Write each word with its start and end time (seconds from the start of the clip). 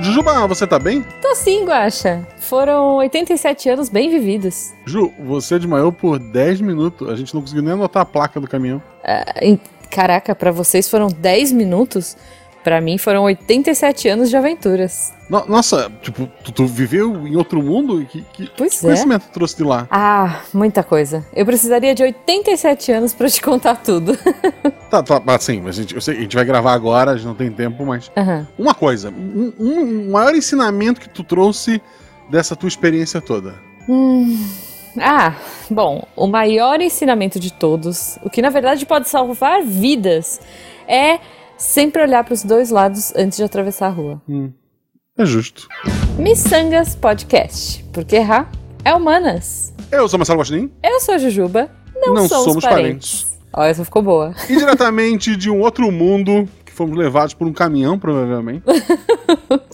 Jujuba, 0.00 0.46
você 0.48 0.66
tá 0.66 0.78
bem? 0.78 1.04
Tô 1.20 1.34
sim, 1.34 1.64
Guaxa. 1.64 2.26
Foram 2.38 2.96
87 2.96 3.68
anos 3.70 3.88
bem 3.88 4.10
vividos. 4.10 4.72
Ju, 4.84 5.12
você 5.24 5.58
desmaiou 5.58 5.92
por 5.92 6.18
10 6.18 6.60
minutos. 6.60 7.08
A 7.08 7.14
gente 7.14 7.32
não 7.34 7.40
conseguiu 7.40 7.62
nem 7.62 7.72
anotar 7.72 8.02
a 8.02 8.06
placa 8.06 8.40
do 8.40 8.48
caminhão. 8.48 8.82
Ah, 9.04 9.24
em- 9.40 9.60
caraca, 9.90 10.34
pra 10.34 10.50
vocês 10.50 10.88
foram 10.90 11.06
10 11.06 11.52
minutos? 11.52 12.16
Pra 12.64 12.80
mim 12.80 12.96
foram 12.96 13.24
87 13.24 14.08
anos 14.08 14.30
de 14.30 14.36
aventuras. 14.36 15.12
No- 15.28 15.44
nossa, 15.46 15.90
tipo, 16.00 16.28
tu, 16.44 16.52
tu 16.52 16.66
viveu 16.66 17.26
em 17.26 17.34
outro 17.36 17.60
mundo? 17.62 18.04
Que, 18.06 18.22
que, 18.32 18.50
Pois 18.56 18.72
que 18.78 18.86
é. 18.86 18.88
conhecimento 18.90 19.22
tu 19.26 19.32
trouxe 19.32 19.56
de 19.56 19.64
lá? 19.64 19.88
Ah, 19.90 20.42
muita 20.54 20.82
coisa. 20.84 21.26
Eu 21.34 21.44
precisaria 21.44 21.94
de 21.94 22.02
87 22.04 22.92
anos 22.92 23.12
pra 23.12 23.28
te 23.28 23.40
contar 23.42 23.76
tudo. 23.76 24.16
Tá, 24.92 25.02
tá, 25.02 25.22
assim, 25.34 25.58
mas 25.58 25.78
a 25.78 25.80
gente, 25.80 25.94
eu 25.94 26.02
sei, 26.02 26.18
a 26.18 26.20
gente 26.20 26.36
vai 26.36 26.44
gravar 26.44 26.74
agora, 26.74 27.12
a 27.12 27.16
gente 27.16 27.24
não 27.24 27.34
tem 27.34 27.50
tempo, 27.50 27.82
mas. 27.86 28.12
Aham. 28.14 28.46
Uma 28.58 28.74
coisa, 28.74 29.08
um, 29.08 29.50
um- 29.58 30.06
um 30.08 30.10
maior 30.10 30.34
ensinamento 30.34 31.00
que 31.00 31.08
tu 31.08 31.24
trouxe 31.24 31.80
dessa 32.30 32.54
tua 32.54 32.68
experiência 32.68 33.18
toda. 33.18 33.54
Hum. 33.88 34.38
Ah, 35.00 35.34
bom, 35.70 36.06
o 36.14 36.26
maior 36.26 36.78
ensinamento 36.82 37.40
de 37.40 37.50
todos, 37.50 38.18
o 38.22 38.28
que 38.28 38.42
na 38.42 38.50
verdade 38.50 38.84
pode 38.84 39.08
salvar 39.08 39.62
vidas, 39.62 40.38
é 40.86 41.18
sempre 41.56 42.02
olhar 42.02 42.24
para 42.24 42.34
os 42.34 42.42
dois 42.42 42.70
lados 42.70 43.12
antes 43.16 43.38
de 43.38 43.44
atravessar 43.44 43.86
a 43.86 43.90
rua. 43.90 44.22
É 45.16 45.24
justo. 45.24 45.68
Missangas 46.18 46.94
Podcast, 46.96 47.84
porque 47.92 48.16
errar 48.16 48.50
é 48.84 48.94
humanas. 48.94 49.72
Eu 49.90 50.08
sou 50.08 50.18
Marcelo 50.18 50.38
Guaxinim, 50.40 50.70
Eu 50.82 51.00
sou 51.00 51.14
a 51.14 51.18
Jujuba, 51.18 51.70
não, 51.94 52.14
Não 52.14 52.28
somos, 52.28 52.44
somos 52.44 52.64
parentes. 52.64 53.38
Ó, 53.52 53.62
essa 53.62 53.84
ficou 53.84 54.02
boa. 54.02 54.34
e 54.48 54.56
diretamente 54.56 55.36
de 55.36 55.50
um 55.50 55.60
outro 55.60 55.92
mundo, 55.92 56.48
que 56.64 56.72
fomos 56.72 56.96
levados 56.96 57.34
por 57.34 57.46
um 57.46 57.52
caminhão, 57.52 57.98
provavelmente. 57.98 58.64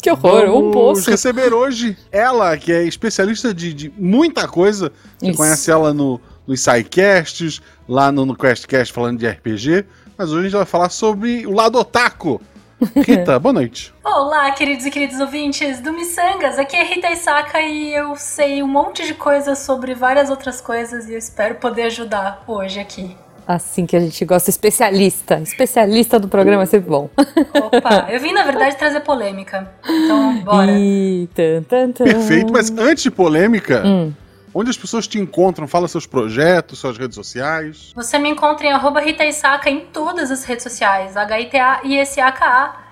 Que 0.00 0.10
horror, 0.10 0.44
um 0.44 0.70
Vamos 0.70 0.72
poço. 0.72 1.10
receber 1.10 1.52
hoje 1.52 1.96
ela, 2.12 2.56
que 2.56 2.72
é 2.72 2.84
especialista 2.84 3.52
de, 3.52 3.74
de 3.74 3.92
muita 3.98 4.46
coisa. 4.46 4.92
Você 5.18 5.28
Isso. 5.30 5.36
conhece 5.36 5.70
ela 5.70 5.92
no, 5.92 6.20
nos 6.46 6.60
SciCasts, 6.60 7.60
lá 7.88 8.12
no, 8.12 8.24
no 8.24 8.36
QuestCast 8.36 8.92
falando 8.92 9.18
de 9.18 9.28
RPG. 9.28 9.84
Mas 10.18 10.30
hoje 10.32 10.40
a 10.40 10.42
gente 10.48 10.56
vai 10.56 10.66
falar 10.66 10.88
sobre 10.88 11.46
o 11.46 11.52
lado 11.52 11.78
otaku. 11.78 12.40
Rita, 13.06 13.38
boa 13.38 13.52
noite. 13.52 13.94
Olá, 14.04 14.50
queridos 14.50 14.84
e 14.84 14.90
queridos 14.90 15.20
ouvintes 15.20 15.80
do 15.80 15.92
Missangas. 15.92 16.58
Aqui 16.58 16.74
é 16.74 16.82
Rita 16.82 17.08
Isaka 17.08 17.60
e 17.60 17.94
eu 17.94 18.16
sei 18.16 18.60
um 18.60 18.66
monte 18.66 19.06
de 19.06 19.14
coisas 19.14 19.60
sobre 19.60 19.94
várias 19.94 20.28
outras 20.28 20.60
coisas 20.60 21.08
e 21.08 21.12
eu 21.12 21.18
espero 21.18 21.54
poder 21.54 21.82
ajudar 21.82 22.42
hoje 22.48 22.80
aqui. 22.80 23.16
Assim 23.46 23.86
que 23.86 23.94
a 23.94 24.00
gente 24.00 24.24
gosta, 24.24 24.50
especialista. 24.50 25.40
Especialista 25.40 26.18
do 26.18 26.26
programa 26.26 26.64
é 26.64 26.66
sempre 26.66 26.90
bom. 26.90 27.08
Opa, 27.54 28.08
eu 28.10 28.18
vim 28.18 28.32
na 28.32 28.42
verdade 28.42 28.76
trazer 28.76 29.00
polêmica. 29.00 29.70
Então, 29.88 30.38
bora. 30.40 30.72
Ih, 30.72 31.28
tan, 31.32 31.62
tan, 31.62 31.92
tan. 31.92 32.04
Perfeito, 32.04 32.52
mas 32.52 32.70
antes 32.76 33.04
de 33.04 33.10
polêmica, 33.12 33.84
Hum. 33.86 34.12
Onde 34.58 34.70
as 34.70 34.76
pessoas 34.76 35.06
te 35.06 35.20
encontram? 35.20 35.68
Fala 35.68 35.86
seus 35.86 36.04
projetos, 36.04 36.80
suas 36.80 36.98
redes 36.98 37.14
sociais. 37.14 37.92
Você 37.94 38.18
me 38.18 38.28
encontra 38.28 38.66
em 38.66 38.72
arroba 38.72 39.00
Rita 39.00 39.24
Isaka 39.24 39.70
em 39.70 39.86
todas 39.86 40.32
as 40.32 40.42
redes 40.44 40.64
sociais, 40.64 41.16
H-I-T-A-I-S-A-K-A. 41.16 42.88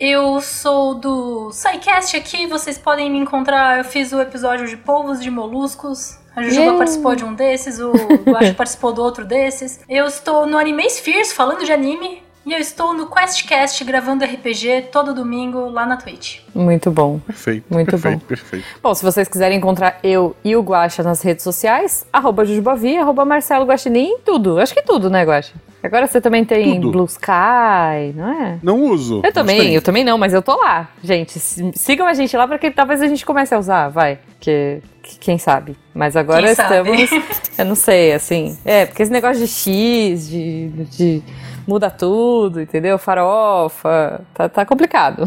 Eu 0.00 0.40
sou 0.40 0.94
do 0.94 1.52
SciCast 1.52 2.16
aqui, 2.16 2.46
vocês 2.46 2.78
podem 2.78 3.10
me 3.10 3.18
encontrar. 3.18 3.78
Eu 3.78 3.84
fiz 3.84 4.12
o 4.12 4.20
episódio 4.20 4.66
de 4.66 4.78
polvos 4.78 5.20
de 5.22 5.30
moluscos. 5.30 6.18
A 6.34 6.42
Jujuba 6.42 6.62
Yeah. 6.62 6.78
participou 6.78 7.14
de 7.14 7.24
um 7.24 7.34
desses, 7.34 7.78
o 7.78 7.92
Guacho 7.92 8.54
participou 8.56 8.92
do 8.92 9.02
outro 9.02 9.24
desses. 9.24 9.80
Eu 9.88 10.06
estou 10.06 10.46
no 10.46 10.58
Anime 10.58 10.88
Spheres 10.90 11.32
falando 11.32 11.64
de 11.64 11.72
anime. 11.72 12.23
E 12.46 12.52
eu 12.52 12.58
estou 12.58 12.92
no 12.92 13.06
QuestCast 13.06 13.82
gravando 13.84 14.22
RPG 14.24 14.88
todo 14.92 15.14
domingo 15.14 15.70
lá 15.70 15.86
na 15.86 15.96
Twitch. 15.96 16.40
Muito 16.54 16.90
bom. 16.90 17.18
Perfeito, 17.20 17.64
Muito 17.70 17.90
perfeito, 17.90 18.18
bom. 18.20 18.26
perfeito. 18.26 18.64
Bom, 18.82 18.94
se 18.94 19.02
vocês 19.02 19.26
quiserem 19.28 19.56
encontrar 19.56 19.98
eu 20.02 20.36
e 20.44 20.54
o 20.54 20.60
Guaxa 20.60 21.02
nas 21.02 21.22
redes 21.22 21.42
sociais, 21.42 22.06
arroba 22.12 22.44
Jujubavi, 22.44 22.98
arroba 22.98 23.24
Marcelo 23.24 23.64
Guaxinim, 23.64 24.18
tudo. 24.24 24.58
Acho 24.60 24.74
que 24.74 24.82
tudo, 24.82 25.08
né, 25.08 25.24
Guaxa? 25.24 25.54
Agora 25.82 26.06
você 26.06 26.18
também 26.18 26.44
tem 26.46 26.80
Tudo. 26.80 26.92
Blue 26.92 27.04
Sky, 27.04 28.12
não 28.14 28.30
é? 28.42 28.58
Não 28.62 28.80
uso. 28.84 29.20
Eu 29.22 29.30
também, 29.32 29.60
tem. 29.60 29.74
eu 29.74 29.82
também 29.82 30.02
não, 30.02 30.16
mas 30.16 30.32
eu 30.32 30.40
tô 30.40 30.56
lá. 30.56 30.88
Gente, 31.02 31.38
si- 31.38 31.72
sigam 31.74 32.06
a 32.06 32.14
gente 32.14 32.34
lá 32.36 32.48
porque 32.48 32.70
talvez 32.70 33.02
a 33.02 33.06
gente 33.06 33.24
comece 33.24 33.54
a 33.54 33.58
usar, 33.58 33.88
vai. 33.90 34.18
Que, 34.40 34.80
que- 35.02 35.18
quem 35.18 35.36
sabe. 35.36 35.76
Mas 35.94 36.16
agora 36.16 36.46
Quem 36.46 36.54
sabe? 36.54 37.02
estamos. 37.02 37.30
Eu 37.58 37.64
não 37.66 37.74
sei, 37.74 38.12
assim. 38.14 38.56
É, 38.64 38.86
porque 38.86 39.02
esse 39.02 39.12
negócio 39.12 39.38
de 39.44 39.46
X, 39.48 40.26
de. 40.28 40.68
de 40.90 41.22
muda 41.66 41.90
tudo, 41.90 42.60
entendeu? 42.60 42.98
Farofa. 42.98 44.20
Tá, 44.32 44.48
tá 44.48 44.66
complicado. 44.66 45.24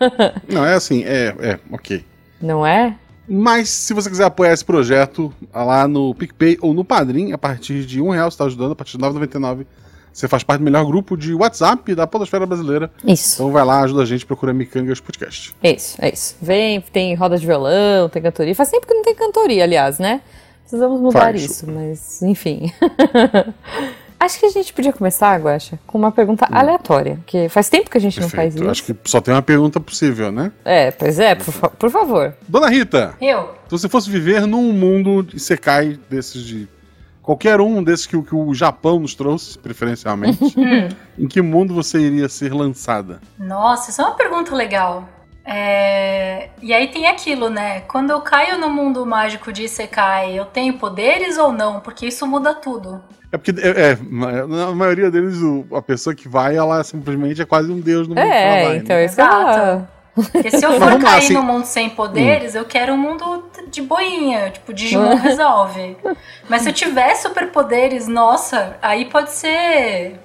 Não, 0.48 0.64
é 0.64 0.74
assim, 0.74 1.04
é, 1.04 1.34
é, 1.38 1.58
ok. 1.70 2.04
Não 2.40 2.66
é? 2.66 2.96
Mas 3.28 3.68
se 3.68 3.92
você 3.92 4.08
quiser 4.08 4.24
apoiar 4.24 4.52
esse 4.52 4.64
projeto 4.64 5.32
lá 5.52 5.86
no 5.86 6.14
PicPay 6.14 6.58
ou 6.62 6.72
no 6.72 6.84
Padrim, 6.84 7.32
a 7.32 7.38
partir 7.38 7.84
de 7.84 8.00
um 8.00 8.10
real 8.10 8.30
você 8.30 8.34
está 8.34 8.44
ajudando, 8.44 8.72
a 8.72 8.76
partir 8.76 8.96
de 8.96 9.04
R$ 9.04 9.10
9,99 9.10 9.66
você 10.12 10.26
faz 10.26 10.42
parte 10.42 10.60
do 10.60 10.64
melhor 10.64 10.84
grupo 10.84 11.16
de 11.16 11.32
WhatsApp 11.32 11.94
da 11.94 12.06
Podosfera 12.06 12.44
Brasileira. 12.44 12.90
Isso. 13.04 13.36
Então 13.36 13.52
vai 13.52 13.64
lá, 13.64 13.82
ajuda 13.82 14.02
a 14.02 14.06
gente, 14.06 14.26
procura 14.26 14.52
Micangas 14.52 14.98
Podcast. 14.98 15.54
É 15.62 15.72
isso, 15.72 15.96
é 16.00 16.12
isso. 16.12 16.36
Vem, 16.42 16.80
tem 16.80 17.14
roda 17.14 17.38
de 17.38 17.46
violão, 17.46 18.08
tem 18.08 18.20
cantoria. 18.20 18.54
Faz 18.54 18.70
tempo 18.70 18.86
que 18.86 18.94
não 18.94 19.02
tem 19.02 19.14
cantoria, 19.14 19.62
aliás, 19.62 19.98
né? 19.98 20.20
Precisamos 20.62 21.00
mudar 21.00 21.20
Faz. 21.20 21.44
isso, 21.44 21.70
mas 21.70 22.20
enfim. 22.22 22.72
Acho 24.20 24.40
que 24.40 24.46
a 24.46 24.50
gente 24.50 24.72
podia 24.72 24.92
começar, 24.92 25.38
Guaxa, 25.40 25.78
com 25.86 25.96
uma 25.96 26.10
pergunta 26.10 26.46
aleatória, 26.50 27.16
porque 27.16 27.48
faz 27.48 27.68
tempo 27.68 27.88
que 27.88 27.96
a 27.96 28.00
gente 28.00 28.20
não 28.20 28.28
faz 28.28 28.54
Hum. 28.54 28.58
Perfeito. 28.58 28.62
isso. 28.62 28.70
Acho 28.70 28.84
que 29.02 29.10
só 29.10 29.20
tem 29.20 29.32
uma 29.32 29.42
pergunta 29.42 29.78
possível, 29.78 30.32
né? 30.32 30.50
É, 30.64 30.90
pois 30.90 31.18
é, 31.20 31.34
por, 31.36 31.52
fa- 31.52 31.68
por 31.70 31.88
favor. 31.90 32.34
Dona 32.48 32.68
Rita, 32.68 33.14
Eu? 33.20 33.54
se 33.66 33.70
você 33.70 33.88
fosse 33.88 34.10
viver 34.10 34.44
num 34.46 34.72
mundo 34.72 35.22
de 35.22 35.38
Sekai 35.38 35.98
desses 36.10 36.42
de. 36.42 36.68
Qualquer 37.22 37.60
um 37.60 37.84
desses 37.84 38.06
que, 38.06 38.16
o- 38.16 38.22
que 38.24 38.34
o 38.34 38.52
Japão 38.54 38.98
nos 38.98 39.14
trouxe, 39.14 39.56
preferencialmente, 39.58 40.42
Hum. 40.58 40.88
em 41.18 41.28
que 41.28 41.40
mundo 41.42 41.72
você 41.74 42.00
iria 42.00 42.28
ser 42.28 42.52
lançada? 42.52 43.20
Nossa, 43.38 43.90
isso 43.90 44.00
é 44.00 44.04
uma 44.04 44.14
pergunta 44.16 44.52
legal. 44.54 45.06
É, 45.44 46.50
E 46.60 46.74
aí 46.74 46.88
tem 46.88 47.06
aquilo, 47.06 47.48
né? 47.48 47.80
Quando 47.82 48.10
eu 48.10 48.20
caio 48.20 48.58
no 48.58 48.68
mundo 48.68 49.04
mágico 49.06 49.52
de 49.52 49.62
Isekai, 49.62 50.38
eu 50.38 50.44
tenho 50.44 50.74
poderes 50.74 51.38
ou 51.38 51.52
não? 51.52 51.80
Porque 51.80 52.06
isso 52.06 52.26
muda 52.26 52.52
tudo. 52.54 53.02
É 53.30 53.36
porque, 53.36 53.50
é, 53.60 53.90
é, 53.92 53.96
na 54.46 54.72
maioria 54.72 55.10
deles, 55.10 55.36
o- 55.42 55.66
a 55.76 55.82
pessoa 55.82 56.14
que 56.14 56.28
vai, 56.28 56.56
ela 56.56 56.82
simplesmente 56.82 57.42
é 57.42 57.44
quase 57.44 57.70
um 57.70 57.78
deus 57.80 58.08
no 58.08 58.14
mundo 58.14 58.24
que 58.24 58.30
ela 58.30 58.34
É, 58.56 58.64
vai, 58.64 58.76
então 58.78 58.96
né? 58.96 59.02
é 59.02 59.04
isso 59.04 59.20
Exato. 59.20 59.88
Porque 60.32 60.50
se 60.50 60.64
eu 60.64 60.72
for 60.72 60.78
vamos 60.80 61.04
lá, 61.04 61.10
cair 61.10 61.18
assim- 61.24 61.34
num 61.34 61.42
mundo 61.42 61.64
sem 61.64 61.90
poderes, 61.90 62.54
eu 62.54 62.64
quero 62.64 62.94
um 62.94 62.96
mundo 62.96 63.44
de 63.70 63.82
boinha, 63.82 64.50
tipo, 64.50 64.72
Digimon 64.72 65.14
resolve. 65.20 65.96
Mas 66.48 66.62
se 66.62 66.70
eu 66.70 66.72
tiver 66.72 67.14
superpoderes, 67.16 68.08
nossa, 68.08 68.76
aí 68.82 69.04
pode 69.04 69.30
ser. 69.30 70.18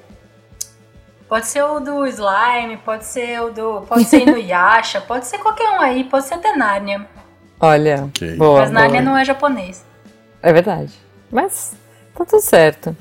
Pode 1.27 1.47
ser 1.47 1.63
o 1.63 1.79
do 1.79 2.05
Slime, 2.07 2.77
pode 2.77 3.05
ser 3.05 3.41
o 3.41 3.51
do. 3.51 3.81
Pode 3.81 4.05
ser 4.05 4.21
Inuyasha, 4.27 5.01
pode 5.01 5.25
ser 5.25 5.39
qualquer 5.39 5.69
um 5.69 5.81
aí, 5.81 6.03
pode 6.05 6.25
ser 6.25 6.35
até 6.35 6.55
Narnia. 6.55 7.05
Olha, 7.59 8.03
Ok. 8.05 8.35
boa, 8.35 8.61
Mas 8.61 8.71
Narnia 8.71 9.01
boa. 9.01 9.11
não 9.13 9.17
é 9.17 9.25
japonês. 9.25 9.85
É 10.41 10.51
verdade. 10.53 10.93
Mas 11.31 11.75
tá 12.15 12.25
tudo 12.25 12.41
certo. 12.41 12.95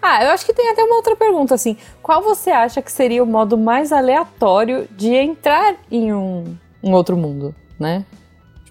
Ah, 0.00 0.22
eu 0.24 0.30
acho 0.30 0.44
que 0.44 0.52
tem 0.52 0.68
até 0.70 0.82
uma 0.84 0.96
outra 0.96 1.16
pergunta, 1.16 1.54
assim. 1.54 1.76
Qual 2.02 2.22
você 2.22 2.50
acha 2.50 2.82
que 2.82 2.92
seria 2.92 3.22
o 3.22 3.26
modo 3.26 3.56
mais 3.56 3.90
aleatório 3.92 4.86
de 4.90 5.14
entrar 5.14 5.74
em 5.90 6.12
um, 6.12 6.56
um 6.82 6.92
outro 6.92 7.16
mundo, 7.16 7.54
né? 7.78 8.04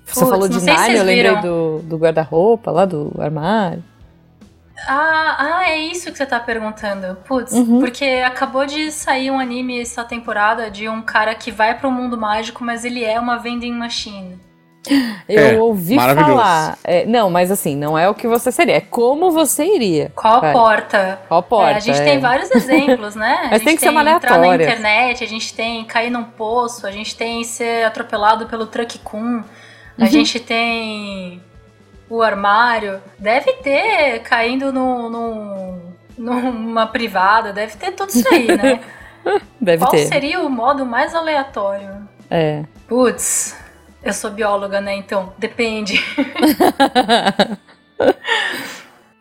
Você 0.06 0.20
Putz, 0.20 0.30
falou 0.30 0.48
de 0.48 0.64
Narnia, 0.64 0.98
eu 0.98 1.04
lembrei 1.04 1.36
do, 1.42 1.80
do 1.84 1.98
guarda-roupa 1.98 2.72
lá, 2.72 2.86
do 2.86 3.12
armário. 3.20 3.84
Ah, 4.86 5.36
ah, 5.60 5.70
é 5.70 5.78
isso 5.80 6.12
que 6.12 6.18
você 6.18 6.26
tá 6.26 6.40
perguntando. 6.40 7.16
Putz, 7.26 7.54
Uhum. 7.54 7.80
porque 7.80 8.06
acabou 8.26 8.66
de 8.66 8.92
sair 8.92 9.32
um 9.32 9.40
anime 9.40 9.80
essa 9.82 10.04
temporada 10.04 10.69
de 10.69 10.90
um 10.90 11.02
cara 11.02 11.34
que 11.36 11.52
vai 11.52 11.78
pro 11.78 11.90
mundo 11.92 12.18
mágico, 12.18 12.63
mas 12.63 12.84
ele 12.84 13.04
é 13.04 13.19
uma 13.19 13.38
vending 13.38 13.72
machine. 13.74 14.38
Eu 15.30 15.39
É, 15.41 15.57
ouvi 15.62 15.95
falar. 15.95 16.77
É, 16.83 17.06
não, 17.06 17.30
mas 17.30 17.50
assim, 17.51 17.75
não 17.75 17.97
é 17.97 18.09
o 18.09 18.13
que 18.13 18.27
você 18.27 18.51
seria, 18.51 18.75
é 18.77 18.81
como 18.81 19.31
você 19.31 19.63
iria. 19.65 20.12
Qual 20.15 20.41
Vai. 20.41 20.51
porta? 20.51 21.19
Qual 21.27 21.41
porta? 21.41 21.71
É, 21.71 21.75
a 21.75 21.80
gente 21.80 22.00
é. 22.00 22.03
tem 22.03 22.19
vários 22.19 22.51
exemplos, 22.56 23.15
né? 23.15 23.33
A 23.33 23.41
Mas 23.44 23.51
gente 23.53 23.63
tem 23.65 23.75
que 23.75 23.81
ser 23.81 23.89
uma 23.89 24.01
entrar 24.01 24.31
na 24.31 24.35
aleatória. 24.38 24.63
internet, 24.65 25.24
a 25.24 25.27
gente 25.27 25.53
tem 25.53 25.85
cair 25.85 26.09
num 26.09 26.24
poço, 26.25 26.85
a 26.85 26.91
gente 26.91 27.15
tem 27.15 27.44
ser 27.44 27.85
atropelado 27.85 28.45
pelo 28.47 28.65
truck 28.68 29.00
Kun, 29.00 29.41
a 29.97 30.01
Uhum. 30.03 30.07
gente 30.07 30.39
tem 30.39 31.41
o 32.09 32.21
armário. 32.21 33.00
Deve 33.18 33.53
ter 33.53 34.19
caindo 34.19 34.74
no, 34.74 35.09
no- 35.09 35.94
numa 36.18 36.88
privada, 36.88 37.53
deve 37.53 37.77
ter 37.77 37.91
tudo 37.94 38.09
isso 38.09 38.27
aí, 38.33 38.47
né? 38.47 38.80
Deve 39.62 39.85
Qual 39.85 39.91
ter. 39.91 40.06
seria 40.07 40.41
o 40.41 40.50
modo 40.50 40.85
mais 40.85 41.15
aleatório? 41.15 41.89
É. 42.30 42.63
Putz, 42.89 43.56
eu 44.04 44.14
sou 44.14 44.30
bióloga, 44.32 44.80
né? 44.82 44.96
Então, 44.96 45.34
depende. 45.38 46.04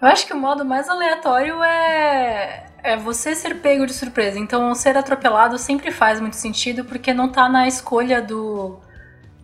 Eu 0.00 0.08
acho 0.08 0.26
que 0.26 0.32
o 0.32 0.36
modo 0.36 0.64
mais 0.64 0.88
aleatório 0.88 1.62
é, 1.62 2.64
é 2.82 2.96
você 2.96 3.36
ser 3.36 3.56
pego 3.60 3.86
de 3.86 3.92
surpresa. 3.94 4.36
Então, 4.38 4.74
ser 4.74 4.96
atropelado 4.96 5.56
sempre 5.58 5.92
faz 5.92 6.18
muito 6.20 6.34
sentido 6.34 6.84
porque 6.84 7.14
não 7.14 7.28
tá 7.28 7.48
na 7.48 7.68
escolha 7.68 8.20
do, 8.20 8.80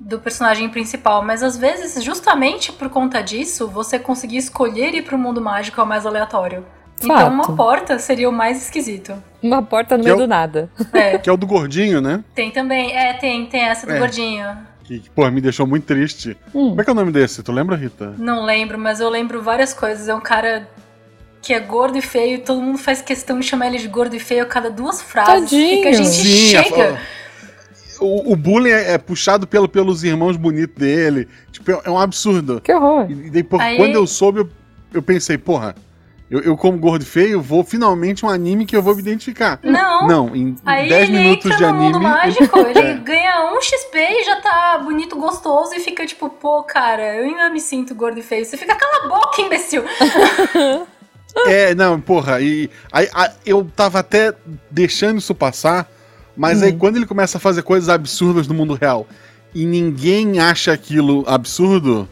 do 0.01 0.19
personagem 0.19 0.69
principal. 0.69 1.23
Mas 1.23 1.45
às 1.45 1.57
vezes, 1.57 2.03
justamente 2.03 2.73
por 2.73 2.89
conta 2.91 3.23
disso, 3.23 3.69
você 3.69 4.01
conseguir 4.01 4.39
escolher 4.39 4.93
ir 4.95 5.03
pro 5.03 5.17
mundo 5.17 5.41
mágico 5.41 5.81
é 5.81 5.85
o 5.85 5.87
mais 5.87 6.05
aleatório. 6.05 6.67
Então, 7.01 7.17
Fato. 7.17 7.31
uma 7.33 7.55
porta 7.57 7.97
seria 8.01 8.29
o 8.29 8.33
mais 8.33 8.61
esquisito. 8.61 9.15
Uma 9.41 9.63
porta 9.63 9.97
no 9.97 10.03
Que 10.03 10.09
meio 10.11 10.15
é 10.21 10.25
o- 10.25 10.27
do 10.27 10.29
nada. 10.29 10.69
É, 10.93 11.19
Que 11.19 11.31
é 11.31 11.33
o 11.33 11.37
do 11.37 11.47
gordinho, 11.47 12.01
né? 12.01 12.25
tem 12.35 12.51
também. 12.51 12.97
É, 12.97 13.13
tem, 13.13 13.47
tem 13.47 13.63
essa 13.63 13.87
do 13.87 13.93
É. 13.93 13.99
gordinho. 14.01 14.45
Que, 14.89 15.01
que, 15.01 15.11
pô, 15.11 15.31
me 15.31 15.41
deixou 15.43 15.67
muito 15.67 15.85
triste. 15.85 16.35
Hum. 16.55 16.71
Como 16.71 16.81
é 16.81 16.85
que 16.85 16.89
é 16.89 16.93
o 16.95 16.97
nome 16.97 17.13
desse? 17.13 17.43
Tu 17.43 17.53
lembra, 17.53 17.77
Rita? 17.77 18.15
Não 18.17 18.43
lembro, 18.47 18.79
mas 18.79 19.01
eu 19.01 19.11
lembro 19.11 19.43
várias 19.43 19.75
coisas. 19.75 20.09
É 20.09 20.15
um 20.15 20.21
cara 20.21 20.67
que 21.43 21.53
é 21.53 21.61
gordo 21.61 21.99
e 21.99 22.01
feio 22.01 22.37
e 22.37 22.39
todo 22.39 22.63
mundo 22.63 22.79
faz 22.79 23.03
questão 23.03 23.39
de 23.39 23.45
chamar 23.47 23.67
ele 23.67 23.77
de 23.77 23.87
gordo 23.87 24.17
e 24.17 24.19
feio 24.19 24.43
a 24.43 24.47
cada 24.47 24.71
duas 24.71 25.03
frases. 25.03 25.51
Tadinho. 25.51 25.83
Que 25.83 25.89
a 25.89 25.93
gente 25.93 26.09
Sim, 26.09 26.57
a- 26.57 26.63
chega. 26.65 26.99
O, 28.01 28.33
o 28.33 28.37
bullying 28.37 28.71
é, 28.71 28.93
é 28.93 28.99
puxado 28.99 29.47
pelo, 29.47 29.69
pelos 29.69 30.03
irmãos 30.05 30.37
bonitos 30.39 30.75
dele. 30.77 31.29
Tipo, 31.53 31.73
é, 31.73 31.81
é 31.85 31.91
um 31.91 31.99
absurdo. 31.99 32.61
Que 32.63 32.73
horror. 32.73 33.11
E, 33.11 33.27
e 33.27 33.31
daí, 33.31 33.43
pô, 33.43 33.61
Aí- 33.61 33.77
quando 33.77 33.95
eu 33.95 34.07
soube, 34.07 34.41
eu, 34.41 34.49
eu 34.95 35.03
pensei, 35.03 35.37
porra, 35.37 35.75
eu, 36.31 36.41
eu 36.41 36.57
como 36.57 36.77
gordo 36.79 37.03
e 37.03 37.07
feio, 37.07 37.41
vou 37.41 37.65
finalmente 37.65 38.25
um 38.25 38.29
anime 38.29 38.67
que 38.67 38.77
eu 38.77 38.83
vou 38.83 38.95
me 38.95 39.01
identificar. 39.01 39.59
Não. 39.63 40.07
Não, 40.07 40.37
em 40.37 40.55
Aí 40.65 40.89
10 40.89 41.09
ele 41.09 41.19
minutos 41.19 41.47
entra 41.47 41.57
de 41.57 41.63
no 41.63 41.69
anime. 41.69 41.85
mundo 41.93 42.01
mágico, 42.01 42.59
ele 42.69 42.79
É. 42.79 42.95
ganha 42.95 43.53
um 43.53 43.61
XP 43.61 43.99
e 43.99 44.25
já 44.25 44.41
tá 44.41 44.79
bonito, 44.85 45.17
gostoso 45.17 45.75
e 45.75 45.81
fica 45.81 46.05
tipo, 46.07 46.29
pô, 46.29 46.63
cara, 46.63 47.17
eu 47.17 47.25
ainda 47.25 47.49
me 47.51 47.61
sinto 47.61 47.95
gordo 47.95 48.19
e 48.19 48.23
feio. 48.23 48.45
Você 48.45 48.57
fica, 48.57 48.75
cala 48.75 49.05
a 49.05 49.09
boca, 49.09 49.41
imbecil! 49.43 49.83
É, 51.47 51.75
não, 51.75 52.01
porra, 52.01 52.41
e 52.41 52.69
aí, 52.91 53.09
a- 53.15 53.31
eu 53.47 53.65
tava 53.77 54.01
até 54.01 54.35
deixando 54.71 55.19
isso 55.19 55.35
passar, 55.35 55.89
mas 56.37 56.63
aí 56.63 56.73
quando 56.73 56.97
ele 56.97 57.07
começa 57.07 57.37
a 57.37 57.41
fazer 57.41 57.63
coisas 57.63 57.89
absurdas 57.89 58.49
no 58.49 58.55
mundo 58.55 58.75
real 58.75 59.07
e 59.55 59.65
ninguém 59.65 60.41
acha 60.41 60.73
aquilo 60.73 61.25
absurdo, 61.29 62.09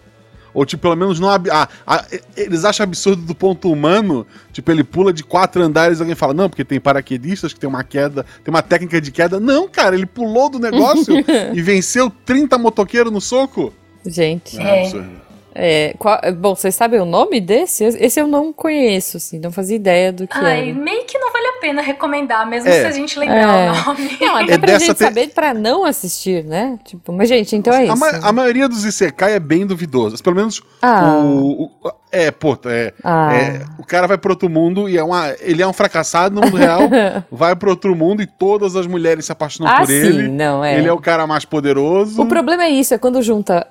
ou 0.57 0.65
tipo, 0.65 0.81
pelo 0.81 0.97
menos 0.97 1.21
não. 1.21 1.29
ah, 1.29 1.69
ah, 1.87 2.05
eles 2.35 2.65
acham 2.65 2.85
absurdo 2.85 3.21
do 3.21 3.35
ponto 3.35 3.71
humano, 3.71 4.27
tipo, 4.55 4.71
ele 4.71 4.83
pula 4.83 5.13
de 5.13 5.23
quatro 5.23 5.63
andares 5.63 5.99
e 5.99 6.01
alguém 6.01 6.15
fala, 6.15 6.33
não, 6.33 6.49
porque 6.49 6.65
tem 6.65 6.81
paraquedistas 6.81 7.53
que 7.53 7.61
tem 7.61 7.69
uma 7.69 7.85
queda, 7.85 8.25
tem 8.43 8.53
uma 8.53 8.63
técnica 8.63 8.99
de 8.99 9.13
queda. 9.13 9.39
Não, 9.39 9.69
cara, 9.69 9.95
ele 9.95 10.07
pulou 10.07 10.49
do 10.49 10.59
negócio 10.59 11.15
e 11.53 11.61
venceu 11.61 12.11
30 12.25 12.57
motoqueiros 12.57 13.13
no 13.13 13.21
soco. 13.21 13.71
Gente. 14.07 14.59
É, 14.59 14.63
É. 14.63 14.83
absurdo. 14.85 15.26
É, 15.59 15.95
qual- 15.99 16.21
bom, 16.37 16.55
vocês 16.55 16.75
sabem 16.75 17.01
o 17.01 17.07
nome 17.07 17.41
desse? 17.41 17.83
Esse 17.85 18.21
eu 18.21 18.27
não 18.27 18.53
conheço, 18.53 19.17
assim, 19.17 19.39
não 19.39 19.51
fazia 19.51 19.75
ideia 19.77 20.13
do 20.13 20.29
que 20.29 20.37
Ai, 20.37 20.69
era. 20.71 20.79
meio 20.79 21.05
que 21.07 21.19
não 21.19 21.33
vale 21.33 21.47
a 21.47 21.53
pena 21.61 21.81
recomendar, 21.81 22.47
mesmo 22.47 22.69
É. 22.69 22.81
se 22.83 22.87
a 22.87 22.91
gente 22.91 23.19
lembrar 23.19 23.59
É. 23.59 23.71
o 23.73 23.85
nome. 23.87 24.19
Não, 24.21 24.37
até 24.37 24.53
É 24.53 24.59
pra 24.59 24.67
dessa 24.67 24.85
gente 24.87 24.95
te- 24.97 25.05
saber 25.05 25.29
pra 25.29 25.55
não 25.55 25.85
assistir, 25.87 26.45
né? 26.45 26.79
Tipo, 26.85 27.11
mas 27.13 27.29
gente, 27.29 27.57
então 27.57 27.73
é 27.73 27.79
A, 27.79 27.85
isso. 27.85 27.97
ma- 27.97 28.21
a 28.23 28.33
maioria 28.33 28.69
dos 28.69 28.85
Isekai 28.85 29.33
é 29.35 29.41
bem 29.41 29.67
duvidoso. 29.67 30.23
Pelo 30.23 30.37
menos 30.37 30.61
Ah. 30.83 31.17
o, 31.25 31.65
o- 31.65 31.71
É, 32.13 32.31
pô, 32.31 32.57
é, 32.67 32.95
Ah. 33.05 33.35
é, 33.35 33.61
O 33.79 33.85
cara 33.85 34.07
vai 34.07 34.17
pro 34.17 34.31
outro 34.33 34.49
mundo 34.49 34.89
e 34.89 34.97
é 34.97 35.03
uma, 35.05 35.35
ele 35.41 35.61
é 35.61 35.67
um 35.67 35.73
fracassado 35.73 36.35
no 36.35 36.41
mundo 36.43 36.57
real, 36.57 36.81
vai 37.31 37.55
pro 37.55 37.69
outro 37.69 37.95
mundo 37.95 38.23
e 38.23 38.27
todas 38.27 38.75
as 38.75 38.87
mulheres 38.87 39.27
se 39.27 39.33
apaixonam 39.33 39.71
ah, 39.71 39.79
por 39.81 39.87
sim, 39.89 39.93
ele. 39.95 40.29
não, 40.29 40.65
é. 40.65 40.79
Ele 40.79 40.89
é 40.89 40.93
o 40.93 40.99
cara 40.99 41.27
mais 41.27 41.45
poderoso. 41.45 42.23
O 42.23 42.27
problema 42.27 42.65
é 42.65 42.71
isso, 42.71 42.95
é 42.95 42.99
quando 42.99 43.21
junta 43.21 43.67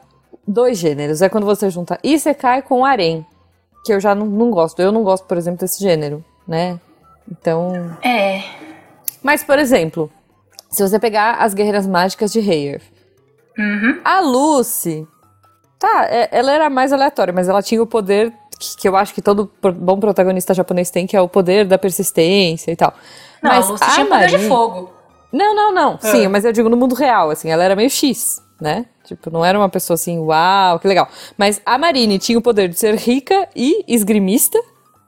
dois 0.47 0.77
gêneros. 0.77 1.21
É 1.21 1.29
quando 1.29 1.45
você 1.45 1.69
junta 1.69 1.99
Isekai 2.03 2.61
com 2.61 2.83
Harem. 2.85 3.25
Que 3.85 3.93
eu 3.93 3.99
já 3.99 4.15
não, 4.15 4.25
não 4.25 4.49
gosto. 4.49 4.81
Eu 4.81 4.91
não 4.91 5.03
gosto, 5.03 5.25
por 5.25 5.37
exemplo, 5.37 5.59
desse 5.59 5.79
gênero, 5.81 6.23
né? 6.47 6.79
Então. 7.31 7.95
É. 8.03 8.43
Mas, 9.21 9.43
por 9.43 9.59
exemplo, 9.59 10.11
se 10.69 10.81
você 10.81 10.99
pegar 10.99 11.35
as 11.35 11.53
Guerreiras 11.53 11.85
Mágicas 11.87 12.31
de 12.31 12.39
Heyer, 12.39 12.81
Uhum. 13.57 13.99
a 14.03 14.19
Lucy. 14.19 15.07
Tá, 15.79 16.05
é- 16.09 16.29
ela 16.31 16.51
era 16.51 16.69
mais 16.69 16.91
aleatória, 16.91 17.33
mas 17.33 17.47
ela 17.47 17.61
tinha 17.61 17.81
o 17.81 17.85
poder 17.87 18.33
que, 18.59 18.77
que 18.77 18.87
eu 18.87 18.95
acho 18.95 19.13
que 19.13 19.21
todo 19.21 19.51
bom 19.75 19.99
protagonista 19.99 20.53
japonês 20.53 20.89
tem, 20.89 21.05
que 21.05 21.15
é 21.15 21.21
o 21.21 21.27
poder 21.29 21.65
da 21.65 21.77
persistência 21.77 22.71
e 22.71 22.75
tal. 22.75 22.93
Não, 23.41 23.51
mas 23.51 23.65
a 23.65 23.71
Lucy 23.71 23.85
tinha 23.93 24.05
poder 24.05 24.27
de 24.27 24.39
fogo. 24.47 24.91
Não, 25.31 25.53
não, 25.55 25.73
não. 25.73 25.93
Ah. 26.01 26.07
Sim, 26.11 26.27
mas 26.29 26.43
eu 26.45 26.51
digo 26.53 26.69
no 26.69 26.77
mundo 26.77 26.95
real, 26.95 27.29
assim, 27.29 27.49
ela 27.49 27.63
era 27.63 27.75
meio 27.75 27.89
X, 27.89 28.41
né? 28.59 28.85
Tipo, 29.03 29.29
não 29.29 29.43
era 29.43 29.57
uma 29.57 29.69
pessoa 29.69 29.95
assim, 29.95 30.19
uau, 30.19 30.79
que 30.79 30.87
legal. 30.87 31.07
Mas 31.37 31.61
a 31.65 31.77
Marine 31.77 32.17
tinha 32.17 32.37
o 32.37 32.41
poder 32.41 32.69
de 32.69 32.79
ser 32.79 32.95
rica 32.95 33.47
e 33.55 33.83
esgrimista 33.87 34.59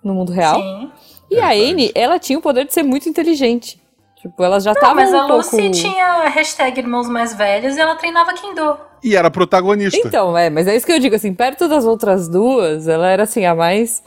no 0.04 0.14
mundo 0.14 0.32
real. 0.32 0.62
Sim. 0.62 0.92
E 1.30 1.40
a 1.40 1.50
Anne, 1.52 1.92
ela 1.94 2.20
tinha 2.20 2.40
o 2.40 2.42
poder 2.42 2.66
de 2.66 2.74
ser 2.74 2.84
muito 2.84 3.10
inteligente. 3.10 3.82
Tipo, 4.22 4.44
elas 4.44 4.64
já 4.64 4.72
Não, 4.72 4.76
estavam 4.76 4.96
mas 4.96 5.14
a 5.14 5.26
um 5.26 5.28
pouco... 5.28 5.56
Lucy 5.56 5.72
tinha 5.72 6.28
hashtag 6.30 6.80
irmãos 6.80 7.08
mais 7.08 7.36
velhos 7.36 7.78
e 7.78 7.80
ela 7.80 7.96
treinava 7.96 8.34
Kendo. 8.34 8.78
E 9.04 9.16
era 9.16 9.30
protagonista. 9.30 9.98
Então, 9.98 10.38
é, 10.38 10.50
mas 10.50 10.68
é 10.68 10.76
isso 10.76 10.86
que 10.86 10.92
eu 10.92 11.00
digo, 11.00 11.16
assim, 11.16 11.34
perto 11.34 11.68
das 11.68 11.86
outras 11.86 12.28
duas, 12.28 12.88
ela 12.88 13.08
era 13.10 13.24
assim, 13.24 13.46
a 13.46 13.54
mais 13.54 14.02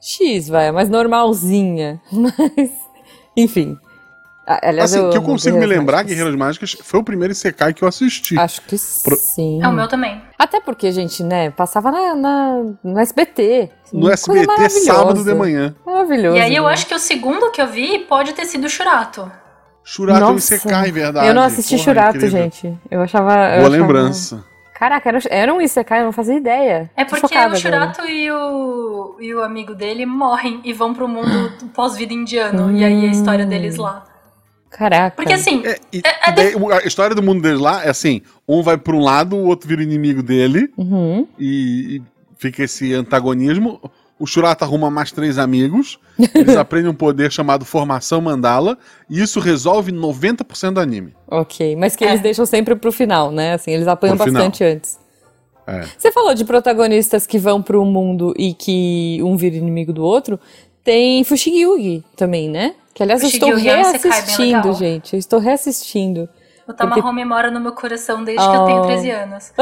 X, 0.00 0.48
vai, 0.48 0.68
a 0.68 0.72
mais 0.72 0.90
normalzinha. 0.90 2.00
Mas, 2.12 2.70
enfim. 3.34 3.76
A- 4.46 4.68
Aliás, 4.68 4.92
assim, 4.92 5.02
eu 5.04 5.10
que 5.10 5.16
eu 5.16 5.22
consigo 5.22 5.56
me 5.58 5.64
lembrar, 5.66 5.98
Mágicas. 5.98 6.08
Guerreiras 6.16 6.34
Mágicas 6.38 6.76
foi 6.82 7.00
o 7.00 7.02
primeiro 7.04 7.32
Isekai 7.32 7.72
que 7.72 7.82
eu 7.82 7.88
assisti. 7.88 8.38
Acho 8.38 8.60
que 8.62 8.76
Pro- 9.02 9.16
sim. 9.16 9.62
É 9.62 9.68
o 9.68 9.72
meu 9.72 9.88
também. 9.88 10.20
Até 10.38 10.60
porque, 10.60 10.92
gente, 10.92 11.22
né, 11.22 11.50
passava 11.50 11.90
na, 11.90 12.14
na- 12.14 12.62
no 12.84 12.98
SBT. 12.98 13.70
no 13.92 14.00
Coisa 14.02 14.14
SBT, 14.14 14.68
sábado 14.70 15.24
de 15.24 15.34
manhã. 15.34 15.74
Maravilhoso. 15.86 16.36
E 16.36 16.40
aí 16.40 16.54
eu 16.54 16.64
né? 16.64 16.72
acho 16.72 16.86
que 16.86 16.94
o 16.94 16.98
segundo 16.98 17.50
que 17.50 17.62
eu 17.62 17.66
vi 17.68 18.00
pode 18.00 18.32
ter 18.34 18.44
sido 18.44 18.66
o 18.66 18.68
Shurato. 18.68 19.30
Shurato 19.82 20.20
é 20.22 20.26
um 20.26 20.32
Nossa, 20.32 20.54
Isekai, 20.56 20.90
verdade. 20.92 21.26
Eu 21.26 21.34
não 21.34 21.42
assisti 21.42 21.74
Porra, 21.76 21.84
Shurato, 21.84 22.16
incrível. 22.16 22.42
gente. 22.42 22.78
Eu 22.90 23.00
achava. 23.02 23.32
eu 23.32 23.36
Boa 23.38 23.50
achava- 23.54 23.68
lembrança. 23.68 24.44
Caraca, 24.78 25.08
era, 25.08 25.18
era 25.30 25.54
um 25.54 25.60
Isekai, 25.60 26.00
eu 26.00 26.04
não 26.04 26.12
fazia 26.12 26.34
ideia. 26.34 26.90
É 26.96 27.04
Tô 27.04 27.16
porque 27.16 27.34
o 27.34 27.38
agora. 27.38 27.56
Shurato 27.56 28.04
e 28.06 28.30
o, 28.30 29.16
e 29.20 29.34
o 29.34 29.42
amigo 29.42 29.74
dele 29.74 30.04
morrem 30.04 30.60
e 30.64 30.72
vão 30.72 30.92
pro 30.92 31.06
mundo 31.08 31.50
do 31.58 31.66
pós-vida 31.66 32.12
indiano. 32.12 32.72
E 32.76 32.84
aí 32.84 33.06
a 33.06 33.10
história 33.10 33.46
deles 33.46 33.76
lá. 33.76 34.04
Caraca. 34.76 35.14
Porque 35.16 35.32
assim, 35.32 35.62
É, 35.64 35.78
e- 35.92 36.02
É- 36.04 36.30
é 36.30 36.32
daí, 36.32 36.54
a 36.82 36.86
história 36.86 37.14
do 37.14 37.22
mundo 37.22 37.40
deles 37.40 37.60
lá 37.60 37.84
é 37.84 37.88
assim: 37.90 38.20
um 38.46 38.62
vai 38.62 38.76
pra 38.76 38.94
um 38.94 39.00
lado, 39.00 39.36
o 39.36 39.46
outro 39.46 39.68
vira 39.68 39.82
inimigo 39.82 40.22
dele, 40.22 40.68
Uhum. 40.76 41.26
e, 41.38 41.96
e 41.96 42.02
fica 42.36 42.64
esse 42.64 42.92
antagonismo. 42.92 43.80
O 44.18 44.26
Shurato 44.26 44.64
arruma 44.64 44.90
mais 44.90 45.10
três 45.10 45.38
amigos, 45.38 45.98
eles 46.34 46.56
aprendem 46.56 46.90
um 46.90 46.94
poder 46.94 47.30
chamado 47.32 47.64
Formação 47.64 48.20
Mandala, 48.20 48.78
e 49.10 49.20
isso 49.20 49.40
resolve 49.40 49.90
90% 49.92 50.74
do 50.74 50.80
anime. 50.80 51.12
Ok, 51.28 51.74
mas 51.76 51.96
que 51.96 52.04
É. 52.04 52.08
eles 52.10 52.20
deixam 52.20 52.46
sempre 52.46 52.74
pro 52.76 52.92
final, 52.92 53.30
né? 53.32 53.54
Assim, 53.54 53.72
eles 53.72 53.88
apanham 53.88 54.16
Pro 54.16 54.26
final. 54.26 54.42
bastante 54.42 54.62
antes. 54.64 54.98
É. 55.66 55.82
Você 55.98 56.12
falou 56.12 56.34
de 56.34 56.44
protagonistas 56.44 57.26
que 57.26 57.38
vão 57.38 57.60
pro 57.62 57.84
mundo 57.84 58.34
e 58.38 58.54
que 58.54 59.18
um 59.22 59.36
vira 59.36 59.56
inimigo 59.56 59.92
do 59.92 60.02
outro. 60.04 60.38
Tem 60.84 61.24
Fushigi 61.24 62.04
também, 62.16 62.48
né? 62.50 62.74
Que 62.94 63.02
aliás 63.02 63.22
eu 63.22 63.28
estou 63.28 63.50
é 63.52 63.54
reassistindo, 63.56 64.72
gente. 64.74 65.12
Eu 65.14 65.18
estou 65.18 65.40
reassistindo. 65.40 66.28
o 66.66 66.72
Tamahome 66.72 67.24
mora 67.24 67.50
no 67.50 67.60
meu 67.60 67.72
coração 67.72 68.22
desde 68.24 68.42
que 68.42 68.48
Oh. 68.56 68.60
eu 68.60 68.66
tenho 68.66 68.82
13 68.86 69.10
anos. 69.10 69.52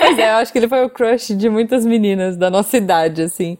Pois 0.00 0.18
é, 0.18 0.32
eu 0.32 0.36
acho 0.36 0.50
que 0.50 0.58
ele 0.58 0.66
foi 0.68 0.84
o 0.84 0.88
crush 0.90 1.34
de 1.36 1.48
muitas 1.50 1.84
meninas 1.84 2.36
da 2.36 2.48
nossa 2.50 2.76
idade, 2.78 3.22
assim. 3.22 3.58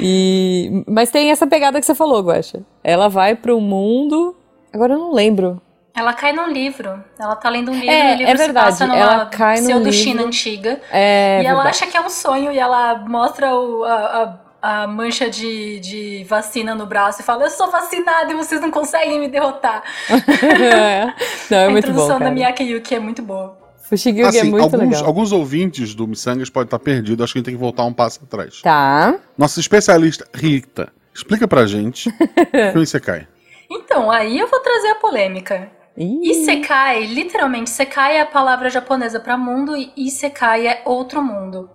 E... 0.00 0.82
Mas 0.86 1.10
tem 1.10 1.30
essa 1.30 1.46
pegada 1.46 1.78
que 1.78 1.86
você 1.86 1.94
falou, 1.94 2.20
Guaxa. 2.22 2.62
Ela 2.82 3.08
vai 3.08 3.34
pro 3.34 3.60
mundo. 3.60 4.34
Agora 4.72 4.94
eu 4.94 4.98
não 4.98 5.12
lembro. 5.12 5.60
Ela 5.94 6.12
cai 6.14 6.32
num 6.32 6.48
livro. 6.48 7.02
Ela 7.18 7.34
tá 7.36 7.48
lendo 7.50 7.70
um 7.70 7.74
livro 7.74 7.90
É, 7.90 8.12
e 8.12 8.14
o 8.14 8.18
livro 8.18 8.32
é 8.32 8.36
verdade, 8.36 8.72
se 8.72 8.78
passa 8.78 8.86
numa 8.86 8.98
ela 8.98 9.26
cai 9.26 9.56
num 9.60 9.66
pseudo-China 9.66 10.10
livro. 10.12 10.26
antiga. 10.28 10.80
É 10.92 11.42
e 11.42 11.46
ela 11.46 11.62
verdade. 11.62 11.68
acha 11.68 11.86
que 11.86 11.96
é 11.96 12.00
um 12.00 12.08
sonho 12.08 12.52
e 12.52 12.58
ela 12.58 13.04
mostra 13.06 13.54
o- 13.54 13.84
a, 13.84 13.94
a- 13.94 14.38
a 14.60 14.86
mancha 14.86 15.30
de, 15.30 15.80
de 15.80 16.24
vacina 16.24 16.74
no 16.74 16.86
braço 16.86 17.20
e 17.20 17.24
fala: 17.24 17.44
Eu 17.44 17.50
sou 17.50 17.70
vacinada 17.70 18.32
e 18.32 18.34
vocês 18.34 18.60
não 18.60 18.70
conseguem 18.70 19.20
me 19.20 19.28
derrotar. 19.28 19.82
não, 21.50 21.58
é 21.58 21.66
a 21.66 21.70
muito 21.70 21.84
bom, 21.86 21.90
introdução 21.92 22.18
da. 22.18 22.30
Miyake 22.30 22.62
Yuki 22.64 22.94
é 22.94 23.00
muito 23.00 23.22
boa. 23.22 23.58
Fushigi 23.88 24.20
é 24.20 24.26
Assim, 24.26 24.50
muito 24.50 24.62
alguns, 24.62 24.80
legal. 24.80 25.06
alguns 25.06 25.32
ouvintes 25.32 25.94
do 25.94 26.06
Missangas 26.06 26.50
podem 26.50 26.66
estar 26.66 26.78
perdidos, 26.78 27.24
acho 27.24 27.32
que 27.32 27.38
a 27.38 27.40
gente 27.40 27.46
tem 27.46 27.54
que 27.54 27.60
voltar 27.60 27.84
um 27.84 27.92
passo 27.92 28.20
atrás. 28.22 28.60
Tá. 28.60 29.14
Nossa 29.36 29.60
especialista, 29.60 30.26
Rita, 30.34 30.92
explica 31.14 31.48
pra 31.48 31.64
gente 31.64 32.10
o 32.10 32.12
que 32.52 32.56
é 32.56 32.78
Isekai. 32.78 33.26
Então, 33.70 34.10
aí 34.10 34.38
eu 34.38 34.46
vou 34.46 34.60
trazer 34.60 34.88
a 34.88 34.94
polêmica. 34.96 35.70
Ih, 35.96 36.30
Isekai, 36.30 37.06
literalmente, 37.06 37.70
Sekai 37.70 38.18
é 38.18 38.20
a 38.20 38.26
palavra 38.26 38.68
japonesa 38.68 39.18
pra 39.18 39.36
mundo 39.38 39.74
e 39.74 39.90
Isekai 39.96 40.66
é 40.66 40.82
outro 40.84 41.22
mundo. 41.22 41.70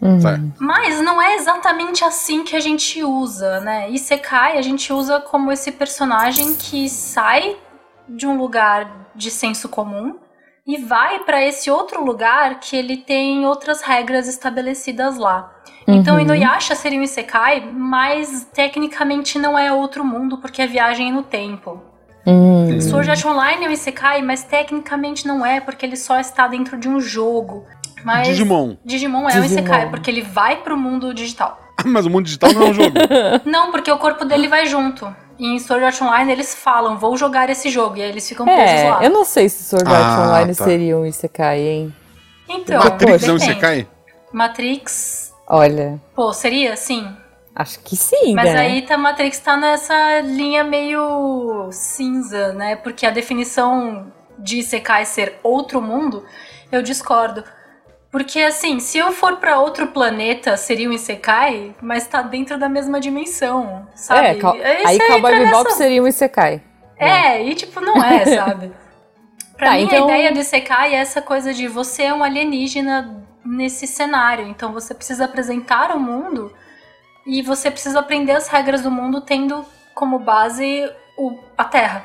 Uhum. 0.00 0.52
Mas 0.60 1.00
não 1.00 1.20
é 1.20 1.36
exatamente 1.36 2.04
assim 2.04 2.44
que 2.44 2.54
a 2.54 2.60
gente 2.60 3.02
usa, 3.02 3.60
né? 3.60 3.90
Isekai 3.90 4.58
a 4.58 4.62
gente 4.62 4.92
usa 4.92 5.20
como 5.20 5.50
esse 5.50 5.72
personagem 5.72 6.54
que 6.54 6.88
sai 6.88 7.56
de 8.08 8.26
um 8.26 8.36
lugar 8.36 9.10
de 9.14 9.30
senso 9.30 9.68
comum 9.68 10.18
e 10.66 10.76
vai 10.78 11.20
pra 11.20 11.44
esse 11.44 11.70
outro 11.70 12.04
lugar 12.04 12.58
que 12.60 12.76
ele 12.76 12.96
tem 12.96 13.46
outras 13.46 13.82
regras 13.82 14.26
estabelecidas 14.26 15.16
lá. 15.16 15.52
Então, 15.86 16.14
Uhum. 16.14 16.20
Inuyasha 16.20 16.74
seria 16.74 16.98
um 16.98 17.02
Isekai, 17.02 17.70
mas 17.72 18.48
tecnicamente 18.52 19.38
não 19.38 19.56
é 19.56 19.72
outro 19.72 20.04
mundo, 20.04 20.38
porque 20.38 20.60
é 20.60 20.66
viagem 20.66 21.12
no 21.12 21.22
tempo. 21.22 21.80
Hum. 22.26 22.80
Sword 22.80 23.10
Art 23.10 23.24
Online 23.24 23.66
é 23.66 23.68
um 23.68 23.72
Isekai, 23.72 24.20
mas 24.22 24.42
tecnicamente 24.42 25.26
não 25.26 25.44
é, 25.46 25.60
porque 25.60 25.86
ele 25.86 25.96
só 25.96 26.18
está 26.18 26.48
dentro 26.48 26.76
de 26.76 26.88
um 26.88 27.00
jogo. 27.00 27.64
Mas 28.04 28.26
Digimon. 28.28 28.76
Digimon 28.84 29.20
é 29.22 29.38
um 29.38 29.40
Digimon. 29.42 29.44
Isekai, 29.46 29.90
porque 29.90 30.10
ele 30.10 30.22
vai 30.22 30.56
pro 30.56 30.76
mundo 30.76 31.12
digital. 31.14 31.60
Mas 31.84 32.06
o 32.06 32.10
mundo 32.10 32.24
digital 32.24 32.52
não 32.52 32.62
é 32.66 32.70
um 32.70 32.74
jogo. 32.74 32.94
Não, 33.44 33.70
porque 33.70 33.90
o 33.92 33.98
corpo 33.98 34.24
dele 34.24 34.48
vai 34.48 34.66
junto. 34.66 35.14
E 35.38 35.46
em 35.54 35.58
Sword 35.58 35.84
Art 35.84 36.00
Online 36.02 36.32
eles 36.32 36.54
falam, 36.54 36.96
vou 36.96 37.16
jogar 37.16 37.50
esse 37.50 37.68
jogo, 37.68 37.96
e 37.98 38.02
aí 38.02 38.08
eles 38.08 38.26
ficam 38.26 38.46
presos 38.46 38.70
É, 38.80 38.90
lá. 38.90 39.04
eu 39.04 39.10
não 39.10 39.24
sei 39.24 39.48
se 39.50 39.62
Sword 39.64 39.86
Art 39.86 40.02
Ah, 40.02 40.22
Online 40.30 40.54
tá. 40.54 40.64
seria 40.64 40.96
um 40.96 41.04
Isekai, 41.04 41.60
hein? 41.60 41.94
Então, 42.48 42.82
Matrix 42.82 43.24
é 43.28 43.32
um. 43.32 43.36
Isekai? 43.36 43.86
Matrix, 44.32 45.34
Olha, 45.46 46.00
pô, 46.14 46.32
seria 46.32 46.76
sim. 46.76 47.06
Acho 47.56 47.80
que 47.80 47.96
sim, 47.96 48.34
Mas 48.34 48.52
né? 48.52 48.60
aí 48.60 48.82
tá, 48.82 48.96
Matrix 48.98 49.38
tá 49.40 49.56
nessa 49.56 50.20
linha 50.20 50.62
meio 50.62 51.68
cinza, 51.72 52.52
né? 52.52 52.76
Porque 52.76 53.04
a 53.06 53.10
definição 53.10 54.12
de 54.38 54.58
Isekai 54.58 55.04
ser 55.06 55.40
outro 55.42 55.80
mundo, 55.80 56.24
eu 56.70 56.82
discordo. 56.82 57.42
Porque 58.10 58.40
assim, 58.40 58.78
se 58.78 58.96
eu 58.98 59.10
for 59.12 59.36
pra 59.36 59.58
outro 59.58 59.88
planeta, 59.88 60.56
seria 60.56 60.88
um 60.88 60.92
Isekai, 60.92 61.74
mas 61.82 62.06
tá 62.06 62.22
dentro 62.22 62.56
da 62.58 62.68
mesma 62.68 63.00
dimensão, 63.00 63.86
sabe? 63.94 64.26
É, 64.28 64.34
cal- 64.36 64.54
Aí 64.54 64.62
aí 64.86 64.96
você 64.98 65.06
Cowboy 65.08 65.38
Bebop 65.38 65.64
nessa- 65.64 65.76
seria 65.76 66.02
um 66.02 66.06
Isekai. 66.06 66.62
É, 66.98 67.42
e 67.42 67.54
tipo, 67.54 67.80
não 67.80 68.02
é, 68.02 68.24
sabe? 68.36 68.72
Pra 69.56 69.70
Tá, 69.70 69.74
mim, 69.76 69.82
então- 69.84 70.04
a 70.04 70.10
ideia 70.12 70.32
do 70.32 70.38
Isekai 70.38 70.94
é 70.94 70.98
essa 70.98 71.20
coisa 71.20 71.52
de 71.52 71.66
você 71.66 72.04
é 72.04 72.14
um 72.14 72.22
alienígena 72.22 73.22
nesse 73.44 73.86
cenário. 73.86 74.46
Então 74.46 74.72
você 74.72 74.94
precisa 74.94 75.24
apresentar 75.24 75.94
o 75.94 76.00
mundo 76.00 76.52
e 77.26 77.42
você 77.42 77.70
precisa 77.70 77.98
aprender 77.98 78.32
as 78.32 78.48
regras 78.48 78.82
do 78.82 78.90
mundo 78.90 79.20
tendo 79.20 79.64
como 79.94 80.18
base 80.18 80.88
o, 81.18 81.38
a 81.58 81.64
Terra. 81.64 82.04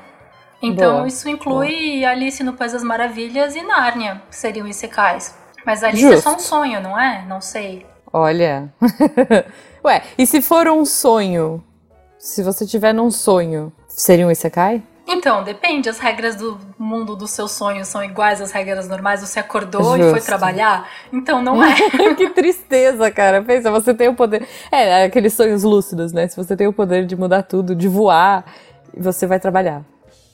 Então 0.62 0.98
Boa, 0.98 1.08
isso 1.08 1.30
inclui 1.30 2.04
Alice 2.06 2.44
no 2.44 2.54
País 2.54 2.72
das 2.72 2.84
Maravilhas 2.84 3.56
e 3.56 3.62
Nárnia, 3.62 4.22
que 4.30 4.36
seriam 4.36 4.68
Isekais. 4.68 5.36
Mas 5.66 5.84
Alice 5.84 6.06
é 6.06 6.18
só 6.18 6.32
um 6.32 6.34
Justo. 6.34 6.50
sonho, 6.50 6.82
não 6.82 7.00
é? 7.00 7.24
Não 7.28 7.42
sei. 7.42 7.86
Olha. 8.12 8.74
Ué, 9.86 10.04
e 10.18 10.26
se 10.26 10.42
for 10.42 10.68
um 10.68 10.86
sonho? 10.86 11.64
Se 12.18 12.44
você 12.44 12.66
tiver 12.66 12.94
num 12.94 13.10
sonho, 13.10 13.72
seria 13.88 14.28
um 14.28 14.32
Isekai? 14.32 14.84
Então, 15.12 15.44
depende. 15.44 15.90
As 15.90 16.00
regras 16.00 16.36
do 16.36 16.58
mundo 16.78 17.16
dos 17.16 17.32
seus 17.32 17.52
sonhos 17.52 17.88
são 17.88 18.04
iguais 18.04 18.42
às 18.42 18.52
regras 18.52 18.88
normais. 18.88 19.22
Você 19.22 19.40
acordou 19.40 19.96
e 19.98 20.00
foi 20.02 20.14
Justo. 20.14 20.26
trabalhar? 20.26 20.88
Então 21.12 21.42
não 21.42 21.64
é. 21.64 21.76
que 22.16 22.30
tristeza, 22.30 23.10
cara. 23.12 23.42
Pensa, 23.42 23.70
você 23.72 23.94
tem 23.94 24.08
o 24.08 24.14
poder. 24.16 24.48
É, 24.72 25.04
aqueles 25.06 25.34
sonhos 25.34 25.64
lúcidos, 25.64 26.12
né? 26.14 26.28
Se 26.28 26.36
você 26.38 26.56
tem 26.56 26.68
o 26.68 26.74
poder 26.74 27.06
de 27.06 27.16
mudar 27.16 27.44
tudo, 27.44 27.76
de 27.76 27.88
voar, 27.88 28.46
você 28.98 29.26
vai 29.28 29.40
trabalhar. 29.40 29.82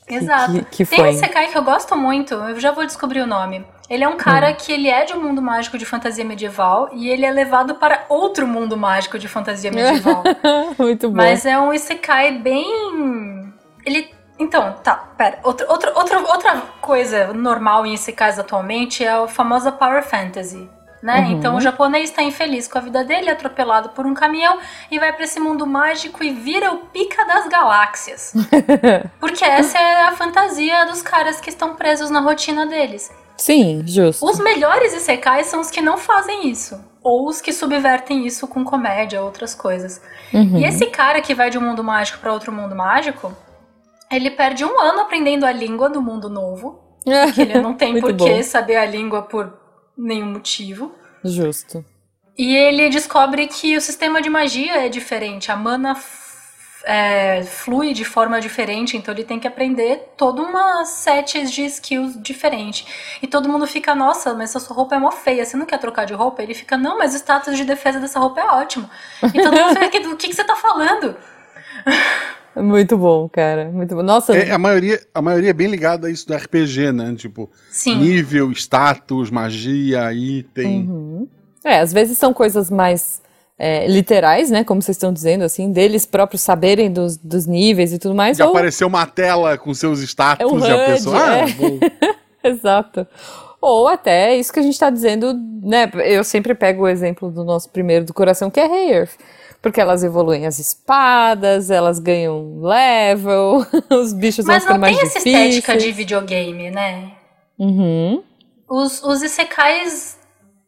Exato. 0.09 0.53
que- 0.53 0.83
que 0.83 0.85
Tem 0.85 0.99
um 0.99 1.03
foi? 1.03 1.13
Isekai 1.13 1.47
que 1.47 1.57
eu 1.57 1.63
gosto 1.63 1.93
muito, 1.97 2.33
eu 2.33 2.57
já 2.59 2.71
vou 2.71 2.85
descobrir 2.85 3.19
o 3.21 3.27
nome. 3.27 3.65
Ele 3.89 4.03
é 4.05 4.07
um 4.07 4.13
Hum. 4.13 4.17
cara 4.17 4.53
que 4.53 4.71
ele 4.71 4.89
é 4.89 5.03
de 5.03 5.13
um 5.13 5.21
mundo 5.21 5.41
mágico 5.41 5.77
de 5.77 5.85
fantasia 5.85 6.23
medieval 6.23 6.89
e 6.93 7.09
ele 7.09 7.25
é 7.25 7.31
levado 7.31 7.75
para 7.75 8.05
outro 8.07 8.47
mundo 8.47 8.77
mágico 8.77 9.19
de 9.19 9.27
fantasia 9.27 9.69
medieval. 9.71 10.23
Muito 10.79 11.09
bom. 11.09 11.15
Mas 11.17 11.45
é 11.45 11.57
um 11.59 11.73
Isekai 11.73 12.37
bem. 12.39 13.53
Ele. 13.85 14.09
Então, 14.39 14.75
tá, 14.83 14.95
pera. 15.17 15.39
Outra, 15.43 15.69
outra, 15.69 15.91
outra, 15.97 16.19
outra 16.19 16.61
coisa 16.81 17.33
normal 17.33 17.85
em 17.85 17.93
Isekais 17.93 18.37
atualmente 18.37 19.03
é 19.03 19.11
a 19.11 19.27
famosa 19.27 19.71
Power 19.71 20.03
Fantasy. 20.03 20.69
Né? 21.01 21.19
Uhum. 21.19 21.31
Então 21.31 21.55
o 21.55 21.61
japonês 21.61 22.09
está 22.09 22.23
infeliz 22.23 22.67
com 22.67 22.77
a 22.77 22.81
vida 22.81 23.03
dele, 23.03 23.29
atropelado 23.29 23.89
por 23.89 24.05
um 24.05 24.13
caminhão 24.13 24.57
e 24.89 24.97
vai 24.97 25.13
para 25.13 25.23
esse 25.23 25.39
mundo 25.39 25.65
mágico 25.65 26.23
e 26.23 26.31
vira 26.31 26.71
o 26.71 26.79
pica 26.87 27.23
das 27.25 27.47
galáxias. 27.47 28.33
Porque 29.19 29.45
essa 29.45 29.77
é 29.77 30.03
a 30.03 30.11
fantasia 30.13 30.85
dos 30.85 31.01
caras 31.01 31.39
que 31.39 31.49
estão 31.49 31.75
presos 31.75 32.09
na 32.09 32.19
rotina 32.19 32.65
deles. 32.65 33.11
Sim, 33.37 33.83
justo. 33.85 34.25
Os 34.25 34.39
melhores 34.39 34.93
Isekais 34.95 35.45
são 35.47 35.61
os 35.61 35.69
que 35.69 35.81
não 35.81 35.97
fazem 35.97 36.49
isso. 36.49 36.83
Ou 37.03 37.27
os 37.27 37.39
que 37.39 37.53
subvertem 37.53 38.25
isso 38.25 38.47
com 38.47 38.65
comédia, 38.65 39.21
outras 39.21 39.53
coisas. 39.53 40.01
Uhum. 40.33 40.57
E 40.57 40.65
esse 40.65 40.87
cara 40.87 41.21
que 41.21 41.35
vai 41.35 41.51
de 41.51 41.57
um 41.57 41.61
mundo 41.61 41.83
mágico 41.83 42.17
para 42.17 42.33
outro 42.33 42.51
mundo 42.51 42.75
mágico, 42.75 43.31
ele 44.11 44.31
perde 44.31 44.63
um 44.63 44.79
ano 44.79 45.01
aprendendo 45.01 45.45
a 45.45 45.51
língua 45.51 45.89
do 45.89 46.01
mundo 46.01 46.29
novo. 46.29 46.83
Que 47.33 47.41
ele 47.41 47.59
não 47.59 47.73
tem 47.73 47.99
por 48.01 48.15
que 48.15 48.43
saber 48.43 48.75
a 48.75 48.85
língua 48.85 49.21
por 49.21 49.53
nenhum 49.97 50.27
motivo. 50.27 50.93
Justo. 51.23 51.83
E 52.37 52.55
ele 52.55 52.89
descobre 52.89 53.47
que 53.47 53.75
o 53.75 53.81
sistema 53.81 54.21
de 54.21 54.29
magia 54.29 54.85
é 54.85 54.89
diferente. 54.89 55.51
A 55.51 55.55
mana 55.55 55.95
é, 56.87 57.43
flui 57.43 57.93
de 57.93 58.05
forma 58.05 58.39
diferente, 58.39 58.95
então 58.95 59.13
ele 59.13 59.23
tem 59.23 59.39
que 59.39 59.47
aprender 59.47 60.13
toda 60.15 60.41
uma 60.41 60.85
set 60.85 61.45
de 61.47 61.65
skills 61.65 62.21
diferente. 62.21 62.85
E 63.21 63.27
todo 63.27 63.49
mundo 63.49 63.67
fica, 63.67 63.93
nossa, 63.93 64.33
mas 64.33 64.51
essa 64.51 64.59
sua 64.59 64.75
roupa 64.75 64.95
é 64.95 64.99
mó 64.99 65.11
feia, 65.11 65.43
você 65.45 65.57
não 65.57 65.65
quer 65.65 65.79
trocar 65.79 66.05
de 66.05 66.13
roupa? 66.13 66.41
Ele 66.41 66.53
fica, 66.53 66.77
não, 66.77 66.97
mas 66.97 67.13
o 67.13 67.17
status 67.17 67.57
de 67.57 67.65
defesa 67.65 67.99
dessa 67.99 68.19
roupa 68.19 68.39
é 68.39 68.45
ótimo. 68.45 68.89
E 69.33 69.41
todo 69.41 69.57
mundo 69.57 69.77
fica, 69.79 69.99
do 69.99 70.15
que, 70.15 70.29
que 70.29 70.35
você 70.35 70.43
tá 70.43 70.55
falando? 70.55 71.15
Muito 72.61 72.97
bom, 72.97 73.27
cara. 73.29 73.65
Muito 73.71 73.95
bom. 73.95 74.01
Nossa, 74.03 74.35
É, 74.35 74.51
a, 74.51 74.57
maioria, 74.57 74.99
a 75.13 75.21
maioria 75.21 75.49
é 75.49 75.53
bem 75.53 75.67
ligada 75.67 76.07
a 76.07 76.11
isso 76.11 76.27
do 76.27 76.33
RPG, 76.33 76.91
né? 76.91 77.13
Tipo, 77.15 77.49
Sim. 77.71 77.95
nível, 77.99 78.51
status, 78.51 79.29
magia, 79.29 80.11
item. 80.13 80.87
Uhum. 80.89 81.27
É, 81.63 81.79
às 81.79 81.91
vezes 81.93 82.17
são 82.17 82.33
coisas 82.33 82.69
mais 82.71 83.21
é, 83.59 83.87
literais, 83.87 84.49
né? 84.49 84.63
Como 84.63 84.81
vocês 84.81 84.95
estão 84.95 85.11
dizendo, 85.11 85.43
assim, 85.43 85.71
deles 85.71 86.05
próprios 86.05 86.41
saberem 86.41 86.91
dos, 86.91 87.17
dos 87.17 87.45
níveis 87.45 87.91
e 87.93 87.97
tudo 87.99 88.15
mais. 88.15 88.37
De 88.37 88.43
ou- 88.43 88.49
aparecer 88.49 88.85
uma 88.85 89.05
tela 89.05 89.57
com 89.57 89.73
seus 89.73 89.99
status 90.01 90.43
É 90.43 90.47
um 90.47 90.59
e 90.59 90.71
a 90.71 90.85
pessoa. 90.85 91.17
Ah, 91.19 91.37
é. 91.39 91.45
vou- 91.47 91.79
Exato. 92.43 93.05
Ou 93.59 93.87
até 93.87 94.35
isso 94.35 94.53
que 94.53 94.59
a 94.59 94.63
gente 94.63 94.79
tá 94.79 94.89
dizendo, 94.89 95.33
né? 95.63 95.91
Eu 96.05 96.23
sempre 96.23 96.53
pego 96.53 96.83
o 96.83 96.87
exemplo 96.87 97.29
do 97.31 97.43
nosso 97.43 97.69
primeiro 97.69 98.05
do 98.05 98.13
coração, 98.13 98.49
que 98.51 98.59
é 98.59 98.65
Hey 98.67 98.93
Earth. 98.93 99.15
Porque 99.61 99.81
elas 99.81 100.03
evoluem 100.03 100.45
as 100.45 100.59
espadas, 100.59 101.71
elas 101.71 101.99
ganham 101.99 102.61
level, 102.61 103.65
os 103.91 104.13
bichos 104.13 104.45
Mas 104.45 104.63
vão 104.63 104.77
não 104.77 104.85
ficando 104.85 104.85
tem 104.85 104.95
mais 104.95 105.09
essa 105.09 105.19
difíceis. 105.19 105.55
estética 105.55 105.77
de 105.77 105.91
videogame, 105.91 106.71
né? 106.71 107.11
Uhum. 107.57 108.23
Os, 108.69 109.03
os 109.03 109.23
isekais 109.23 110.17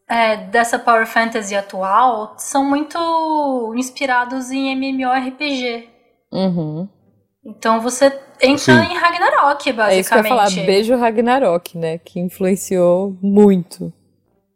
é, 0.08 0.36
dessa 0.36 0.78
Power 0.78 1.06
Fantasy 1.06 1.54
atual 1.54 2.34
são 2.36 2.64
muito 2.64 3.72
inspirados 3.76 4.50
em 4.50 4.72
MMORPG. 4.72 5.88
Uhum. 6.32 6.88
Então 7.44 7.80
você 7.80 8.06
entra 8.40 8.58
Sim. 8.58 8.92
em 8.92 8.96
Ragnarok, 8.96 9.72
basicamente. 9.72 9.96
É 9.96 10.00
isso 10.00 10.08
que 10.10 10.14
eu 10.14 10.22
ia 10.22 10.28
falar, 10.28 10.50
beijo 10.50 10.96
Ragnarok, 10.96 11.78
né? 11.78 11.98
Que 11.98 12.18
influenciou 12.20 13.16
muito. 13.22 13.92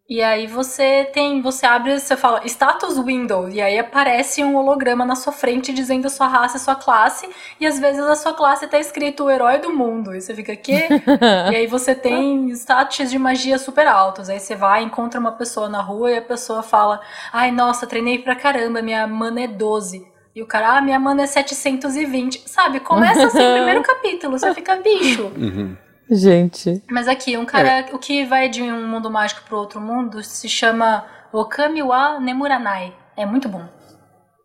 E 0.06 0.20
aí 0.20 0.46
você 0.46 1.08
tem, 1.14 1.40
você 1.40 1.64
abre, 1.64 1.98
você 1.98 2.14
fala 2.14 2.42
status 2.44 2.98
window, 2.98 3.48
e 3.48 3.58
aí 3.58 3.78
aparece 3.78 4.44
um 4.44 4.54
holograma 4.54 5.02
na 5.02 5.16
sua 5.16 5.32
frente 5.32 5.72
dizendo 5.72 6.06
a 6.06 6.10
sua 6.10 6.28
raça 6.28 6.58
e 6.58 6.60
sua 6.60 6.74
classe, 6.74 7.26
e 7.58 7.66
às 7.66 7.78
vezes 7.78 8.02
a 8.02 8.14
sua 8.14 8.34
classe 8.34 8.66
tá 8.66 8.78
escrito 8.78 9.24
o 9.24 9.30
herói 9.30 9.58
do 9.58 9.72
mundo, 9.72 10.14
e 10.14 10.20
você 10.20 10.34
fica, 10.34 10.54
quê? 10.54 10.88
e 11.50 11.56
aí 11.56 11.66
você 11.66 11.94
tem 11.94 12.50
status 12.50 13.10
de 13.10 13.18
magia 13.18 13.58
super 13.58 13.86
altos, 13.86 14.28
aí 14.28 14.38
você 14.38 14.54
vai, 14.54 14.82
encontra 14.82 15.18
uma 15.18 15.32
pessoa 15.32 15.70
na 15.70 15.80
rua 15.80 16.10
e 16.10 16.18
a 16.18 16.22
pessoa 16.22 16.62
fala, 16.62 17.00
ai 17.32 17.50
nossa, 17.50 17.86
treinei 17.86 18.18
pra 18.18 18.36
caramba, 18.36 18.82
minha 18.82 19.06
mana 19.06 19.40
é 19.40 19.46
12. 19.46 20.06
E 20.34 20.42
o 20.42 20.46
cara, 20.46 20.76
ah, 20.76 20.80
minha 20.82 20.98
mana 20.98 21.22
é 21.22 21.26
720. 21.26 22.42
Sabe, 22.46 22.80
começa 22.80 23.26
assim 23.26 23.38
o 23.38 23.54
primeiro 23.54 23.82
capítulo, 23.86 24.36
você 24.36 24.52
fica 24.52 24.76
bicho. 24.76 25.30
Uhum. 25.36 25.76
Gente. 26.10 26.82
Mas 26.90 27.08
aqui, 27.08 27.36
um 27.36 27.44
cara, 27.46 27.86
o 27.92 27.98
que 27.98 28.24
vai 28.26 28.48
de 28.48 28.62
um 28.62 28.86
mundo 28.88 29.10
mágico 29.10 29.42
pro 29.48 29.56
outro 29.58 29.80
mundo 29.80 30.22
se 30.22 30.48
chama 30.48 31.04
Okami 31.32 31.82
wa 31.82 32.20
Nemuranai. 32.20 32.94
É 33.16 33.24
muito 33.24 33.48
bom. 33.48 33.66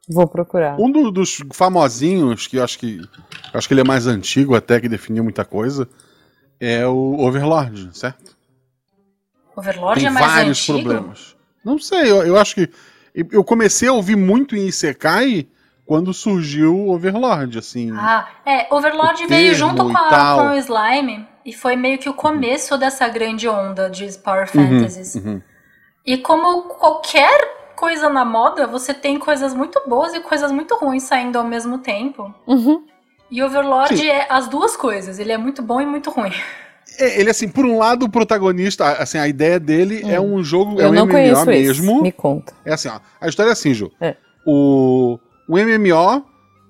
Vou 0.07 0.27
procurar. 0.27 0.75
Um 0.79 0.89
do- 0.91 1.11
dos 1.11 1.37
famosinhos, 1.53 2.47
que 2.47 2.57
eu 2.57 2.63
acho 2.63 2.79
que. 2.79 2.99
eu 3.53 3.57
acho 3.57 3.67
que 3.67 3.73
ele 3.73 3.81
é 3.81 3.83
mais 3.83 4.07
antigo 4.07 4.55
até, 4.55 4.79
que 4.79 4.89
definiu 4.89 5.23
muita 5.23 5.43
coisa, 5.45 5.87
é 6.59 6.85
o 6.87 7.17
Overlord, 7.19 7.89
certo? 7.97 8.35
Overlord 9.55 9.99
Tem 9.99 10.07
é 10.07 10.11
mais 10.11 10.25
vários 10.25 10.59
antigo. 10.69 10.79
problemas. 10.89 11.35
Não 11.63 11.77
sei, 11.77 12.09
eu, 12.09 12.23
eu 12.25 12.37
acho 12.37 12.55
que. 12.55 12.69
Eu 13.13 13.43
comecei 13.43 13.89
a 13.89 13.93
ouvir 13.93 14.15
muito 14.15 14.55
em 14.55 14.67
Isekai 14.67 15.47
quando 15.85 16.13
surgiu 16.13 16.75
o 16.75 16.89
Overlord, 16.93 17.57
assim. 17.57 17.91
Ah, 17.91 18.27
é, 18.45 18.73
Overlord 18.73 19.25
veio 19.27 19.53
junto 19.55 19.83
com, 19.83 19.97
a- 19.97 20.35
com 20.35 20.49
o 20.49 20.53
Slime 20.55 21.27
e 21.49 21.53
foi 21.53 21.75
meio 21.75 21.97
que 21.97 22.07
o 22.09 22.13
começo 22.13 22.77
dessa 22.77 23.07
grande 23.07 23.47
onda 23.47 23.89
de 23.89 24.05
Power 24.19 24.47
Uhum, 24.55 24.79
Fantasies. 24.79 25.15
uhum. 25.15 25.41
E 26.05 26.17
como 26.17 26.63
qualquer 26.63 27.57
coisa 27.75 28.09
na 28.09 28.23
moda, 28.25 28.67
você 28.67 28.93
tem 28.93 29.17
coisas 29.19 29.53
muito 29.53 29.81
boas 29.87 30.13
e 30.13 30.19
coisas 30.19 30.51
muito 30.51 30.75
ruins 30.75 31.03
saindo 31.03 31.37
ao 31.37 31.43
mesmo 31.45 31.77
tempo. 31.79 32.33
Uhum. 32.47 32.83
E 33.31 33.41
Overlord 33.43 33.95
Sim. 33.97 34.07
é 34.07 34.25
as 34.29 34.47
duas 34.47 34.75
coisas, 34.75 35.19
ele 35.19 35.31
é 35.31 35.37
muito 35.37 35.61
bom 35.61 35.79
e 35.79 35.85
muito 35.85 36.09
ruim. 36.09 36.31
É, 36.97 37.19
ele, 37.21 37.29
assim, 37.29 37.47
por 37.47 37.65
um 37.65 37.77
lado, 37.77 38.05
o 38.05 38.09
protagonista, 38.09 38.83
assim, 38.93 39.17
a 39.19 39.27
ideia 39.27 39.59
dele 39.59 40.01
é 40.11 40.19
um 40.19 40.43
jogo, 40.43 40.81
é 40.81 40.85
Eu 40.85 40.89
um 40.89 40.93
não 40.93 41.05
MMO 41.05 41.11
conheço 41.13 41.45
mesmo. 41.45 41.91
esse. 41.93 42.01
Me 42.01 42.11
conta. 42.11 42.53
É 42.65 42.73
assim, 42.73 42.89
ó. 42.89 42.99
A 43.21 43.27
história 43.27 43.49
é 43.51 43.53
assim, 43.53 43.73
Ju. 43.73 43.91
É. 44.01 44.15
O, 44.45 45.19
o 45.47 45.57
MMO 45.57 46.25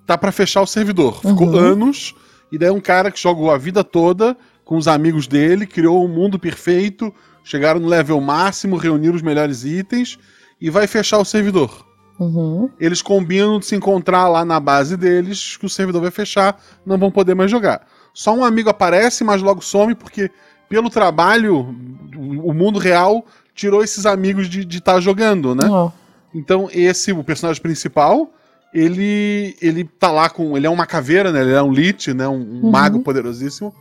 tá 0.05 0.17
pra 0.17 0.31
fechar 0.31 0.61
o 0.61 0.67
servidor. 0.67 1.21
Ficou 1.21 1.47
Uhum. 1.47 1.55
anos, 1.57 2.13
e 2.51 2.57
daí 2.57 2.69
um 2.69 2.81
cara 2.81 3.09
que 3.09 3.19
jogou 3.19 3.49
a 3.49 3.57
vida 3.57 3.83
toda 3.83 4.35
com 4.69 4.77
os 4.77 4.87
amigos 4.87 5.25
dele, 5.25 5.65
criou 5.65 6.05
um 6.05 6.07
mundo 6.07 6.37
perfeito, 6.37 7.11
chegaram 7.43 7.79
no 7.79 7.87
level 7.87 8.21
máximo, 8.21 8.77
reuniram 8.77 9.15
os 9.15 9.21
melhores 9.23 9.63
itens 9.63 10.19
e 10.61 10.69
vai 10.69 10.85
fechar 10.85 11.17
o 11.17 11.25
servidor. 11.25 11.87
Uhum. 12.19 12.69
Eles 12.79 13.01
combinam 13.01 13.57
de 13.57 13.65
se 13.65 13.75
encontrar 13.75 14.27
lá 14.27 14.45
na 14.45 14.59
base 14.59 14.95
deles, 14.95 15.57
que 15.57 15.65
o 15.65 15.69
servidor 15.69 16.03
vai 16.03 16.11
fechar, 16.11 16.61
não 16.85 16.99
vão 16.99 17.09
poder 17.09 17.33
mais 17.33 17.49
jogar. 17.49 17.81
Só 18.13 18.31
um 18.31 18.45
amigo 18.45 18.69
aparece, 18.69 19.23
mas 19.23 19.41
logo 19.41 19.59
some, 19.59 19.95
porque 19.95 20.29
pelo 20.69 20.87
trabalho, 20.91 21.75
o 22.15 22.49
o 22.51 22.53
mundo 22.53 22.77
real 22.77 23.25
tirou 23.55 23.83
esses 23.83 24.05
amigos 24.05 24.47
de 24.47 24.77
estar 24.77 24.99
jogando, 24.99 25.55
né? 25.55 25.67
Ó. 25.67 25.89
Então, 26.31 26.69
esse, 26.71 27.11
o 27.11 27.23
personagem 27.23 27.59
principal, 27.59 28.31
ele 28.71 29.57
ele 29.59 29.83
tá 29.83 30.11
lá 30.11 30.29
com. 30.29 30.55
Ele 30.55 30.67
é 30.67 30.69
uma 30.69 30.85
caveira, 30.85 31.31
né? 31.31 31.41
Ele 31.41 31.53
é 31.53 31.63
um 31.63 31.71
Lich, 31.71 32.13
né? 32.13 32.27
Um, 32.27 32.33
um 32.35 32.61
Uhum. 32.65 32.69
mago 32.69 32.99
poderosíssimo. 32.99 33.73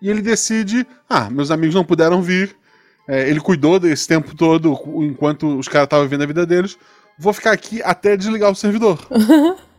E 0.00 0.08
ele 0.08 0.22
decide: 0.22 0.86
ah, 1.08 1.28
meus 1.30 1.50
amigos 1.50 1.74
não 1.74 1.84
puderam 1.84 2.22
vir. 2.22 2.56
É, 3.08 3.28
ele 3.28 3.40
cuidou 3.40 3.78
desse 3.80 4.06
tempo 4.06 4.36
todo 4.36 4.78
enquanto 5.02 5.58
os 5.58 5.66
caras 5.66 5.86
estavam 5.86 6.06
vivendo 6.06 6.22
a 6.22 6.26
vida 6.26 6.46
deles. 6.46 6.78
Vou 7.18 7.32
ficar 7.32 7.52
aqui 7.52 7.82
até 7.82 8.16
desligar 8.16 8.50
o 8.50 8.56
servidor. 8.56 8.98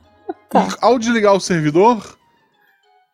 Tá. 0.49 0.67
Ao 0.81 0.99
desligar 0.99 1.33
o 1.33 1.39
servidor, 1.39 2.17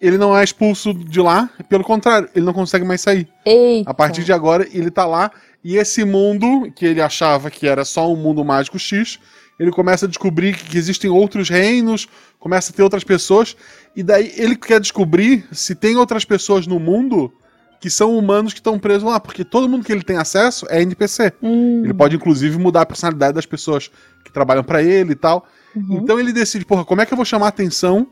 ele 0.01 0.17
não 0.17 0.35
é 0.35 0.43
expulso 0.43 0.91
de 0.91 1.19
lá. 1.19 1.47
Pelo 1.69 1.83
contrário, 1.83 2.27
ele 2.35 2.43
não 2.43 2.53
consegue 2.53 2.83
mais 2.83 3.01
sair. 3.01 3.27
Eita. 3.45 3.89
A 3.89 3.93
partir 3.93 4.23
de 4.23 4.33
agora, 4.33 4.67
ele 4.71 4.89
tá 4.89 5.05
lá 5.05 5.31
e 5.63 5.77
esse 5.77 6.05
mundo, 6.05 6.71
que 6.75 6.85
ele 6.85 7.01
achava 7.01 7.51
que 7.51 7.67
era 7.67 7.83
só 7.83 8.11
um 8.11 8.15
mundo 8.15 8.43
mágico 8.45 8.79
X, 8.79 9.19
ele 9.59 9.71
começa 9.71 10.05
a 10.05 10.09
descobrir 10.09 10.55
que 10.55 10.77
existem 10.77 11.09
outros 11.09 11.49
reinos, 11.49 12.07
começa 12.39 12.71
a 12.71 12.75
ter 12.75 12.83
outras 12.83 13.03
pessoas, 13.03 13.55
e 13.95 14.03
daí 14.03 14.31
ele 14.37 14.55
quer 14.55 14.79
descobrir 14.79 15.47
se 15.51 15.73
tem 15.73 15.95
outras 15.95 16.23
pessoas 16.23 16.67
no 16.67 16.79
mundo 16.79 17.31
que 17.79 17.89
são 17.89 18.17
humanos 18.17 18.53
que 18.53 18.59
estão 18.59 18.79
presos 18.79 19.03
lá, 19.03 19.19
porque 19.19 19.43
todo 19.43 19.69
mundo 19.69 19.85
que 19.85 19.91
ele 19.91 20.03
tem 20.03 20.17
acesso 20.17 20.65
é 20.69 20.81
NPC. 20.81 21.33
Hum. 21.41 21.83
Ele 21.83 21.93
pode, 21.93 22.15
inclusive, 22.15 22.57
mudar 22.57 22.81
a 22.81 22.85
personalidade 22.85 23.33
das 23.33 23.45
pessoas 23.45 23.91
que 24.23 24.31
trabalham 24.31 24.63
pra 24.63 24.81
ele 24.81 25.11
e 25.11 25.15
tal. 25.15 25.45
Uhum. 25.75 25.99
Então 26.01 26.19
ele 26.19 26.33
decide, 26.33 26.65
porra, 26.65 26.83
como 26.83 27.01
é 27.01 27.05
que 27.05 27.13
eu 27.13 27.15
vou 27.15 27.25
chamar 27.25 27.45
a 27.47 27.49
atenção 27.49 28.07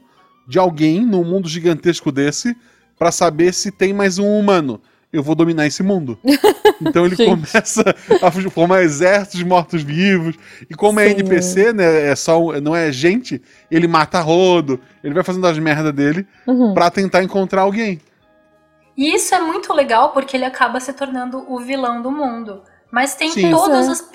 de 0.47 0.59
alguém 0.59 1.03
num 1.03 1.23
mundo 1.23 1.49
gigantesco 1.49 2.11
desse 2.11 2.55
pra 2.97 3.11
saber 3.11 3.53
se 3.53 3.71
tem 3.71 3.91
mais 3.91 4.19
um 4.19 4.37
humano? 4.37 4.79
Eu 5.15 5.23
vou 5.23 5.35
dominar 5.35 5.65
esse 5.65 5.81
mundo. 5.83 6.17
Então 6.81 7.05
ele 7.05 7.15
começa 7.15 7.95
a 8.21 8.31
formar 8.51 8.83
exércitos 8.83 9.39
de 9.39 9.45
mortos-vivos. 9.45 10.35
E 10.69 10.73
como 10.73 10.99
é 10.99 11.05
Sim. 11.07 11.11
NPC, 11.11 11.71
né? 11.71 12.07
É 12.09 12.15
só, 12.17 12.37
não 12.59 12.75
é 12.75 12.91
gente, 12.91 13.41
ele 13.71 13.87
mata 13.87 14.17
a 14.17 14.21
rodo, 14.21 14.81
ele 15.01 15.13
vai 15.13 15.23
fazendo 15.23 15.47
as 15.47 15.57
merdas 15.57 15.93
dele 15.93 16.27
Uhum. 16.45 16.73
pra 16.73 16.91
tentar 16.91 17.23
encontrar 17.23 17.61
alguém. 17.61 18.01
E 18.97 19.13
isso 19.15 19.33
é 19.33 19.39
muito 19.39 19.73
legal 19.73 20.09
porque 20.09 20.35
ele 20.35 20.43
acaba 20.43 20.79
se 20.81 20.91
tornando 20.91 21.45
o 21.47 21.59
vilão 21.59 22.01
do 22.01 22.11
mundo. 22.11 22.61
Mas 22.91 23.15
tem 23.15 23.31
Sim. 23.31 23.51
todas 23.51 23.87
é. 23.87 23.91
as, 23.91 24.09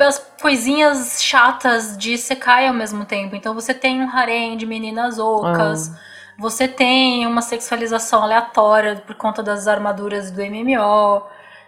as 0.00 0.18
coisinhas 0.40 1.22
chatas 1.22 1.96
de 1.96 2.16
Sekai 2.18 2.66
ao 2.66 2.74
mesmo 2.74 3.04
tempo. 3.04 3.34
Então 3.34 3.54
você 3.54 3.72
tem 3.74 4.00
um 4.00 4.08
harém 4.08 4.56
de 4.56 4.66
meninas 4.66 5.18
ocas, 5.18 5.92
você 6.40 6.66
tem 6.66 7.26
uma 7.26 7.42
sexualização 7.42 8.22
aleatória 8.22 8.96
por 9.06 9.14
conta 9.14 9.42
das 9.42 9.68
armaduras 9.68 10.30
do 10.30 10.40
MMO. 10.42 11.22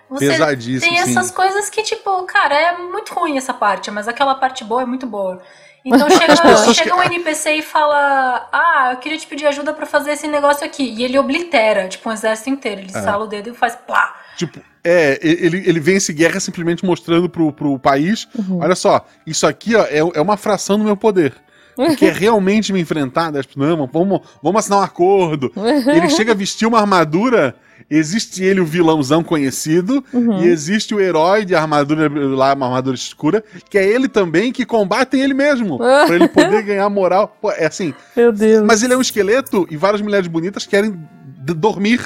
Você 0.08 0.28
Pesadíssimo, 0.30 0.80
tem 0.80 1.04
sim. 1.04 1.10
essas 1.10 1.30
coisas 1.30 1.68
que, 1.68 1.82
tipo, 1.82 2.22
cara, 2.24 2.54
é 2.54 2.78
muito 2.78 3.12
ruim 3.14 3.36
essa 3.36 3.52
parte, 3.52 3.90
mas 3.90 4.08
aquela 4.08 4.34
parte 4.34 4.64
boa 4.64 4.82
é 4.82 4.86
muito 4.86 5.06
boa. 5.06 5.42
Então 5.84 6.08
chega, 6.10 6.74
chega 6.74 6.96
um 6.96 7.02
NPC 7.02 7.56
e 7.56 7.62
fala: 7.62 8.48
Ah, 8.50 8.90
eu 8.92 8.96
queria 8.98 9.18
te 9.18 9.26
pedir 9.26 9.46
ajuda 9.46 9.74
pra 9.74 9.84
fazer 9.84 10.12
esse 10.12 10.26
negócio 10.26 10.64
aqui. 10.64 10.84
E 10.84 11.04
ele 11.04 11.18
oblitera, 11.18 11.88
tipo, 11.88 12.08
um 12.08 12.12
exército 12.12 12.50
inteiro. 12.50 12.80
Ele 12.80 12.90
É. 12.94 13.02
sala 13.02 13.24
o 13.24 13.26
dedo 13.26 13.50
e 13.50 13.54
faz 13.54 13.74
plá. 13.74 14.16
Tipo, 14.36 14.60
é, 14.82 15.18
ele, 15.22 15.62
ele 15.68 15.80
vence 15.80 16.12
guerra 16.12 16.40
simplesmente 16.40 16.84
mostrando 16.84 17.28
pro, 17.28 17.52
pro 17.52 17.78
país: 17.78 18.26
Uhum. 18.38 18.60
olha 18.62 18.74
só, 18.74 19.04
isso 19.26 19.46
aqui 19.46 19.74
ó, 19.74 19.84
é, 19.84 19.98
é 19.98 20.20
uma 20.20 20.36
fração 20.36 20.78
do 20.78 20.84
meu 20.84 20.96
poder. 20.96 21.34
Tu 21.76 21.96
quer 21.96 22.12
realmente 22.14 22.72
me 22.72 22.80
enfrentar? 22.80 23.30
Daí, 23.30 23.42
tipo, 23.42 23.58
Não, 23.60 23.86
vamos, 23.86 24.20
vamos 24.42 24.58
assinar 24.60 24.80
um 24.80 24.82
acordo. 24.82 25.52
Ele 25.94 26.08
chega 26.10 26.32
a 26.32 26.34
vestir 26.34 26.66
uma 26.66 26.78
armadura. 26.80 27.54
Existe 27.90 28.42
ele, 28.44 28.60
o 28.60 28.64
vilãozão 28.64 29.22
conhecido, 29.24 30.02
Uhum. 30.14 30.40
e 30.42 30.46
existe 30.46 30.94
o 30.94 31.00
herói 31.00 31.44
de 31.44 31.54
armadura 31.54 32.08
lá, 32.34 32.54
uma 32.54 32.66
armadura 32.66 32.94
escura, 32.96 33.42
que 33.68 33.76
é 33.76 33.84
ele 33.86 34.08
também 34.08 34.52
que 34.52 34.64
combate 34.64 35.16
ele 35.18 35.34
mesmo. 35.34 35.76
pra 36.06 36.14
ele 36.14 36.28
poder 36.28 36.62
ganhar 36.62 36.88
moral. 36.88 37.36
Pô, 37.40 37.50
é 37.50 37.66
assim. 37.66 37.92
Meu 38.16 38.32
Deus. 38.32 38.64
Mas 38.64 38.82
ele 38.82 38.94
é 38.94 38.96
um 38.96 39.00
esqueleto 39.00 39.66
e 39.70 39.76
várias 39.76 40.00
mulheres 40.00 40.28
bonitas 40.28 40.64
querem 40.64 40.94
dormir 41.54 42.00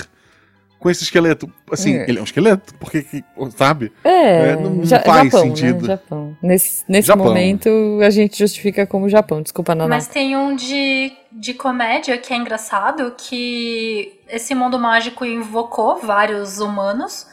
com 0.79 0.91
esse 0.91 1.03
esqueleto. 1.05 1.51
Assim, 1.71 1.97
É. 1.97 2.05
ele 2.09 2.19
é 2.19 2.21
um 2.21 2.25
esqueleto, 2.25 2.75
porque, 2.77 3.03
que- 3.03 3.25
sabe? 3.57 3.93
É, 4.05 4.51
É, 4.51 4.57
não 4.57 4.85
Ja- 4.85 5.01
faz 5.01 5.25
Japão, 5.25 5.43
sentido. 5.43 5.83
Né? 5.83 5.87
Japão. 5.89 6.37
Nesse, 6.43 6.85
nesse 6.89 7.09
Japão. 7.09 7.25
momento, 7.27 7.69
a 8.03 8.11
gente 8.11 8.39
justifica 8.39 8.87
como 8.87 9.09
Japão. 9.09 9.43
Desculpa, 9.43 9.75
Naná. 9.75 9.89
Mas 9.97 10.07
tem 10.07 10.37
um 10.37 10.55
de, 10.55 11.13
de 11.33 11.55
comédia 11.55 12.17
que 12.19 12.33
é 12.33 12.37
engraçado, 12.37 13.15
que 13.17 14.21
esse 14.29 14.55
mundo 14.55 14.79
mágico 14.79 15.25
invocou 15.25 15.97
vários 16.01 16.59
humanos, 16.61 17.27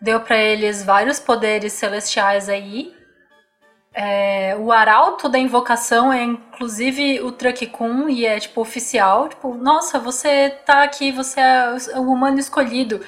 deu 0.00 0.20
pra 0.20 0.38
eles 0.38 0.82
vários 0.84 1.18
poderes 1.18 1.72
celestiais 1.72 2.48
aí. 2.48 2.92
É, 3.92 4.56
o 4.58 4.70
arauto 4.70 5.28
da 5.28 5.38
invocação 5.38 6.12
é 6.12 6.22
inclusive 6.22 7.20
o 7.22 7.32
Truck-kun 7.32 8.08
e 8.08 8.24
é 8.24 8.38
tipo 8.38 8.60
oficial, 8.60 9.28
tipo, 9.28 9.52
nossa, 9.54 9.98
você 9.98 10.50
tá 10.64 10.84
aqui, 10.84 11.10
você 11.10 11.40
é 11.40 11.74
o 11.96 12.12
humano 12.12 12.38
escolhido. 12.38 13.00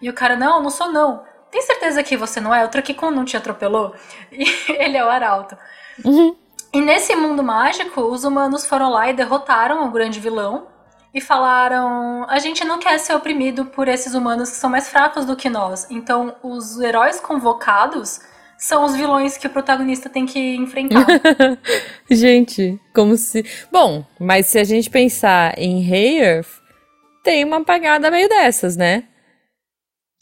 E 0.00 0.08
o 0.08 0.12
cara, 0.12 0.34
não, 0.34 0.62
não 0.62 0.70
sou 0.70 0.90
não. 0.90 1.22
Tem 1.50 1.60
certeza 1.60 2.02
que 2.02 2.16
você 2.16 2.40
não 2.40 2.54
é? 2.54 2.64
O 2.64 2.68
Truck-kun 2.68 3.10
não 3.10 3.24
te 3.24 3.36
atropelou? 3.36 3.94
E 4.32 4.44
ele 4.72 4.96
é 4.96 5.04
o 5.04 5.10
arauto. 5.10 5.56
Uhum. 6.04 6.34
E 6.72 6.80
nesse 6.80 7.14
mundo 7.14 7.42
mágico, 7.42 8.00
os 8.00 8.24
humanos 8.24 8.64
foram 8.64 8.88
lá 8.90 9.10
e 9.10 9.12
derrotaram 9.12 9.86
o 9.86 9.90
grande 9.90 10.18
vilão 10.18 10.66
e 11.12 11.20
falaram: 11.20 12.24
a 12.28 12.38
gente 12.38 12.64
não 12.64 12.78
quer 12.78 12.98
ser 12.98 13.14
oprimido 13.14 13.66
por 13.66 13.88
esses 13.88 14.14
humanos 14.14 14.50
que 14.50 14.56
são 14.56 14.70
mais 14.70 14.88
fracos 14.88 15.26
do 15.26 15.36
que 15.36 15.50
nós. 15.50 15.86
Então, 15.90 16.34
os 16.42 16.80
heróis 16.80 17.20
convocados 17.20 18.20
são 18.62 18.84
os 18.84 18.94
vilões 18.94 19.36
que 19.36 19.46
o 19.46 19.50
protagonista 19.50 20.08
tem 20.08 20.24
que 20.24 20.54
enfrentar. 20.54 21.04
Gente, 22.08 22.78
como 22.94 23.16
se. 23.16 23.44
Bom, 23.72 24.04
mas 24.20 24.46
se 24.46 24.58
a 24.58 24.64
gente 24.64 24.88
pensar 24.88 25.58
em 25.58 25.82
Hey 25.84 26.42
tem 27.24 27.44
uma 27.44 27.64
pagada 27.64 28.08
meio 28.08 28.28
dessas, 28.28 28.76
né? 28.76 29.04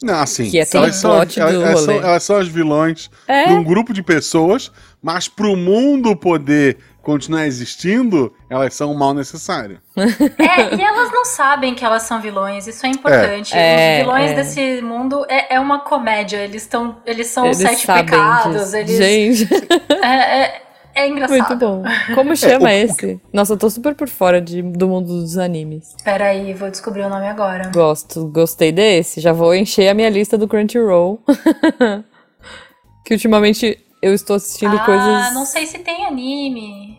Não, 0.03 0.15
assim, 0.15 0.49
Que 0.49 0.57
é 0.57 0.65
elas, 0.73 0.95
são, 0.95 1.11
plot 1.15 1.39
elas, 1.39 1.53
elas 1.53 1.79
são, 1.81 1.93
rolê. 1.93 2.07
elas 2.07 2.23
são 2.23 2.37
as 2.37 2.47
vilões 2.47 3.11
É. 3.27 3.45
de 3.45 3.53
um 3.53 3.63
grupo 3.63 3.93
de 3.93 4.01
pessoas, 4.01 4.71
mas 4.99 5.27
pro 5.27 5.55
mundo 5.55 6.15
poder 6.15 6.77
continuar 7.01 7.45
existindo, 7.45 8.33
elas 8.49 8.73
são 8.73 8.91
um 8.91 8.97
mal 8.97 9.13
necessário. 9.13 9.81
é, 9.97 10.75
e 10.75 10.81
elas 10.81 11.11
não 11.11 11.25
sabem 11.25 11.73
que 11.73 11.83
elas 11.83 12.03
são 12.03 12.21
vilões, 12.21 12.67
isso 12.67 12.85
é 12.85 12.89
importante. 12.89 13.53
É, 13.55 13.93
os 13.99 14.05
vilões 14.05 14.31
é. 14.31 14.35
desse 14.35 14.81
mundo 14.81 15.25
é, 15.27 15.55
é 15.55 15.59
uma 15.59 15.79
comédia, 15.79 16.37
eles, 16.37 16.65
tão, 16.67 16.97
eles 17.05 17.27
são 17.27 17.49
os 17.49 17.59
Eles 17.59 17.79
sete 17.79 17.87
pecados, 17.87 18.71
disso. 18.71 18.75
eles. 18.75 18.97
Gente, 18.97 19.49
É, 20.03 20.41
é, 20.43 20.61
é 20.95 21.07
engraçado. 21.07 21.37
muito 21.37 21.55
bom. 21.55 21.83
Como 22.15 22.35
chama 22.35 22.65
o- 22.65 22.67
o 22.67 22.69
esse? 22.69 23.19
Nossa, 23.31 23.53
eu 23.53 23.57
tô 23.57 23.69
super 23.69 23.95
por 23.95 24.09
fora 24.09 24.41
de, 24.41 24.61
do 24.61 24.87
mundo 24.87 25.07
dos 25.07 25.37
animes. 25.37 25.95
Peraí, 26.03 26.53
vou 26.53 26.69
descobrir 26.69 27.03
o 27.03 27.09
nome 27.09 27.27
agora. 27.27 27.71
Gosto, 27.73 28.27
gostei 28.27 28.71
desse. 28.71 29.21
Já 29.21 29.31
vou 29.31 29.53
encher 29.55 29.89
a 29.89 29.93
minha 29.93 30.09
lista 30.09 30.37
do 30.37 30.47
Crunchyroll. 30.47 31.19
que 33.05 33.13
ultimamente 33.13 33.77
eu 34.01 34.13
estou 34.13 34.35
assistindo 34.35 34.75
ah, 34.75 34.85
coisas. 34.85 35.33
não 35.33 35.45
sei 35.45 35.65
se 35.65 35.79
tem 35.79 36.05
anime. 36.05 36.90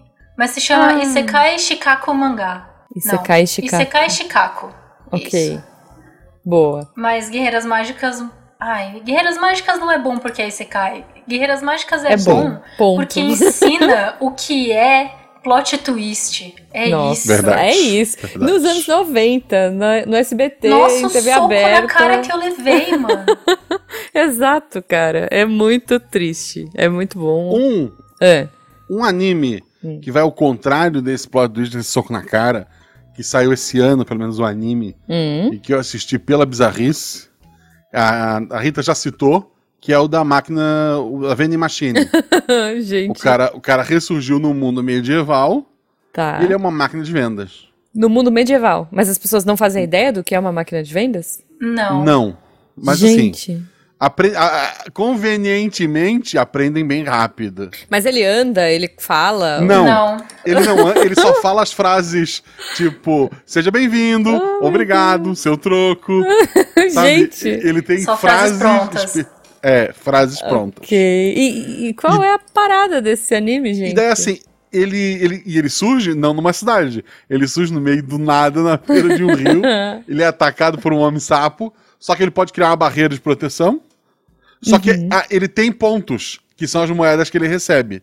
Mas 0.43 0.51
se 0.51 0.61
chama 0.61 0.89
Ah. 0.89 0.99
Isekai 1.05 1.57
Shikaku 1.57 2.13
Mangá. 2.13 2.69
Isekai 2.97 3.43
Não, 3.43 3.47
Shikaku. 3.47 3.75
Isekai 3.77 4.11
Shikaku. 4.11 4.69
Ok. 5.13 5.39
Isso. 5.55 5.63
Boa. 6.45 6.91
Mas 6.97 7.29
Guerreiras 7.31 7.65
Mágicas. 7.65 8.25
Ai, 8.59 9.01
Guerreiras 9.05 9.39
Mágicas 9.39 9.79
não 9.79 9.89
é 9.89 9.99
bom 10.01 10.19
porque 10.19 10.43
é 10.43 10.49
Isekai. 10.49 11.05
Guerreiras 11.29 11.63
Mágicas 11.63 12.05
é, 12.05 12.15
É 12.15 12.17
bom. 12.17 12.59
Ponto. 12.77 12.97
porque 12.97 13.21
ensina 13.21 14.17
o 14.19 14.33
que 14.33 14.73
é 14.73 15.13
plot 15.45 15.79
twist. 15.79 16.57
É 16.73 16.89
Nossa, 16.89 17.13
isso. 17.21 17.29
Verdade. 17.29 17.61
é 17.61 17.77
isso. 17.77 18.17
Verdade. 18.21 18.53
Nos 18.53 18.65
anos 18.65 18.87
90, 18.89 19.71
na- 19.71 20.07
no 20.07 20.17
SBT, 20.17 20.69
Nossa, 20.69 20.97
em 20.97 21.09
TV 21.09 21.31
soco 21.35 21.45
aberta. 21.45 21.81
na 21.83 21.87
cara 21.87 22.19
que 22.19 22.33
eu 22.33 22.37
levei, 22.37 22.97
mano. 22.97 23.27
Exato, 24.13 24.83
cara. 24.83 25.29
É 25.31 25.45
muito 25.45 26.01
triste. 26.01 26.69
É 26.75 26.89
muito 26.89 27.17
bom. 27.17 27.57
Um, 27.57 27.93
É. 28.21 28.49
um 28.91 29.05
anime 29.05 29.63
Hum. 29.85 29.99
que 30.01 30.11
vai 30.13 30.23
ao 30.23 30.31
contrário 30.33 31.03
desse 31.03 31.29
plot 31.29 31.53
twist, 31.55 31.77
desse 31.77 31.91
soco 31.91 32.13
na 32.13 32.23
cara, 32.23 32.67
que 33.15 33.23
saiu 33.23 33.53
esse 33.53 33.79
ano, 33.81 34.05
pelo 34.05 34.21
menos 34.21 34.39
o 34.39 34.45
anime, 34.45 34.97
Hum. 35.09 35.51
e 35.53 35.59
que 35.59 35.73
eu 35.75 35.79
assisti 35.79 36.19
pela 36.19 36.47
bizarrice, 36.47 37.29
A, 37.95 38.41
a 38.57 38.61
Rita 38.61 38.81
já 38.83 38.95
citou, 38.95 39.55
que 39.81 39.93
é 39.93 39.99
o 39.99 40.09
da 40.09 40.25
máquina, 40.25 40.97
o- 40.99 41.27
a 41.27 41.35
vending 41.35 41.59
machine. 41.59 41.99
Gente. 42.83 43.11
o, 43.11 43.15
cara, 43.15 43.51
o 43.55 43.61
cara 43.61 43.83
ressurgiu 43.83 44.39
no 44.39 44.55
mundo 44.55 44.83
medieval 44.83 45.67
Tá. 46.13 46.39
e 46.41 46.45
ele 46.45 46.55
é 46.55 46.57
uma 46.57 46.71
máquina 46.71 47.03
de 47.03 47.13
vendas. 47.13 47.69
No 47.95 48.09
mundo 48.09 48.31
medieval. 48.33 48.89
Mas 48.91 49.09
as 49.11 49.19
pessoas 49.19 49.45
não 49.45 49.57
fazem 49.59 49.85
ideia 49.85 50.11
do 50.13 50.25
que 50.25 50.35
é 50.35 50.39
uma 50.39 50.53
máquina 50.53 50.83
de 50.83 50.93
vendas? 50.95 51.43
Não. 51.61 52.03
Não. 52.05 52.37
Mas 52.75 53.03
assim, 53.03 53.15
Gente. 53.19 53.63
Apre- 54.07 54.35
a- 54.37 54.85
convenientemente 54.93 56.37
aprendem 56.37 56.87
bem 56.87 57.05
rápido. 57.05 57.71
Mas 57.89 58.05
ele 58.05 58.25
anda, 58.25 58.69
ele 58.71 58.91
fala. 58.99 59.61
Não. 59.61 59.85
Não. 59.85 60.17
Ele 60.45 60.61
não, 60.61 60.89
ele 60.97 61.15
só 61.15 61.35
fala 61.41 61.63
as 61.63 61.73
frases 61.73 62.43
tipo, 62.75 63.31
seja 63.47 63.71
bem-vindo, 63.71 64.31
Oh, 64.61 64.67
obrigado, 64.67 65.35
seu 65.37 65.57
troco. 65.57 66.23
Gente. 66.93 67.49
Ele 67.49 67.83
tem 67.83 67.99
Só 67.99 68.17
frases 68.17 68.59
frases. 68.59 69.27
É, 69.63 69.93
frases 69.93 70.41
prontas. 70.43 70.83
Ok. 70.85 70.99
E, 70.99 71.89
e 71.89 71.95
qual 71.95 72.23
é 72.23 72.35
a 72.35 72.39
parada 72.39 73.01
desse 73.01 73.33
anime, 73.35 73.73
gente? 73.73 73.93
E 73.93 73.95
daí 73.95 74.09
assim, 74.09 74.41
ele, 74.73 74.97
ele, 74.99 75.43
e 75.47 75.57
ele 75.57 75.69
surge 75.69 76.15
não 76.15 76.35
numa 76.35 76.53
cidade, 76.53 77.05
ele 77.31 77.47
surge 77.47 77.73
no 77.73 77.81
meio 77.81 78.03
do 78.03 78.19
nada, 78.19 78.61
na 78.61 78.77
beira 78.77 79.17
de 79.17 79.23
um 79.23 79.33
rio. 79.35 79.63
Ele 80.09 80.21
é 80.23 80.27
atacado 80.27 80.79
por 80.79 80.93
um 80.93 80.99
homem-sapo, 80.99 81.73
só 82.01 82.17
que 82.17 82.23
ele 82.25 82.31
pode 82.33 82.53
criar 82.53 82.71
uma 82.71 82.77
barreira 82.77 83.15
de 83.15 83.21
proteção. 83.21 83.81
Só 84.63 84.79
que 84.79 84.93
Uhum. 84.93 85.09
ah, 85.11 85.27
ele 85.31 85.49
tem 85.49 85.73
pontos, 85.73 86.41
que 86.57 86.67
são 86.67 86.83
as 86.83 86.91
moedas 86.91 87.29
que 87.29 87.37
ele 87.37 87.49
recebe. 87.49 88.01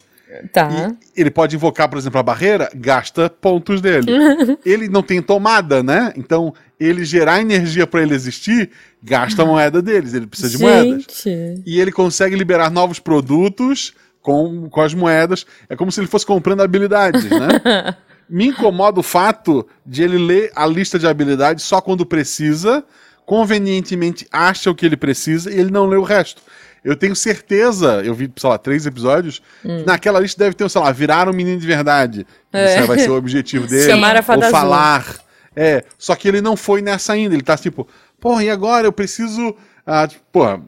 Tá. 0.54 0.94
E 1.18 1.22
ele 1.22 1.32
pode 1.32 1.56
invocar, 1.56 1.90
por 1.90 1.98
exemplo, 1.98 2.20
a 2.20 2.24
barreira, 2.24 2.70
gasta 2.76 3.30
pontos 3.30 3.82
dele. 3.82 4.12
ele 4.64 4.88
não 4.88 5.02
tem 5.02 5.22
tomada, 5.22 5.82
né? 5.82 6.14
Então, 6.16 6.54
ele 6.80 7.04
gerar 7.04 7.42
energia 7.42 7.88
para 7.88 8.04
ele 8.04 8.14
existir, 8.14 8.70
gasta 9.02 9.42
a 9.42 9.46
moeda 9.46 9.82
deles. 9.82 10.14
Ele 10.14 10.28
precisa 10.28 10.56
de 10.56 10.64
moedas. 10.64 11.06
Gente. 11.24 11.64
E 11.66 11.80
ele 11.80 11.92
consegue 11.92 12.36
liberar 12.36 12.70
novos 12.70 13.00
produtos 13.00 13.94
com, 14.22 14.70
com 14.70 14.82
as 14.82 14.94
moedas. 14.94 15.48
É 15.68 15.76
como 15.76 15.92
se 15.92 16.00
ele 16.00 16.08
fosse 16.08 16.26
comprando 16.26 16.62
habilidades, 16.62 17.24
né? 17.24 17.96
Me 18.30 18.48
incomoda 18.48 19.00
o 19.00 19.04
fato 19.04 19.66
de 19.84 20.04
ele 20.04 20.20
ler 20.20 20.52
a 20.56 20.68
lista 20.68 21.00
de 21.00 21.08
habilidades 21.08 21.64
só 21.64 21.82
quando 21.82 22.06
precisa, 22.06 22.84
convenientemente 23.30 24.28
acha 24.32 24.72
o 24.72 24.76
que 24.76 24.84
ele 24.84 24.98
precisa 24.98 25.52
e 25.52 25.60
ele 25.60 25.70
não 25.70 25.86
lê 25.86 25.96
o 25.96 26.02
resto. 26.04 26.42
Eu 26.84 26.96
tenho 26.96 27.16
certeza, 27.16 28.02
eu 28.04 28.14
vi, 28.16 28.32
sei 28.36 28.50
lá, 28.50 28.58
três 28.58 28.88
episódios, 28.88 29.40
que 29.62 29.84
naquela 29.86 30.20
lista 30.20 30.44
deve 30.44 30.56
ter, 30.56 30.68
sei 30.68 30.82
lá, 30.82 30.92
virar 30.92 31.30
um 31.30 31.34
menino 31.34 31.60
de 31.60 31.68
verdade. 31.68 32.26
É. 32.52 32.80
Isso 32.80 32.88
vai 32.88 32.98
ser 32.98 33.12
o 33.12 33.16
objetivo 33.18 33.68
dele. 33.70 33.86
Chamar 33.92 34.16
a 34.16 34.24
fada 34.24 34.40
ou 34.40 34.46
azul. 34.46 34.60
falar. 34.60 35.06
É, 35.56 35.84
só 35.98 36.16
que 36.16 36.28
ele 36.28 36.42
não 36.42 36.56
foi 36.58 36.82
nessa 36.82 37.14
ainda. 37.14 37.36
Ele 37.36 37.44
tá 37.44 37.56
tipo, 37.56 37.88
porra, 38.20 38.44
e 38.44 38.50
agora 38.50 38.88
eu 38.88 38.92
preciso. 38.94 39.56
Ah, 39.86 40.08
tipo, 40.08 40.24
porra. 40.32 40.62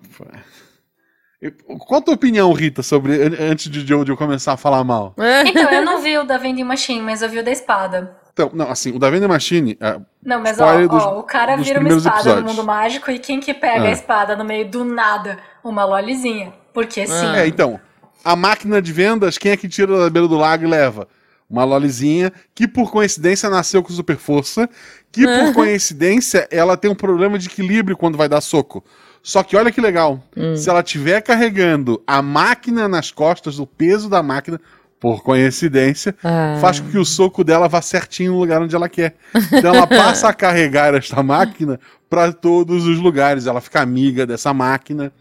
eu- 1.41 1.51
Qual 1.79 1.99
a 1.99 2.03
tua 2.03 2.13
opinião, 2.13 2.51
Rita, 2.53 2.83
sobre. 2.83 3.13
an- 3.23 3.51
Antes 3.51 3.71
de, 3.71 3.83
de 3.83 3.91
eu 3.93 4.17
começar 4.17 4.53
a 4.53 4.57
falar 4.57 4.83
mal? 4.83 5.15
Então, 5.47 5.71
eu 5.71 5.83
não 5.83 6.01
vi 6.01 6.17
o 6.17 6.23
da 6.23 6.37
Vending 6.37 6.63
Machine, 6.65 7.01
mas 7.01 7.21
eu 7.21 7.29
vi 7.29 7.39
o 7.39 7.43
da 7.43 7.51
espada. 7.51 8.15
Então, 8.33 8.49
não, 8.53 8.69
assim, 8.69 8.91
o 8.95 8.99
da 8.99 9.09
Vending 9.09 9.27
Machine. 9.27 9.77
ah, 9.81 9.99
Não, 10.23 10.39
mas 10.39 10.59
ó, 10.59 10.87
dos- 10.87 11.03
ó, 11.03 11.19
o 11.19 11.23
cara 11.23 11.55
vira 11.57 11.79
uma 11.79 11.89
espada 11.89 12.15
no 12.15 12.19
episódios. 12.31 12.55
mundo 12.55 12.65
mágico 12.65 13.11
e 13.11 13.19
quem 13.19 13.39
que 13.39 13.53
pega 13.53 13.85
Ah. 13.85 13.89
a 13.89 13.91
espada 13.91 14.35
no 14.35 14.45
meio 14.45 14.67
do 14.69 14.85
nada? 14.85 15.37
Uma 15.63 15.83
lolizinha. 15.83 16.53
Porque 16.73 17.05
sim. 17.05 17.35
É, 17.35 17.45
então, 17.45 17.79
a 18.23 18.35
máquina 18.35 18.81
de 18.81 18.93
vendas, 18.93 19.37
quem 19.37 19.51
é 19.51 19.57
que 19.57 19.67
tira 19.67 19.97
da 19.99 20.09
beira 20.09 20.27
do 20.27 20.37
lago 20.37 20.63
e 20.63 20.67
leva? 20.67 21.07
Uma 21.49 21.65
lolizinha 21.65 22.31
que, 22.55 22.65
por 22.65 22.89
coincidência, 22.89 23.49
nasceu 23.49 23.83
com 23.83 23.91
super 23.91 24.15
força, 24.15 24.69
que, 25.11 25.25
por 25.27 25.53
coincidência, 25.53 26.47
ela 26.49 26.77
tem 26.77 26.89
um 26.89 26.95
problema 26.95 27.37
de 27.37 27.47
equilíbrio 27.47 27.97
quando 27.97 28.17
vai 28.17 28.29
dar 28.29 28.39
soco. 28.39 28.81
Só 29.21 29.43
que 29.43 29.55
olha 29.57 29.71
que 29.71 29.81
legal, 29.81 30.23
se 30.55 30.69
ela 30.69 30.79
estiver 30.79 31.21
carregando 31.21 32.01
a 32.07 32.21
máquina 32.23 32.87
nas 32.87 33.11
costas, 33.11 33.59
o 33.59 33.67
peso 33.67 34.09
da 34.09 34.23
máquina, 34.23 34.59
por 35.01 35.23
coincidência, 35.23 36.15
Ah. 36.23 36.59
faz 36.61 36.79
com 36.79 36.87
que 36.89 36.97
o 36.97 37.03
soco 37.03 37.43
dela 37.43 37.67
vá 37.67 37.81
certinho 37.81 38.33
no 38.33 38.39
lugar 38.39 38.61
onde 38.61 38.75
ela 38.75 38.87
quer. 38.87 39.15
Então 39.51 39.73
ela 39.75 39.87
passa 39.87 40.29
a 40.29 40.33
carregar 40.33 40.93
esta 40.93 41.21
máquina 41.23 41.79
para 42.07 42.31
todos 42.31 42.85
os 42.85 42.99
lugares, 42.99 43.47
ela 43.47 43.59
fica 43.59 43.81
amiga 43.81 44.25
dessa 44.27 44.53
máquina. 44.53 45.11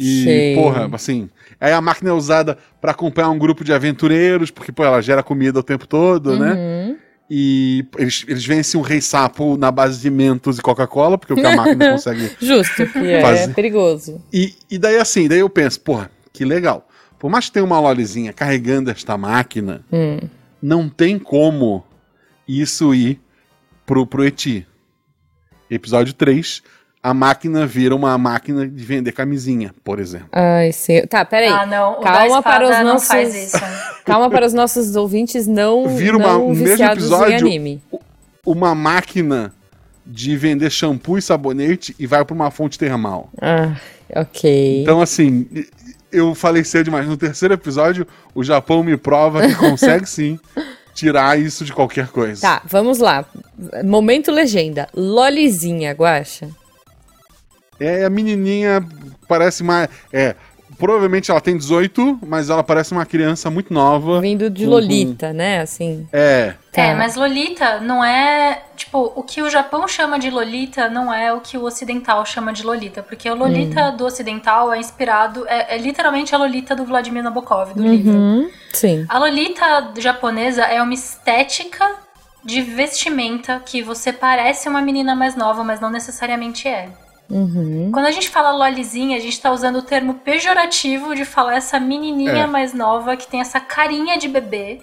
E, 0.00 0.22
Ok. 0.22 0.54
porra, 0.54 0.88
assim. 0.94 1.28
Aí 1.60 1.72
a 1.72 1.80
máquina 1.80 2.10
é 2.10 2.12
usada 2.12 2.56
pra 2.80 2.92
acompanhar 2.92 3.28
um 3.30 3.38
grupo 3.38 3.62
de 3.64 3.72
aventureiros, 3.72 4.50
porque, 4.52 4.70
pô, 4.72 4.84
ela 4.84 5.02
gera 5.02 5.22
comida 5.22 5.58
o 5.58 5.62
tempo 5.64 5.86
todo, 5.86 6.38
né? 6.38 6.52
Uhum. 6.54 6.96
E 7.30 7.84
eles, 7.98 8.24
eles 8.26 8.46
vencem 8.46 8.80
um 8.80 8.82
rei 8.82 9.02
sapo 9.02 9.58
na 9.58 9.70
base 9.70 10.00
de 10.00 10.08
mentos 10.10 10.58
e 10.58 10.62
Coca-Cola, 10.62 11.18
porque 11.18 11.32
é 11.32 11.36
o 11.36 11.38
que 11.38 11.44
a 11.46 11.56
máquina 11.56 11.90
consegue. 11.92 12.30
Justo, 12.40 12.86
que 12.86 12.98
é 13.10 13.20
Fazer. 13.20 13.52
perigoso. 13.52 14.22
E, 14.32 14.54
e 14.70 14.78
daí, 14.78 14.96
assim, 14.96 15.28
daí 15.28 15.40
eu 15.40 15.50
penso, 15.50 15.78
porra, 15.80 16.10
que 16.32 16.44
legal. 16.44 16.87
Por 17.18 17.30
mais 17.30 17.46
que 17.46 17.52
tenha 17.52 17.64
uma 17.64 17.80
lolizinha 17.80 18.32
carregando 18.32 18.90
esta 18.90 19.16
máquina, 19.18 19.84
Hum. 19.92 20.18
não 20.62 20.88
tem 20.88 21.18
como 21.18 21.84
isso 22.46 22.94
ir 22.94 23.20
pro, 23.84 24.06
pro 24.06 24.24
Eti. 24.24 24.66
Episódio 25.70 26.14
3, 26.14 26.62
a 27.02 27.12
máquina 27.12 27.66
vira 27.66 27.94
uma 27.94 28.16
máquina 28.16 28.66
de 28.66 28.84
vender 28.84 29.12
camisinha, 29.12 29.74
por 29.84 29.98
exemplo. 29.98 30.28
Ai, 30.32 30.72
sim. 30.72 31.02
Tá, 31.06 31.24
peraí. 31.24 31.48
Ah, 31.48 31.66
não. 31.66 31.94
O 31.94 32.00
Calma 32.00 32.42
para 32.42 32.64
os 32.64 32.70
não 32.70 32.84
nossos- 32.94 33.08
faz 33.08 33.34
isso. 33.34 33.56
Calma 34.04 34.30
para 34.30 34.46
os 34.46 34.52
nossos 34.54 34.96
ouvintes 34.96 35.46
não, 35.46 35.88
Vira 35.96 36.16
uma- 36.16 36.28
não 36.28 36.46
o 36.48 36.54
mesmo 36.54 36.84
episódio- 36.84 37.32
em 37.34 37.36
anime. 37.36 37.82
uma 38.46 38.74
máquina 38.74 39.52
de 40.06 40.34
vender 40.38 40.70
shampoo 40.70 41.18
e 41.18 41.22
sabonete 41.22 41.94
e 41.98 42.06
vai 42.06 42.24
para 42.24 42.34
uma 42.34 42.50
fonte 42.50 42.78
termal. 42.78 43.28
Ah, 43.42 43.76
ok. 44.16 44.82
Então, 44.82 45.02
assim, 45.02 45.46
eu 46.12 46.34
falei 46.34 46.64
cedo 46.64 46.86
demais. 46.86 47.06
No 47.06 47.16
terceiro 47.16 47.54
episódio, 47.54 48.06
o 48.34 48.42
Japão 48.42 48.82
me 48.82 48.96
prova 48.96 49.46
que 49.46 49.54
consegue 49.54 50.06
sim 50.10 50.38
tirar 50.94 51.38
isso 51.38 51.64
de 51.64 51.72
qualquer 51.72 52.08
coisa. 52.08 52.40
Tá, 52.40 52.62
vamos 52.66 52.98
lá. 52.98 53.24
Momento 53.84 54.30
legenda. 54.30 54.88
Lolizinha, 54.94 55.92
Guaxa. 55.92 56.48
É, 57.78 58.04
a 58.04 58.10
menininha 58.10 58.84
parece 59.28 59.62
mais. 59.62 59.88
É, 60.12 60.34
provavelmente 60.76 61.30
ela 61.30 61.40
tem 61.40 61.56
18, 61.56 62.18
mas 62.26 62.50
ela 62.50 62.62
parece 62.62 62.92
uma 62.92 63.06
criança 63.06 63.50
muito 63.50 63.72
nova. 63.72 64.20
Vindo 64.20 64.50
de 64.50 64.64
com- 64.64 64.70
Lolita, 64.70 65.32
né? 65.32 65.60
Assim. 65.60 66.06
É, 66.12 66.54
Tá. 66.72 66.82
É, 66.82 66.94
mas 66.94 67.16
Lolita 67.16 67.80
não 67.80 68.04
é. 68.04 68.62
Tipo, 68.76 69.12
o 69.16 69.22
que 69.24 69.42
o 69.42 69.50
Japão 69.50 69.88
chama 69.88 70.18
de 70.18 70.30
Lolita 70.30 70.88
não 70.88 71.12
é 71.12 71.32
o 71.32 71.40
que 71.40 71.56
o 71.58 71.64
ocidental 71.64 72.24
chama 72.24 72.52
de 72.52 72.62
Lolita. 72.62 73.02
Porque 73.02 73.28
o 73.28 73.34
Lolita 73.34 73.90
do 73.90 74.04
ocidental 74.06 74.72
é 74.72 74.78
inspirado. 74.78 75.44
É, 75.48 75.74
é 75.74 75.78
literalmente 75.78 76.34
a 76.34 76.38
Lolita 76.38 76.76
do 76.76 76.84
Vladimir 76.84 77.22
Nabokov, 77.24 77.72
do 77.74 77.82
livro. 77.82 78.12
Uhum, 78.16 78.48
sim. 78.72 79.04
A 79.08 79.18
Lolita 79.18 79.92
japonesa 79.98 80.62
é 80.62 80.80
uma 80.80 80.94
estética 80.94 81.84
de 82.44 82.60
vestimenta 82.62 83.60
que 83.64 83.82
você 83.82 84.12
parece 84.12 84.68
uma 84.68 84.80
menina 84.80 85.14
mais 85.16 85.34
nova, 85.34 85.64
mas 85.64 85.80
não 85.80 85.90
necessariamente 85.90 86.68
é. 86.68 86.88
Uhum. 87.30 87.90
Quando 87.92 88.06
a 88.06 88.10
gente 88.10 88.28
fala 88.30 88.50
lolizinha, 88.52 89.16
a 89.16 89.20
gente 89.20 89.40
tá 89.40 89.50
usando 89.52 89.76
o 89.76 89.82
termo 89.82 90.14
pejorativo 90.14 91.14
de 91.14 91.24
falar 91.24 91.56
essa 91.56 91.78
menininha 91.78 92.44
É. 92.44 92.46
mais 92.46 92.72
nova 92.72 93.16
que 93.16 93.26
tem 93.26 93.40
essa 93.40 93.60
carinha 93.60 94.16
de 94.18 94.28
bebê, 94.28 94.80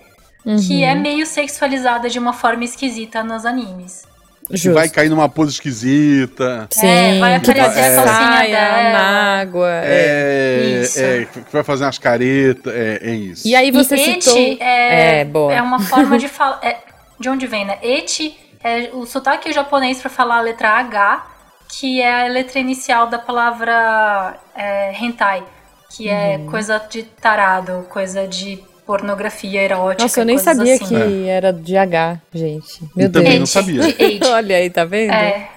que 0.67 0.83
Uhum. 0.83 0.83
é 0.83 0.93
meio 0.93 1.25
sexualizada 1.25 2.07
de 2.09 2.19
uma 2.19 2.33
forma 2.33 2.63
esquisita 2.63 3.23
nos 3.23 3.45
animes. 3.45 4.03
que 4.47 4.57
Justo. 4.57 4.75
vai 4.75 4.87
cair 4.87 5.09
numa 5.09 5.27
pose 5.27 5.53
esquisita. 5.53 6.67
Sim, 6.69 6.85
É, 6.85 7.19
vai 7.19 7.39
que 7.39 7.49
aparecer 7.49 7.79
a 7.97 8.03
calcinha 8.03 8.47
dela. 8.47 8.89
na 8.93 9.39
água. 9.41 9.69
é. 9.83 9.87
É, 9.87 10.81
Isso. 10.83 10.99
é, 10.99 11.25
que 11.25 11.39
vai 11.51 11.63
fazer 11.63 11.83
umas 11.85 11.97
caretas. 11.97 12.71
É, 12.71 12.99
é 13.01 13.09
isso. 13.15 13.47
E 13.47 13.55
aí 13.55 13.71
você 13.71 13.95
e 13.95 14.21
citou. 14.21 14.37
eti 14.37 14.61
é, 14.61 15.21
É, 15.21 15.25
boa. 15.25 15.51
é 15.51 15.59
uma 15.59 15.79
forma 15.79 16.15
de 16.19 16.27
falar. 16.29 16.59
é, 16.61 16.77
de 17.19 17.27
onde 17.27 17.47
vem, 17.47 17.65
né? 17.65 17.79
Eti 17.81 18.37
é 18.63 18.91
o 18.93 19.07
sotaque 19.07 19.51
japonês 19.51 19.99
para 19.99 20.11
falar 20.11 20.37
a 20.37 20.41
letra 20.41 20.69
H, 20.77 21.25
que 21.69 22.01
é 22.01 22.25
a 22.25 22.27
letra 22.27 22.59
inicial 22.59 23.07
da 23.07 23.17
palavra 23.19 24.37
é, 24.55 24.93
hentai, 24.93 25.43
que 25.89 26.09
é 26.09 26.37
Uhum. 26.37 26.47
coisa 26.47 26.79
de 26.89 27.03
tarado, 27.03 27.85
coisa 27.89 28.27
de 28.27 28.57
pornografia 28.85 29.61
erótica. 29.61 30.03
Nossa, 30.03 30.21
eu 30.21 30.25
nem 30.25 30.37
sabia 30.37 30.75
assim. 30.75 30.85
que 30.85 31.27
era 31.27 31.51
de 31.51 31.75
H, 31.75 32.21
gente. 32.33 32.81
Meu 32.95 33.07
Eu 33.07 33.11
também 33.11 33.29
Deus. 33.29 33.39
não 33.39 33.45
sabia. 33.47 33.81
Olha 34.33 34.57
aí, 34.57 34.69
tá 34.69 34.85
vendo? 34.85 35.11
É, 35.11 35.49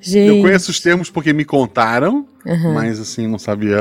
Gente. 0.00 0.28
Eu 0.36 0.40
conheço 0.42 0.70
os 0.70 0.80
termos 0.80 1.10
porque 1.10 1.32
me 1.32 1.44
contaram, 1.44 2.26
Uhum. 2.44 2.74
mas 2.74 3.00
assim, 3.00 3.26
não 3.26 3.38
sabia. 3.38 3.78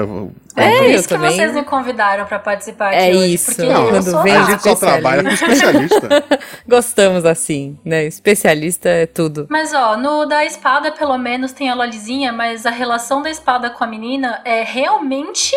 é, 0.56 0.64
É, 0.66 0.78
por 0.78 0.86
isso 0.90 1.08
que 1.08 1.14
também. 1.16 1.32
vocês 1.36 1.54
me 1.54 1.64
convidaram 1.64 2.26
para 2.26 2.40
participar 2.40 2.90
aqui 2.94 2.98
É 2.98 3.10
hoje, 3.16 3.34
isso. 3.34 3.46
porque 3.56 3.72
Não, 3.74 3.90
quando 3.90 4.24
vem 4.24 4.36
A 4.36 4.44
gente 4.44 4.64
só 4.64 4.76
trabalha 4.76 5.24
com 5.24 5.30
especialista. 5.30 6.08
Gostamos 6.68 7.26
assim, 7.26 7.78
né? 7.84 8.06
Especialista 8.06 8.88
é 8.90 9.06
tudo. 9.06 9.48
Mas 9.50 9.74
ó, 9.74 9.98
no 9.98 10.26
da 10.26 10.46
espada 10.46 10.92
pelo 10.92 11.18
menos 11.18 11.52
tem 11.52 11.70
a 11.70 11.76
Lolizinha, 11.76 12.32
mas 12.32 12.66
a 12.66 12.72
relação 12.72 13.22
da 13.22 13.30
espada 13.30 13.70
com 13.70 13.84
a 13.84 13.88
menina 13.88 14.42
é 14.46 14.64
realmente 14.64 15.54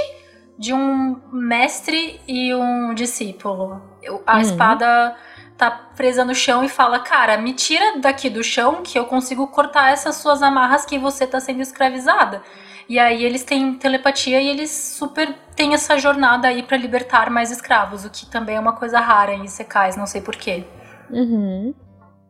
de 0.58 0.72
um 0.72 1.16
mestre 1.32 2.18
e 2.26 2.54
um 2.54 2.94
discípulo. 2.94 3.80
A 4.26 4.36
Uhum. 4.36 4.40
espada 4.40 5.14
tá 5.56 5.70
presa 5.70 6.24
no 6.24 6.34
chão 6.34 6.64
e 6.64 6.68
fala: 6.68 6.98
Cara, 6.98 7.38
me 7.38 7.52
tira 7.52 7.98
daqui 7.98 8.28
do 8.28 8.42
chão 8.42 8.82
que 8.82 8.98
eu 8.98 9.06
consigo 9.06 9.46
cortar 9.48 9.92
essas 9.92 10.16
suas 10.16 10.42
amarras 10.42 10.84
que 10.84 10.98
você 10.98 11.26
tá 11.26 11.40
sendo 11.40 11.60
escravizada. 11.60 12.42
E 12.88 12.98
aí 12.98 13.24
eles 13.24 13.42
têm 13.42 13.74
telepatia 13.74 14.40
e 14.40 14.48
eles 14.48 14.70
super 14.70 15.34
têm 15.56 15.74
essa 15.74 15.98
jornada 15.98 16.46
aí 16.46 16.62
para 16.62 16.76
libertar 16.76 17.30
mais 17.30 17.50
escravos, 17.50 18.04
o 18.04 18.10
que 18.10 18.26
também 18.26 18.56
é 18.56 18.60
uma 18.60 18.74
coisa 18.74 19.00
rara 19.00 19.34
em 19.34 19.44
Isekais, 19.44 19.96
não 19.96 20.06
sei 20.06 20.20
porquê. 20.20 20.64
Uhum. 21.10 21.74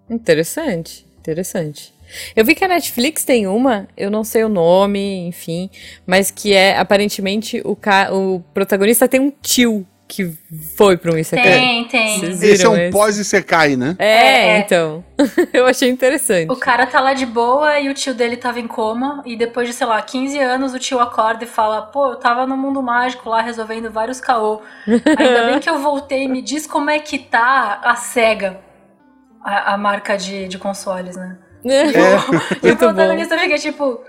Interessante, 0.08 1.06
interessante. 1.18 1.94
Eu 2.34 2.44
vi 2.44 2.54
que 2.54 2.64
a 2.64 2.68
Netflix 2.68 3.24
tem 3.24 3.46
uma, 3.46 3.88
eu 3.96 4.10
não 4.10 4.22
sei 4.22 4.44
o 4.44 4.48
nome, 4.48 5.26
enfim, 5.26 5.68
mas 6.06 6.30
que 6.30 6.54
é 6.54 6.78
aparentemente 6.78 7.60
o, 7.64 7.74
ca 7.74 8.12
o 8.12 8.40
protagonista 8.54 9.08
tem 9.08 9.20
um 9.20 9.30
tio 9.42 9.86
que 10.08 10.32
foi 10.76 10.96
para 10.96 11.12
um 11.12 11.18
Isekai. 11.18 11.42
Tem, 11.44 11.84
tem. 11.88 12.24
Esse 12.30 12.64
é 12.64 12.68
um 12.68 12.90
pós-Isekai, 12.90 13.74
né? 13.76 13.96
É, 13.98 14.06
É, 14.06 14.48
é. 14.50 14.58
então. 14.58 15.04
eu 15.52 15.66
achei 15.66 15.88
interessante. 15.90 16.50
O 16.50 16.56
cara 16.56 16.86
tá 16.86 17.00
lá 17.00 17.12
de 17.12 17.26
boa 17.26 17.80
e 17.80 17.88
o 17.88 17.94
tio 17.94 18.14
dele 18.14 18.36
tava 18.36 18.60
em 18.60 18.68
coma. 18.68 19.22
E 19.26 19.36
depois 19.36 19.66
de, 19.68 19.74
sei 19.74 19.86
lá, 19.86 20.00
15 20.00 20.38
anos, 20.38 20.74
o 20.74 20.78
tio 20.78 21.00
acorda 21.00 21.42
e 21.44 21.46
fala: 21.46 21.82
Pô, 21.82 22.12
eu 22.12 22.16
tava 22.16 22.46
no 22.46 22.56
mundo 22.56 22.80
mágico 22.82 23.28
lá 23.28 23.40
resolvendo 23.40 23.90
vários 23.90 24.20
caô. 24.20 24.62
Ainda 24.86 25.46
bem 25.46 25.58
que 25.58 25.68
eu 25.68 25.80
voltei. 25.80 26.28
Me 26.28 26.40
diz 26.40 26.66
como 26.66 26.88
é 26.88 26.98
que 27.00 27.18
tá 27.18 27.80
a 27.82 27.96
SEGA, 27.96 28.60
a, 29.42 29.74
a 29.74 29.76
marca 29.78 30.16
de, 30.16 30.46
de 30.46 30.58
consoles, 30.58 31.16
né? 31.16 31.36
E 31.66 31.68
o 31.68 32.68
Muito 32.68 32.78
bom. 32.78 32.94
protagonista 32.94 33.36
fica 33.38 33.58
tipo: 33.58 34.00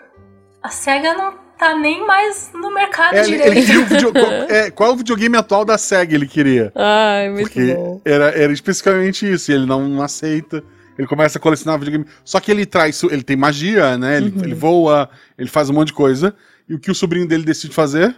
A 0.61 0.69
SEGA 0.69 1.15
não 1.15 1.46
tá 1.57 1.75
nem 1.77 2.05
mais 2.05 2.51
no 2.53 2.73
mercado 2.73 3.15
É, 3.15 3.19
ele, 3.19 3.37
direito. 3.37 3.51
ele 3.51 3.65
queria 3.65 3.81
o 3.81 3.85
video- 3.85 4.11
qual, 4.13 4.31
é, 4.49 4.71
qual 4.71 4.89
é 4.89 4.93
o 4.93 4.95
videogame 4.97 5.37
atual 5.37 5.65
da 5.65 5.77
SEGA 5.77 6.15
ele 6.15 6.27
queria? 6.27 6.71
Ai, 6.75 7.29
muito 7.29 7.43
Porque 7.49 7.73
bom. 7.73 8.01
era, 8.05 8.25
era 8.29 8.51
especificamente 8.53 9.31
isso, 9.31 9.51
e 9.51 9.55
ele 9.55 9.65
não, 9.65 9.87
não 9.87 10.01
aceita. 10.01 10.63
Ele 10.97 11.07
começa 11.07 11.37
a 11.37 11.41
colecionar 11.41 11.77
videogame. 11.77 12.05
Só 12.25 12.39
que 12.39 12.49
ele 12.49 12.65
traz. 12.65 13.03
Ele 13.03 13.21
tem 13.21 13.35
magia, 13.37 13.97
né? 13.99 14.17
Ele, 14.17 14.33
Uhum. 14.35 14.43
ele 14.43 14.55
voa, 14.55 15.07
ele 15.37 15.47
faz 15.47 15.69
um 15.69 15.73
monte 15.73 15.89
de 15.89 15.93
coisa. 15.93 16.33
E 16.67 16.73
o 16.73 16.79
que 16.79 16.89
o 16.89 16.95
sobrinho 16.95 17.27
dele 17.27 17.43
decide 17.43 17.71
fazer? 17.73 18.15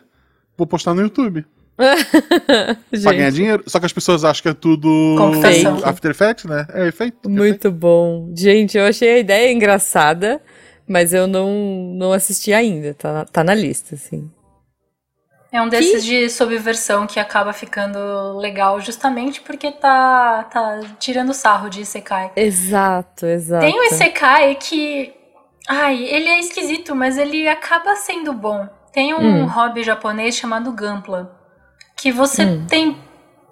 Vou 0.58 0.66
postar 0.66 0.94
no 0.94 1.02
YouTube. 1.02 1.46
Pra 3.04 3.14
ganhar 3.14 3.32
dinheiro. 3.32 3.64
Só 3.68 3.80
que 3.80 3.86
as 3.86 3.94
pessoas 3.94 4.24
acham 4.24 4.42
que 4.44 4.50
é 4.50 4.54
tudo 4.54 5.16
Computação. 5.18 5.82
After 5.84 6.12
Effects, 6.12 6.46
né? 6.46 6.66
É 6.74 6.88
efeito. 6.88 7.30
muito 7.30 7.72
bom. 7.72 8.32
Gente, 8.36 8.78
eu 8.78 8.86
achei 8.86 9.10
a 9.10 9.18
ideia 9.20 9.52
engraçada, 9.52 10.42
mas 10.90 11.14
eu 11.14 11.28
não, 11.28 11.52
não 11.96 12.12
assisti 12.12 12.52
ainda. 12.52 12.94
Tá 12.94 13.14
na, 13.14 13.26
tá 13.26 13.44
na 13.44 13.54
lista, 13.54 13.96
assim. 13.96 14.30
É 15.52 15.62
um 15.62 15.70
desses 15.70 16.04
de 16.06 16.30
subversão 16.30 17.08
que 17.08 17.20
acaba 17.20 17.54
ficando 17.54 18.38
legal 18.38 18.80
justamente 18.82 19.42
porque 19.42 19.72
tá, 19.72 20.44
tá 20.44 20.80
tirando 21.00 21.34
sarro 21.34 21.70
de 21.70 21.82
Isekai. 21.82 22.32
Exato, 22.36 23.26
exato. 23.26 23.66
Tem 23.66 23.80
um 23.80 23.84
Isekai 23.84 24.56
que. 24.56 25.14
Ai, 25.68 26.04
ele 26.04 26.30
é 26.30 26.40
esquisito, 26.40 26.96
mas 26.96 27.18
ele 27.18 27.48
acaba 27.48 27.96
sendo 27.96 28.34
bom. 28.34 28.68
Tem 28.92 29.14
um 29.14 29.44
Hum. 29.44 29.46
hobby 29.46 29.84
japonês 29.84 30.36
chamado 30.36 30.72
Gunpla. 30.72 31.36
Que 31.98 32.12
você 32.12 32.44
Hum. 32.44 32.66
tem. 32.68 32.98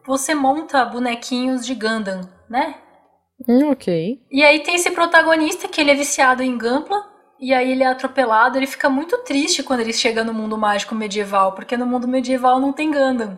Você 0.06 0.34
monta 0.34 0.86
bonequinhos 0.86 1.66
de 1.66 1.76
Gundam, 1.76 2.22
né? 2.50 2.76
Hum, 3.48 3.72
ok. 3.72 4.20
E 4.32 4.44
aí 4.44 4.62
tem 4.62 4.76
esse 4.76 4.90
protagonista 4.92 5.68
que 5.68 5.82
ele 5.82 5.92
é 5.92 5.96
viciado 5.96 6.42
em 6.44 6.58
Gunpla. 6.58 7.04
E 7.40 7.54
aí 7.54 7.72
ele 7.72 7.84
é 7.84 7.88
atropelado, 7.88 8.58
ele 8.58 8.66
fica 8.66 8.90
muito 8.90 9.18
triste 9.20 9.62
quando 9.62 9.82
ele 9.82 9.94
chega 9.94 10.24
no 10.24 10.34
mundo 10.34 10.58
mágico 10.58 10.96
medieval, 10.96 11.52
porque 11.52 11.78
no 11.78 11.86
mundo 11.86 12.08
medieval 12.08 12.60
não 12.60 12.74
tem 12.74 12.92
Gundam. 12.92 13.38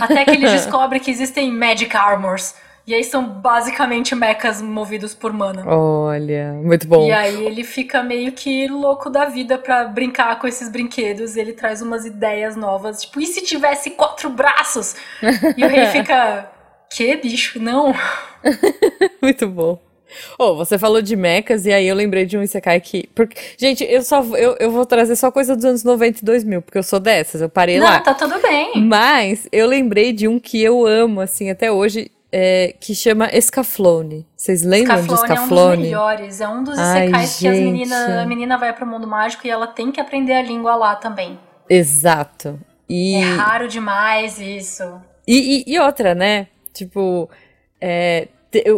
Até 0.00 0.24
que 0.24 0.32
ele 0.32 0.46
descobre 0.50 0.98
que 0.98 1.10
existem 1.10 1.52
Magic 1.52 1.96
Armors. 1.96 2.54
E 2.88 2.94
aí 2.94 3.04
são 3.04 3.22
basicamente 3.28 4.14
mechas 4.14 4.62
movidos 4.62 5.14
por 5.14 5.30
mana. 5.30 5.62
Olha, 5.68 6.54
muito 6.54 6.88
bom. 6.88 7.06
E 7.06 7.12
aí 7.12 7.44
ele 7.44 7.62
fica 7.62 8.02
meio 8.02 8.32
que 8.32 8.66
louco 8.66 9.10
da 9.10 9.26
vida 9.26 9.58
pra 9.58 9.84
brincar 9.84 10.38
com 10.38 10.46
esses 10.46 10.70
brinquedos. 10.70 11.36
Ele 11.36 11.52
traz 11.52 11.82
umas 11.82 12.06
ideias 12.06 12.56
novas. 12.56 13.02
Tipo, 13.02 13.20
e 13.20 13.26
se 13.26 13.42
tivesse 13.42 13.90
quatro 13.90 14.30
braços? 14.30 14.96
E 15.54 15.62
o 15.62 15.68
rei 15.68 15.84
fica. 15.92 16.50
Que 16.90 17.14
bicho? 17.16 17.60
Não. 17.60 17.94
Muito 19.20 19.46
bom. 19.46 19.87
Oh, 20.38 20.54
você 20.56 20.78
falou 20.78 21.02
de 21.02 21.14
mechas 21.16 21.66
e 21.66 21.72
aí 21.72 21.86
eu 21.86 21.94
lembrei 21.94 22.24
de 22.26 22.36
um 22.38 22.42
Isekai 22.42 22.80
que. 22.80 23.08
Porque, 23.14 23.36
gente, 23.58 23.84
eu 23.84 24.02
só 24.02 24.22
eu, 24.36 24.56
eu 24.58 24.70
vou 24.70 24.84
trazer 24.86 25.16
só 25.16 25.30
coisa 25.30 25.54
dos 25.54 25.64
anos 25.64 25.84
90 25.84 26.20
e 26.20 26.24
2000, 26.24 26.62
porque 26.62 26.78
eu 26.78 26.82
sou 26.82 26.98
dessas, 27.00 27.40
eu 27.40 27.48
parei 27.48 27.78
Não, 27.78 27.86
lá. 27.86 28.00
tá 28.00 28.14
tudo 28.14 28.40
bem. 28.40 28.72
Mas 28.84 29.46
eu 29.52 29.66
lembrei 29.66 30.12
de 30.12 30.26
um 30.28 30.38
que 30.38 30.62
eu 30.62 30.86
amo, 30.86 31.20
assim, 31.20 31.50
até 31.50 31.70
hoje, 31.70 32.10
é, 32.32 32.74
que 32.80 32.94
chama 32.94 33.28
Escaflone. 33.32 34.26
Vocês 34.36 34.62
lembram 34.62 34.96
de 35.02 35.12
Escaflone 35.12 35.18
é 35.18 35.32
um 35.32 35.36
dos 35.36 35.42
Escaflone? 35.48 35.82
melhores. 35.82 36.40
É 36.40 36.48
um 36.48 36.62
dos 36.64 36.78
Ai, 36.78 37.02
isekais 37.06 37.38
que 37.38 37.48
as 37.48 37.58
menina, 37.58 38.22
a 38.22 38.26
menina 38.26 38.58
vai 38.58 38.72
pro 38.72 38.86
mundo 38.86 39.06
mágico 39.06 39.46
e 39.46 39.50
ela 39.50 39.66
tem 39.66 39.90
que 39.92 40.00
aprender 40.00 40.32
a 40.34 40.42
língua 40.42 40.74
lá 40.76 40.94
também. 40.96 41.38
Exato. 41.68 42.58
E, 42.88 43.16
É 43.16 43.34
raro 43.34 43.68
demais 43.68 44.38
isso. 44.40 44.82
e, 45.26 45.64
e- 45.68 45.74
e 45.74 45.78
outra, 45.78 46.14
né? 46.14 46.46
Tipo, 46.72 47.28
é, 47.80 48.28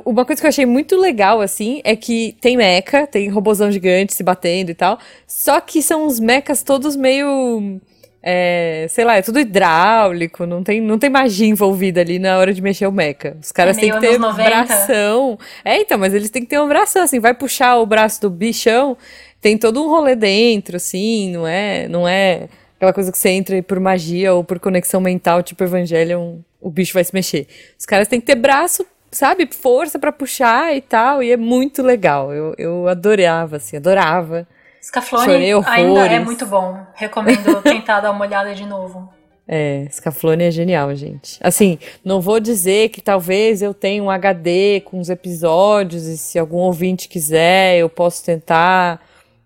uma 0.05 0.25
coisa 0.25 0.41
que 0.41 0.47
eu 0.47 0.49
achei 0.49 0.67
muito 0.67 0.97
legal, 0.97 1.41
assim, 1.41 1.81
é 1.85 1.95
que 1.97 2.37
tem 2.41 2.57
mecha, 2.57 3.07
tem 3.07 3.29
robozão 3.29 3.71
gigante 3.71 4.13
se 4.15 4.23
batendo 4.23 4.71
e 4.71 4.75
tal, 4.75 4.99
só 5.27 5.61
que 5.61 5.83
são 5.83 6.07
uns 6.07 6.19
mechas 6.21 6.63
todos 6.63 6.97
meio. 6.97 7.81
é, 8.23 8.87
sei 8.91 9.05
lá, 9.05 9.17
é 9.17 9.23
tudo 9.23 9.41
hidráulico, 9.41 10.45
não 10.47 10.63
tem, 10.63 10.81
não 10.81 10.99
tem 10.99 11.09
magia 11.09 11.47
envolvida 11.47 12.01
ali 12.01 12.19
na 12.19 12.39
hora 12.39 12.53
de 12.53 12.61
mexer 12.61 12.87
o 12.87 12.93
mecha. 12.93 13.37
Os 13.43 13.51
caras 13.53 13.79
É 13.79 13.81
têm 13.81 13.91
que 13.93 14.01
ter 14.01 14.19
90. 14.19 14.43
bração. 14.45 15.39
É, 15.65 15.81
então, 15.81 15.97
mas 15.99 16.13
eles 16.15 16.29
têm 16.31 16.43
que 16.43 16.49
ter 16.49 16.61
um 16.61 16.69
bração, 16.69 17.03
assim, 17.03 17.19
vai 17.19 17.33
puxar 17.35 17.79
o 17.79 17.87
braço 17.87 18.21
do 18.21 18.29
bichão, 18.31 18.97
tem 19.41 19.57
todo 19.57 19.83
um 19.83 19.89
rolê 19.89 20.15
dentro, 20.15 20.77
assim, 20.77 21.33
não 21.33 21.47
é, 21.47 21.89
não 21.89 22.07
é 22.07 22.49
aquela 22.77 22.93
coisa 22.93 23.11
que 23.13 23.19
você 23.19 23.31
entra 23.31 23.63
por 23.63 23.79
magia 23.81 24.35
ou 24.35 24.43
por 24.45 24.59
conexão 24.59 25.01
mental, 25.01 25.43
tipo 25.43 25.63
Evangelion, 25.65 26.37
o 26.61 26.71
bicho 26.71 26.93
vai 26.93 27.05
se 27.05 27.15
mexer. 27.15 27.47
Os 27.79 27.87
caras 27.87 28.07
têm 28.09 28.21
que 28.21 28.27
ter 28.27 28.35
braço, 28.35 28.85
sabe, 29.11 29.49
força 29.53 29.99
pra 29.99 30.13
puxar 30.13 30.75
e 30.77 30.81
tal, 30.81 31.23
e 31.23 31.31
é 31.33 31.37
muito 31.37 31.83
legal. 31.83 32.33
Eu, 32.33 32.55
eu 32.59 32.89
adorava, 32.89 33.57
assim, 33.57 33.77
adorava. 33.77 34.47
Scaflone 34.83 35.53
ainda 35.67 36.07
é 36.07 36.19
muito 36.19 36.47
bom. 36.47 36.79
Recomendo 36.95 37.61
tentar 37.63 38.01
dar 38.01 38.11
uma 38.13 38.25
olhada 38.25 38.55
de 38.55 38.65
novo. 38.65 39.13
É, 39.53 39.87
Scaflone 39.91 40.45
é 40.45 40.51
genial, 40.51 40.95
gente. 40.95 41.39
Assim, 41.43 41.79
não 42.05 42.21
vou 42.21 42.39
dizer 42.39 42.89
que 42.91 43.01
talvez 43.01 43.61
eu 43.63 43.75
tenha 43.75 44.03
um 44.03 44.09
HD 44.11 44.81
com 44.85 45.01
os 45.01 45.11
episódios 45.11 46.07
e 46.07 46.17
se 46.17 46.39
algum 46.39 46.59
ouvinte 46.59 47.09
quiser, 47.09 47.79
eu 47.79 47.89
posso 47.89 48.25
tentar 48.25 49.01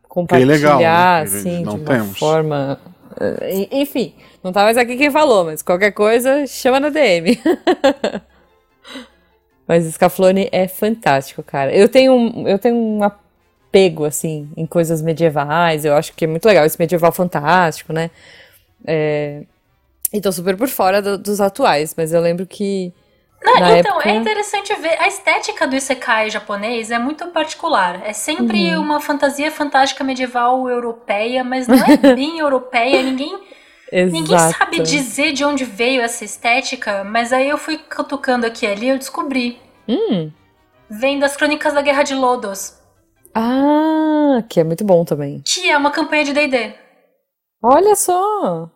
compartilhar, 0.08 0.54
legal, 0.54 0.78
né? 0.78 1.22
assim, 1.22 1.64
Não 1.64 1.76
de 1.76 1.80
uma 1.80 1.86
temos. 1.96 2.18
forma... 2.18 2.78
eh, 3.18 3.66
Enfim, 3.72 4.14
não 4.42 4.52
tá 4.52 4.62
mais 4.62 4.76
aqui 4.76 4.96
quem 4.96 5.10
falou, 5.10 5.46
mas 5.46 5.62
qualquer 5.62 5.92
coisa, 5.92 6.46
chama 6.46 6.78
na 6.78 6.90
DM. 6.90 7.40
Mas 9.66 9.84
Scaflone 9.94 10.48
é 10.52 10.68
fantástico, 10.68 11.42
cara. 11.42 11.74
Eu 11.74 11.88
tenho, 11.88 12.12
um- 12.12 12.46
eu 12.48 12.58
tenho 12.58 12.76
um 12.76 13.02
apego, 13.02 14.04
assim, 14.04 14.48
em 14.56 14.66
coisas 14.66 15.00
medievais. 15.02 15.84
Eu 15.84 15.94
acho 15.94 16.12
que 16.14 16.24
é 16.24 16.28
muito 16.28 16.44
legal 16.46 16.64
esse 16.66 16.78
medieval 16.78 17.12
fantástico, 17.12 17.92
né? 17.92 18.10
É... 18.86 19.42
E 20.12 20.20
tô 20.20 20.30
super 20.30 20.56
por 20.56 20.68
fora 20.68 21.02
do- 21.02 21.18
dos 21.18 21.40
atuais, 21.40 21.94
mas 21.96 22.12
eu 22.12 22.20
lembro 22.20 22.46
que. 22.46 22.92
Não, 23.42 23.56
então, 23.76 23.96
época... 23.96 24.08
é 24.08 24.14
interessante 24.14 24.72
ver. 24.76 24.96
A 25.00 25.08
estética 25.08 25.66
do 25.66 25.74
Isekai 25.76 26.30
japonês 26.30 26.90
é 26.90 26.98
muito 26.98 27.26
particular. 27.28 28.00
É 28.06 28.12
sempre 28.12 28.74
Uhum. 28.76 28.80
uma 28.82 29.00
fantasia 29.00 29.50
fantástica 29.50 30.02
medieval 30.04 30.68
europeia, 30.68 31.42
mas 31.44 31.66
não 31.66 31.76
é 31.76 31.96
bem 32.14 32.38
europeia. 32.38 33.02
Ninguém, 33.02 33.38
ninguém 34.06 34.34
Exato. 34.36 34.58
sabe 34.58 34.80
dizer 34.80 35.32
de 35.32 35.44
onde 35.44 35.64
veio 35.64 36.00
essa 36.02 36.24
estética, 36.24 37.04
mas 37.04 37.32
aí 37.32 37.48
eu 37.48 37.58
fui 37.58 37.78
cutucando 37.78 38.46
aqui 38.46 38.66
e 38.66 38.68
ali 38.68 38.86
e 38.86 38.88
eu 38.90 38.98
descobri. 38.98 39.58
Hum. 39.88 40.30
Vem 40.90 41.18
das 41.18 41.36
Crônicas 41.36 41.72
da 41.74 41.82
Guerra 41.82 42.02
de 42.02 42.14
Lodos, 42.14 42.74
Ah, 43.34 44.42
que 44.48 44.60
é 44.60 44.64
muito 44.64 44.84
bom 44.84 45.04
também. 45.04 45.42
que 45.44 45.68
é 45.70 45.76
uma 45.76 45.90
campanha 45.90 46.24
de 46.24 46.32
D&D. 46.32 46.74
Olha 47.62 47.94
só! 47.96 48.70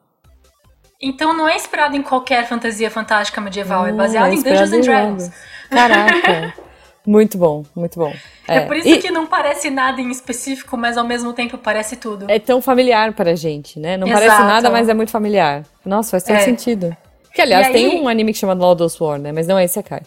Então 1.00 1.32
não 1.32 1.48
é 1.48 1.54
inspirado 1.56 1.94
em 1.96 2.02
qualquer 2.02 2.46
fantasia 2.48 2.90
fantástica 2.90 3.40
medieval, 3.40 3.86
é 3.86 3.92
Hum, 3.92 3.96
baseado 3.96 4.30
é 4.32 4.34
em 4.34 4.42
Dungeons 4.42 4.72
and 4.72 4.80
Dragons. 4.80 5.30
Caraca! 5.70 6.54
muito 7.10 7.38
bom, 7.38 7.64
muito 7.74 7.98
bom. 7.98 8.12
É, 8.46 8.60
por 8.60 8.76
isso 8.76 8.88
E 8.88 8.98
que 8.98 9.10
não 9.10 9.26
parece 9.26 9.70
nada 9.70 10.00
em 10.00 10.10
específico, 10.10 10.76
mas 10.76 10.96
ao 10.98 11.04
mesmo 11.04 11.32
tempo 11.32 11.56
parece 11.56 11.96
tudo. 11.96 12.26
é 12.28 12.38
tão 12.38 12.60
familiar 12.60 13.12
pra 13.14 13.34
gente, 13.34 13.78
né? 13.80 13.96
Não 13.96 14.06
Exato. 14.06 14.26
parece 14.26 14.42
nada, 14.42 14.70
mas 14.70 14.88
é 14.88 14.94
muito 14.94 15.10
familiar. 15.10 15.64
Nossa, 15.84 16.10
faz 16.12 16.22
todo 16.24 16.36
É. 16.36 16.40
sentido. 16.40 16.94
Que, 17.34 17.42
aliás, 17.42 17.66
aí- 17.68 17.72
tem 17.72 18.00
um 18.00 18.08
anime 18.08 18.32
que 18.32 18.38
chama 18.38 18.52
Lodos 18.54 19.00
War, 19.00 19.18
né? 19.18 19.32
Mas 19.32 19.46
não 19.46 19.58
é 19.58 19.64
esse 19.64 19.74
Sekai. 19.74 20.02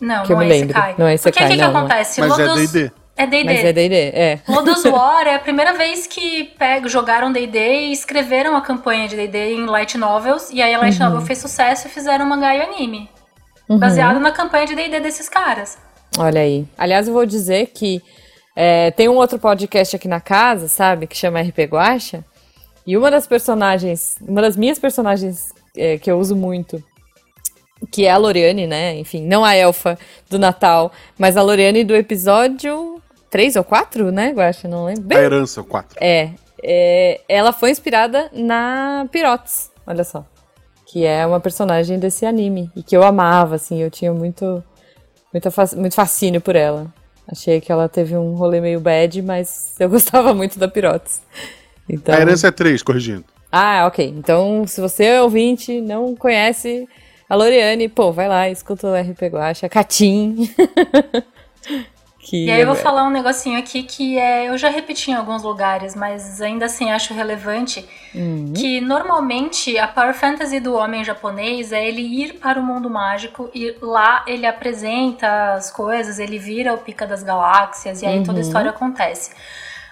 Não, 0.00 0.24
que 0.24 0.32
eu 0.32 0.36
não 0.36 0.44
me 0.44 0.50
é 0.50 0.54
lembro. 0.58 0.70
Isekai. 0.70 0.94
Não 0.98 1.06
é 1.06 1.16
Porque 1.16 1.28
o 1.28 1.30
Isekai, 1.32 1.48
que, 1.48 1.56
que 1.56 1.62
é. 1.62 1.64
acontece? 1.64 2.20
Mas 2.20 2.38
é 2.38 2.44
Lodos... 2.46 2.72
D&D. 2.72 2.92
É 3.16 3.26
D&D. 3.26 3.44
Mas 3.44 3.64
é 3.64 3.72
D&D, 3.72 3.94
é. 4.14 4.38
Lodos 4.48 4.84
War 4.86 5.26
é 5.26 5.34
a 5.34 5.38
primeira 5.38 5.74
vez 5.74 6.06
que 6.06 6.44
pego, 6.58 6.88
jogaram 6.88 7.30
D&D 7.30 7.58
e 7.58 7.92
escreveram 7.92 8.56
a 8.56 8.62
campanha 8.62 9.06
de 9.08 9.14
D&D 9.16 9.54
em 9.56 9.66
light 9.66 9.98
novels. 9.98 10.48
E 10.50 10.62
aí 10.62 10.72
a 10.74 10.78
light 10.78 10.98
Uhum. 10.98 11.10
novel 11.10 11.26
fez 11.26 11.38
sucesso 11.38 11.86
e 11.86 11.90
fizeram 11.90 12.24
um 12.24 12.28
mangá 12.28 12.54
e 12.54 12.62
anime. 12.62 13.10
uhum. 13.68 13.78
baseado 13.78 14.18
na 14.18 14.32
campanha 14.32 14.66
de 14.66 14.74
D&D 14.74 14.98
desses 15.00 15.28
caras. 15.28 15.78
Olha 16.18 16.40
aí. 16.40 16.66
Aliás, 16.76 17.06
eu 17.08 17.14
vou 17.14 17.24
dizer 17.24 17.66
que 17.68 18.02
é, 18.56 18.90
tem 18.90 19.08
um 19.08 19.16
outro 19.16 19.38
podcast 19.38 19.96
aqui 19.96 20.08
na 20.08 20.20
casa, 20.20 20.68
sabe, 20.68 21.06
que 21.06 21.16
chama 21.16 21.40
RP 21.40 21.60
Guacha, 21.70 22.24
e 22.86 22.96
uma 22.96 23.10
das 23.10 23.26
personagens, 23.26 24.16
uma 24.20 24.42
das 24.42 24.56
minhas 24.56 24.78
personagens 24.78 25.50
é, 25.76 25.98
que 25.98 26.10
eu 26.10 26.18
uso 26.18 26.34
muito, 26.34 26.82
que 27.90 28.06
é 28.06 28.10
a 28.10 28.16
Loriane, 28.16 28.66
né? 28.66 28.98
Enfim, 28.98 29.26
não 29.26 29.44
a 29.44 29.54
elfa 29.54 29.98
do 30.28 30.38
Natal, 30.38 30.92
mas 31.18 31.36
a 31.36 31.42
Loriane 31.42 31.84
do 31.84 31.94
episódio 31.94 33.00
3 33.30 33.56
ou 33.56 33.64
4, 33.64 34.10
né, 34.10 34.32
Guacha? 34.32 34.68
Não 34.68 34.84
lembro. 34.84 35.16
A 35.16 35.20
herança, 35.20 35.62
4. 35.62 35.96
É, 36.00 36.30
é, 36.62 37.20
ela 37.28 37.52
foi 37.52 37.70
inspirada 37.70 38.28
na 38.32 39.06
Pirotes, 39.10 39.70
olha 39.86 40.04
só. 40.04 40.24
Que 40.86 41.06
é 41.06 41.24
uma 41.24 41.38
personagem 41.38 41.98
desse 41.98 42.26
anime. 42.26 42.70
E 42.74 42.82
que 42.82 42.96
eu 42.96 43.04
amava, 43.04 43.54
assim, 43.54 43.80
eu 43.80 43.90
tinha 43.90 44.12
muito, 44.12 44.62
muito, 45.32 45.48
muito 45.76 45.94
fascínio 45.94 46.40
por 46.40 46.56
ela. 46.56 46.92
Achei 47.30 47.60
que 47.60 47.70
ela 47.70 47.88
teve 47.88 48.16
um 48.16 48.34
rolê 48.34 48.60
meio 48.60 48.80
bad, 48.80 49.22
mas 49.22 49.74
eu 49.78 49.88
gostava 49.90 50.34
muito 50.34 50.58
da 50.58 50.68
Pirotes. 50.68 51.22
Então... 51.88 52.14
A 52.14 52.20
herança 52.20 52.48
é 52.48 52.50
3, 52.50 52.82
corrigindo. 52.82 53.24
Ah, 53.50 53.86
ok. 53.86 54.06
Então, 54.16 54.66
se 54.66 54.80
você 54.80 55.04
é 55.04 55.22
ouvinte, 55.22 55.80
não 55.80 56.14
conhece 56.14 56.88
a 57.28 57.34
Loriane, 57.34 57.88
pô, 57.88 58.12
vai 58.12 58.28
lá, 58.28 58.48
escuta 58.48 58.86
o 58.86 58.94
RP 58.94 59.22
Guacha, 59.32 59.68
Catim. 59.68 60.50
Que 62.22 62.46
e 62.46 62.50
aí 62.50 62.60
eu 62.60 62.66
vou 62.66 62.76
falar 62.76 63.04
um 63.04 63.10
negocinho 63.10 63.58
aqui 63.58 63.82
que 63.82 64.18
é, 64.18 64.50
eu 64.50 64.58
já 64.58 64.68
repeti 64.68 65.10
em 65.10 65.14
alguns 65.14 65.42
lugares, 65.42 65.94
mas 65.94 66.40
ainda 66.42 66.66
assim 66.66 66.90
acho 66.90 67.14
relevante, 67.14 67.84
uhum. 68.14 68.52
que 68.54 68.78
normalmente 68.80 69.78
a 69.78 69.88
Power 69.88 70.12
Fantasy 70.12 70.60
do 70.60 70.74
homem 70.74 71.02
japonês 71.02 71.72
é 71.72 71.88
ele 71.88 72.02
ir 72.02 72.34
para 72.34 72.60
o 72.60 72.62
mundo 72.62 72.90
mágico 72.90 73.50
e 73.54 73.74
lá 73.80 74.22
ele 74.26 74.46
apresenta 74.46 75.54
as 75.54 75.70
coisas, 75.70 76.18
ele 76.18 76.38
vira 76.38 76.74
o 76.74 76.78
pica 76.78 77.06
das 77.06 77.22
galáxias 77.22 78.02
e 78.02 78.06
aí 78.06 78.18
uhum. 78.18 78.24
toda 78.24 78.38
a 78.38 78.42
uhum. 78.42 78.46
história 78.46 78.70
acontece. 78.70 79.30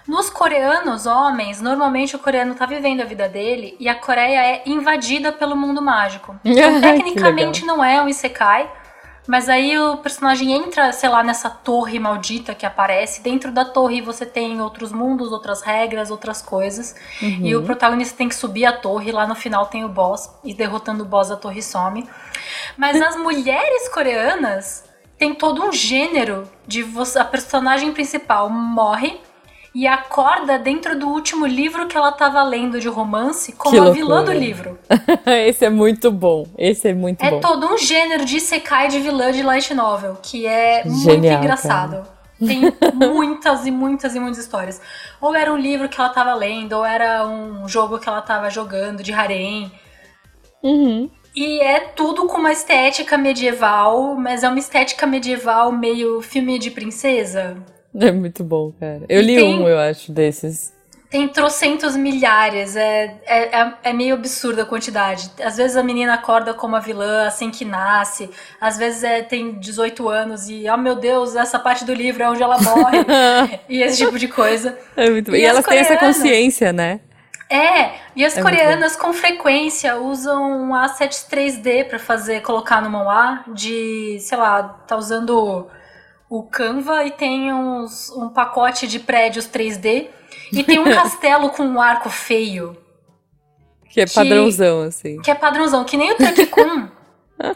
Nos 0.09 0.31
coreanos, 0.31 1.05
homens, 1.05 1.61
normalmente 1.61 2.17
o 2.17 2.19
coreano 2.19 2.55
tá 2.55 2.65
vivendo 2.65 3.03
a 3.03 3.05
vida 3.05 3.29
dele 3.29 3.77
e 3.79 3.91
a 3.91 3.95
Coreia 3.95 4.43
é 4.43 4.63
invadida 4.65 5.31
pelo 5.31 5.55
mundo 5.55 5.83
mágico. 5.83 6.35
Então, 6.59 6.81
tecnicamente 6.81 7.65
não 7.67 7.85
é 7.85 8.03
um 8.03 8.09
isekai, 8.09 8.69
mas 9.29 9.47
aí 9.47 9.79
o 9.79 9.99
personagem 9.99 10.53
entra, 10.53 10.91
sei 10.91 11.07
lá, 11.11 11.23
nessa 11.23 11.51
torre 11.51 11.99
maldita 11.99 12.55
que 12.55 12.65
aparece. 12.65 13.21
Dentro 13.21 13.53
da 13.53 13.63
torre 13.63 14.01
você 14.01 14.25
tem 14.25 14.59
outros 14.63 14.91
mundos, 14.91 15.31
outras 15.33 15.61
regras, 15.61 16.11
outras 16.11 16.41
coisas. 16.41 16.97
Uhum. 17.21 17.41
E 17.43 17.55
o 17.55 17.63
protagonista 17.63 18.17
tem 18.17 18.27
que 18.27 18.35
subir 18.35 18.65
a 18.65 18.73
torre. 18.73 19.13
Lá 19.13 19.27
no 19.27 19.35
final 19.35 19.67
tem 19.67 19.85
o 19.85 19.89
boss. 19.89 20.31
E 20.43 20.55
derrotando 20.55 21.03
o 21.03 21.07
boss 21.07 21.31
a 21.31 21.37
torre 21.37 21.63
some. 21.63 22.09
Mas 22.75 22.99
as 23.03 23.17
mulheres 23.17 23.91
coreanas 23.91 24.85
tem 25.19 25.35
todo 25.35 25.63
um 25.63 25.73
gênero 25.73 26.51
de 26.67 26.83
você, 26.83 27.19
a 27.19 27.25
personagem 27.25 27.93
principal 27.93 28.49
morre 28.49 29.21
e 29.75 29.87
acorda 29.87 30.59
dentro 30.59 30.99
do 30.99 31.09
último 31.09 31.47
livro 31.47 31.87
que 31.87 31.97
ela 31.97 32.11
estava 32.11 32.43
lendo 32.43 32.81
de 32.81 32.89
romance 32.89 33.53
como 33.53 33.75
que 33.75 33.79
a 33.81 33.91
vilã 33.91 34.25
do 34.25 34.33
livro. 34.33 34.79
Esse 35.47 35.65
é 35.65 35.71
muito 35.71 36.11
bom. 36.11 36.47
Esse 36.57 36.89
é 36.89 36.95
muito 36.95 37.23
é 37.23 37.31
bom. 37.31 37.37
É 37.37 37.41
todo 37.41 37.67
um 37.67 37.79
gênero 37.79 38.25
de 38.25 38.41
Sekai 38.41 38.89
de 38.89 38.99
vilã 38.99 39.31
de 39.31 39.43
light 39.43 39.73
novel, 39.75 40.17
que 40.23 40.47
é 40.47 40.83
Genial, 40.85 41.19
muito 41.19 41.27
engraçado. 41.27 41.97
Cara. 41.97 42.19
Tem 42.39 42.61
muitas 42.95 43.67
e 43.67 43.71
muitas 43.71 44.15
e 44.15 44.21
muitas 44.21 44.39
histórias. 44.39 44.81
Ou 45.21 45.35
era 45.35 45.53
um 45.53 45.57
livro 45.57 45.89
que 45.89 46.01
ela 46.01 46.09
estava 46.09 46.35
lendo, 46.35 46.73
ou 46.75 46.85
era 46.85 47.27
um 47.27 47.69
jogo 47.69 47.99
que 47.99 48.09
ela 48.09 48.21
estava 48.21 48.49
jogando 48.49 49.03
de 49.03 49.13
harem. 49.13 49.71
Uhum. 50.63 51.11
E 51.35 51.61
é 51.61 51.81
tudo 51.81 52.27
com 52.27 52.39
uma 52.39 52.53
estética 52.53 53.17
medieval, 53.17 54.17
mas 54.17 54.43
é 54.43 54.49
uma 54.49 54.59
estética 54.59 55.07
medieval 55.07 55.71
meio 55.71 56.21
filme 56.21 56.59
de 56.59 56.71
princesa. 56.71 57.57
É 58.01 58.13
muito 58.13 58.45
bom, 58.45 58.73
cara. 58.79 59.03
Eu 59.09 59.21
li 59.21 59.37
tem, 59.37 59.59
um, 59.59 59.69
eu 59.69 59.79
acho, 59.79 60.13
desses. 60.13 60.73
Tem 61.11 61.27
trocentos 61.27 61.97
milhares, 61.97 62.77
é, 62.77 63.19
é, 63.25 63.61
é, 63.61 63.73
é, 63.83 63.93
meio 63.95 64.15
absurda 64.15 64.63
a 64.63 64.67
quantidade. 64.67 65.31
Às 65.43 65.57
vezes 65.57 65.75
a 65.75 65.83
menina 65.83 66.13
acorda 66.13 66.53
como 66.53 66.77
a 66.77 66.81
vilã 66.81 67.27
assim 67.27 67.51
que 67.51 67.65
nasce, 67.65 68.29
às 68.61 68.77
vezes 68.77 69.03
é, 69.03 69.23
tem 69.23 69.59
18 69.59 70.07
anos 70.07 70.51
e, 70.51 70.67
oh 70.69 70.77
meu 70.77 70.97
Deus, 70.97 71.35
essa 71.35 71.59
parte 71.59 71.83
do 71.87 71.95
livro 71.95 72.23
é 72.23 72.29
onde 72.29 72.43
ela 72.43 72.61
morre, 72.61 72.99
e 73.71 73.83
esse 73.83 74.05
tipo 74.05 74.19
de 74.19 74.29
coisa. 74.29 74.79
É 74.95 75.09
muito 75.09 75.31
bom. 75.31 75.37
E, 75.37 75.41
e 75.41 75.45
elas 75.47 75.65
têm 75.65 75.79
essa 75.79 75.97
consciência, 75.97 76.75
né? 76.75 77.01
É, 77.51 77.93
e 78.15 78.23
as 78.23 78.37
é 78.37 78.43
coreanas 78.43 78.95
com 78.95 79.11
frequência 79.15 79.97
usam 79.97 80.75
assets 80.75 81.27
3D 81.31 81.89
para 81.89 81.99
fazer, 81.99 82.43
colocar 82.43 82.83
no 82.83 82.91
manhwa, 82.91 83.45
de, 83.55 84.19
sei 84.21 84.37
lá, 84.37 84.63
tá 84.87 84.95
usando 84.95 85.67
o 86.29 86.43
Canva 86.43 87.05
e 87.05 87.11
tem 87.11 87.53
uns, 87.53 88.11
um 88.11 88.29
pacote 88.29 88.87
de 88.87 88.99
prédios 88.99 89.47
3D 89.47 90.09
e 90.53 90.63
tem 90.63 90.79
um 90.79 90.85
castelo 90.93 91.51
com 91.51 91.65
um 91.65 91.81
arco 91.81 92.11
feio. 92.11 92.77
Que 93.89 94.03
é 94.03 94.07
padrãozão, 94.07 94.83
assim. 94.83 95.21
Que 95.23 95.31
é 95.31 95.35
padrãozão, 95.35 95.85
que 95.85 95.97
nem 95.97 96.13
o 96.13 96.17
Turkikun. 96.17 96.89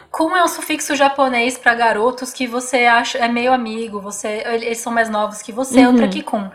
Kun 0.09 0.35
é 0.35 0.43
um 0.43 0.47
sufixo 0.47 0.95
japonês 0.95 1.57
para 1.57 1.75
garotos 1.75 2.31
que 2.31 2.47
você 2.47 2.85
acha 2.85 3.17
é 3.17 3.27
meio 3.27 3.51
amigo, 3.51 3.99
você 3.99 4.41
eles 4.45 4.77
são 4.77 4.93
mais 4.93 5.09
novos 5.09 5.41
que 5.41 5.51
você, 5.51 5.79
uhum. 5.79 5.85
é 5.85 5.89
o 5.89 5.97
Turkikun. 5.97 6.49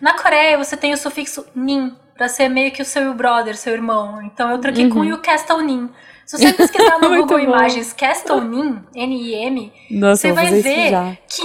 Na 0.00 0.14
Coreia 0.14 0.56
você 0.56 0.76
tem 0.76 0.92
o 0.92 0.96
sufixo 0.96 1.44
nin 1.54 1.94
para 2.22 2.28
ser 2.28 2.48
meio 2.48 2.70
que 2.70 2.80
o 2.80 2.84
seu 2.84 3.12
brother, 3.14 3.56
seu 3.56 3.72
irmão. 3.72 4.22
Então 4.22 4.54
o 4.54 4.58
Turkikun 4.58 5.00
uhum. 5.00 5.04
e 5.06 5.12
o 5.12 5.18
Castle 5.18 5.60
nin. 5.60 5.90
Se 6.24 6.38
você 6.38 6.52
pesquisar 6.52 6.96
no 7.02 7.08
Google 7.08 7.38
bom. 7.38 7.38
Imagens 7.40 7.92
Castle 7.92 8.42
Nin, 8.42 8.80
N-I-M, 8.94 9.72
você 10.00 10.30
vai 10.30 10.52
ver 10.62 11.18
que 11.26 11.42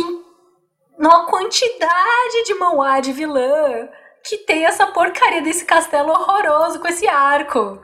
numa 0.99 1.25
quantidade 1.25 2.43
de 2.45 2.53
manhwa 2.53 2.99
de 2.99 3.11
vilã 3.11 3.89
que 4.23 4.37
tem 4.37 4.65
essa 4.65 4.85
porcaria 4.85 5.41
desse 5.41 5.65
castelo 5.65 6.11
horroroso 6.11 6.79
com 6.79 6.87
esse 6.87 7.07
arco. 7.07 7.81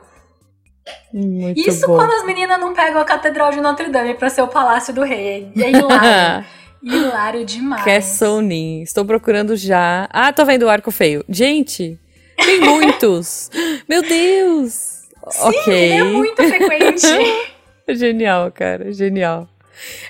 Muito 1.12 1.68
Isso 1.68 1.88
bom. 1.88 1.96
quando 1.96 2.12
as 2.12 2.24
meninas 2.24 2.60
não 2.60 2.72
pegam 2.74 3.00
a 3.00 3.04
Catedral 3.04 3.50
de 3.50 3.60
Notre 3.60 3.88
Dame 3.88 4.14
para 4.14 4.30
ser 4.30 4.42
o 4.42 4.46
Palácio 4.48 4.94
do 4.94 5.02
Rei. 5.02 5.50
É 5.56 5.68
hilário. 5.68 6.46
hilário 6.80 7.44
demais. 7.44 7.84
Castle 7.84 8.40
Nin. 8.40 8.82
Estou 8.82 9.04
procurando 9.04 9.56
já. 9.56 10.08
Ah, 10.12 10.32
tô 10.32 10.44
vendo 10.44 10.62
o 10.62 10.68
arco 10.68 10.92
feio. 10.92 11.24
Gente, 11.28 11.98
tem 12.44 12.60
muitos. 12.60 13.50
Meu 13.88 14.02
Deus. 14.02 15.04
Sim, 15.30 15.48
ok. 15.48 15.90
é 15.92 16.04
muito 16.04 16.36
frequente. 16.36 17.06
genial, 17.88 18.50
cara, 18.52 18.92
genial. 18.92 19.48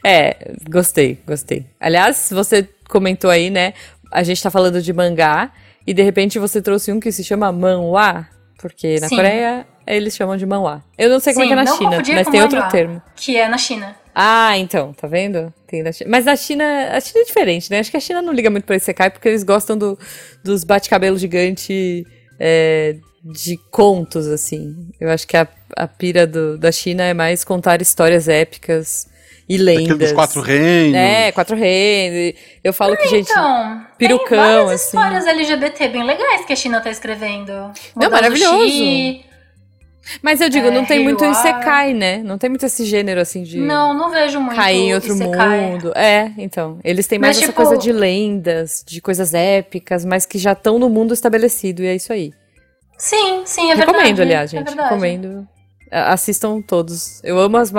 É, 0.02 0.52
gostei, 0.68 1.18
gostei. 1.26 1.66
Aliás, 1.80 2.28
você 2.30 2.68
comentou 2.88 3.30
aí, 3.30 3.50
né? 3.50 3.74
A 4.10 4.22
gente 4.22 4.42
tá 4.42 4.50
falando 4.50 4.82
de 4.82 4.92
mangá 4.92 5.52
e 5.86 5.94
de 5.94 6.02
repente 6.02 6.38
você 6.38 6.60
trouxe 6.60 6.92
um 6.92 7.00
que 7.00 7.10
se 7.10 7.24
chama 7.24 7.50
manhwa, 7.50 8.26
porque 8.58 8.98
na 9.00 9.08
Sim. 9.08 9.16
Coreia 9.16 9.66
eles 9.86 10.16
chamam 10.16 10.36
de 10.36 10.46
manhwa. 10.46 10.82
Eu 10.96 11.10
não 11.10 11.20
sei 11.20 11.32
Sim, 11.32 11.40
como 11.40 11.44
é 11.44 11.48
que 11.48 11.60
é 11.60 11.64
na 11.64 11.76
China, 11.76 12.14
mas 12.14 12.28
tem 12.28 12.42
outro 12.42 12.68
termo. 12.68 13.02
Que 13.16 13.36
é 13.36 13.48
na 13.48 13.58
China. 13.58 13.96
Ah, 14.14 14.56
então, 14.56 14.92
tá 14.92 15.08
vendo? 15.08 15.52
Tem 15.66 15.82
na 15.82 15.90
China. 15.90 16.10
Mas 16.10 16.24
na 16.24 16.36
China, 16.36 16.64
a 16.92 17.00
China 17.00 17.20
é 17.20 17.24
diferente, 17.24 17.70
né? 17.70 17.80
Acho 17.80 17.90
que 17.90 17.96
a 17.96 18.00
China 18.00 18.22
não 18.22 18.32
liga 18.32 18.48
muito 18.48 18.64
pra 18.64 18.76
esse 18.76 18.86
Sekai 18.86 19.10
porque 19.10 19.28
eles 19.28 19.42
gostam 19.42 19.76
do, 19.76 19.98
dos 20.42 20.62
bate-cabelo 20.62 21.18
gigante 21.18 22.06
é, 22.38 22.96
de 23.24 23.56
contos, 23.70 24.26
assim. 24.26 24.88
Eu 25.00 25.10
acho 25.10 25.26
que 25.26 25.36
a, 25.36 25.46
a 25.76 25.86
pira 25.86 26.26
do, 26.26 26.58
da 26.58 26.70
China 26.70 27.02
é 27.02 27.14
mais 27.14 27.44
contar 27.44 27.80
histórias 27.80 28.28
épicas 28.28 29.08
e 29.48 29.56
lendas. 29.56 29.84
Aquele 29.84 29.98
dos 29.98 30.12
quatro 30.12 30.40
reinos. 30.40 30.96
É, 30.96 31.32
quatro 31.32 31.56
reinos. 31.56 32.38
Eu 32.62 32.72
falo 32.72 32.96
que, 32.96 33.08
gente, 33.08 33.30
então, 33.30 33.86
pirucão, 33.98 34.28
tem 34.28 34.38
várias 34.38 34.70
assim. 34.70 34.96
histórias 34.96 35.26
LGBT 35.26 35.88
bem 35.88 36.04
legais 36.04 36.44
que 36.44 36.52
a 36.52 36.56
China 36.56 36.80
tá 36.80 36.90
escrevendo. 36.90 37.52
Não, 37.96 38.10
maravilhoso. 38.10 39.33
Mas 40.22 40.40
eu 40.40 40.48
digo, 40.48 40.68
é, 40.68 40.70
não 40.70 40.84
tem 40.84 41.02
muito 41.02 41.24
Isekai, 41.24 41.94
né? 41.94 42.18
Não 42.18 42.38
tem 42.38 42.50
muito 42.50 42.64
esse 42.66 42.84
gênero 42.84 43.20
assim 43.20 43.42
de. 43.42 43.58
Não, 43.58 43.94
não 43.94 44.10
vejo 44.10 44.40
muito. 44.40 44.56
Cair 44.56 44.76
em 44.76 44.94
outro 44.94 45.12
isekai. 45.12 45.60
mundo. 45.60 45.92
É, 45.94 46.32
então. 46.38 46.78
Eles 46.84 47.06
têm 47.06 47.18
mais 47.18 47.36
mas, 47.36 47.44
essa 47.44 47.52
tipo... 47.52 47.62
coisa 47.62 47.76
de 47.80 47.92
lendas, 47.92 48.84
de 48.86 49.00
coisas 49.00 49.34
épicas, 49.34 50.04
mas 50.04 50.26
que 50.26 50.38
já 50.38 50.52
estão 50.52 50.78
no 50.78 50.88
mundo 50.88 51.14
estabelecido, 51.14 51.82
e 51.82 51.86
é 51.86 51.94
isso 51.94 52.12
aí. 52.12 52.32
Sim, 52.96 53.42
sim, 53.44 53.70
é 53.70 53.74
Recomendo, 53.74 53.76
verdade. 53.76 53.86
Recomendo, 53.86 54.20
aliás, 54.20 54.54
é 54.54 54.58
gente. 54.58 54.78
É 54.78 54.82
Recomendo. 54.82 55.48
Assistam 55.90 56.60
todos. 56.60 57.22
Eu 57.22 57.38
amo 57.38 57.56
as 57.56 57.72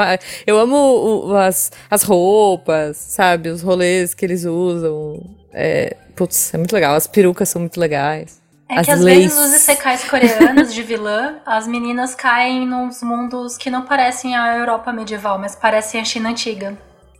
eu 0.47 0.57
amo 0.57 1.33
as, 1.35 1.71
as 1.89 2.03
roupas, 2.03 2.97
sabe? 2.97 3.49
Os 3.49 3.61
rolês 3.61 4.13
que 4.13 4.25
eles 4.25 4.45
usam. 4.45 5.21
É, 5.53 5.95
putz, 6.15 6.53
é 6.53 6.57
muito 6.57 6.73
legal. 6.73 6.95
As 6.95 7.07
perucas 7.07 7.49
são 7.49 7.61
muito 7.61 7.79
legais. 7.79 8.41
É 8.67 8.79
as 8.79 8.85
que 8.85 8.91
às 8.91 8.99
leis. 8.99 9.33
vezes 9.33 9.37
os 9.37 9.53
isekais 9.53 10.03
coreanos 10.09 10.73
de 10.73 10.81
vilã, 10.81 11.35
as 11.45 11.67
meninas 11.67 12.15
caem 12.15 12.65
nos 12.65 13.01
mundos 13.03 13.57
que 13.57 13.69
não 13.69 13.83
parecem 13.83 14.35
a 14.35 14.57
Europa 14.57 14.91
medieval, 14.91 15.37
mas 15.37 15.55
parecem 15.55 16.01
a 16.01 16.05
China 16.05 16.29
antiga. 16.29 16.77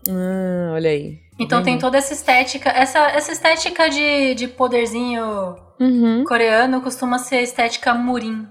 Ah, 0.10 0.72
olha 0.74 0.90
aí. 0.90 1.20
Então 1.38 1.62
tem 1.62 1.78
toda 1.78 1.98
essa 1.98 2.14
estética, 2.14 2.70
essa, 2.70 3.00
essa 3.10 3.32
estética 3.32 3.90
de, 3.90 4.36
de 4.36 4.48
poderzinho 4.48 5.56
uhum. 5.80 6.24
coreano 6.26 6.82
costuma 6.82 7.20
ser 7.20 7.38
a 7.38 7.42
estética 7.42 7.94
murim. 7.94 8.48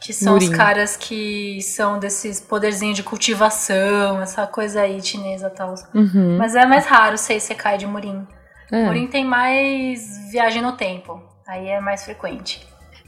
Que 0.00 0.12
são 0.12 0.34
Murim. 0.34 0.48
os 0.48 0.56
caras 0.56 0.96
que 0.96 1.60
são 1.60 1.98
desses 1.98 2.40
poderzinhos 2.40 2.96
de 2.96 3.02
cultivação, 3.02 4.22
essa 4.22 4.46
coisa 4.46 4.82
aí 4.82 5.02
chinesa 5.02 5.48
e 5.48 5.50
tal. 5.50 5.74
Uhum. 5.92 6.36
Mas 6.38 6.54
é 6.54 6.64
mais 6.64 6.86
raro 6.86 7.18
ser 7.18 7.34
Isekai 7.34 7.76
de 7.76 7.86
Murim. 7.86 8.24
É. 8.70 8.84
Murim 8.84 9.08
tem 9.08 9.24
mais 9.24 10.30
viagem 10.30 10.62
no 10.62 10.72
tempo. 10.72 11.20
Aí 11.48 11.66
é 11.68 11.80
mais 11.80 12.04
frequente. 12.04 12.60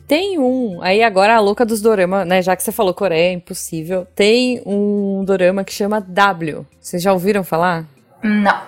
Tem 0.09 0.39
um, 0.39 0.83
aí 0.83 1.03
agora 1.03 1.37
a 1.37 1.41
louca 1.41 1.65
dos 1.65 1.83
dorama, 1.83 2.25
né? 2.25 2.41
Já 2.41 2.57
que 2.57 2.63
você 2.63 2.73
falou 2.73 2.95
Coreia, 2.95 3.29
é 3.29 3.33
impossível. 3.33 4.07
Tem 4.15 4.63
um 4.65 5.23
dorama 5.27 5.63
que 5.63 5.73
chama 5.73 6.01
W. 6.01 6.67
Vocês 6.81 7.03
já 7.03 7.13
ouviram 7.13 7.45
falar? 7.45 7.87
Não. 8.23 8.63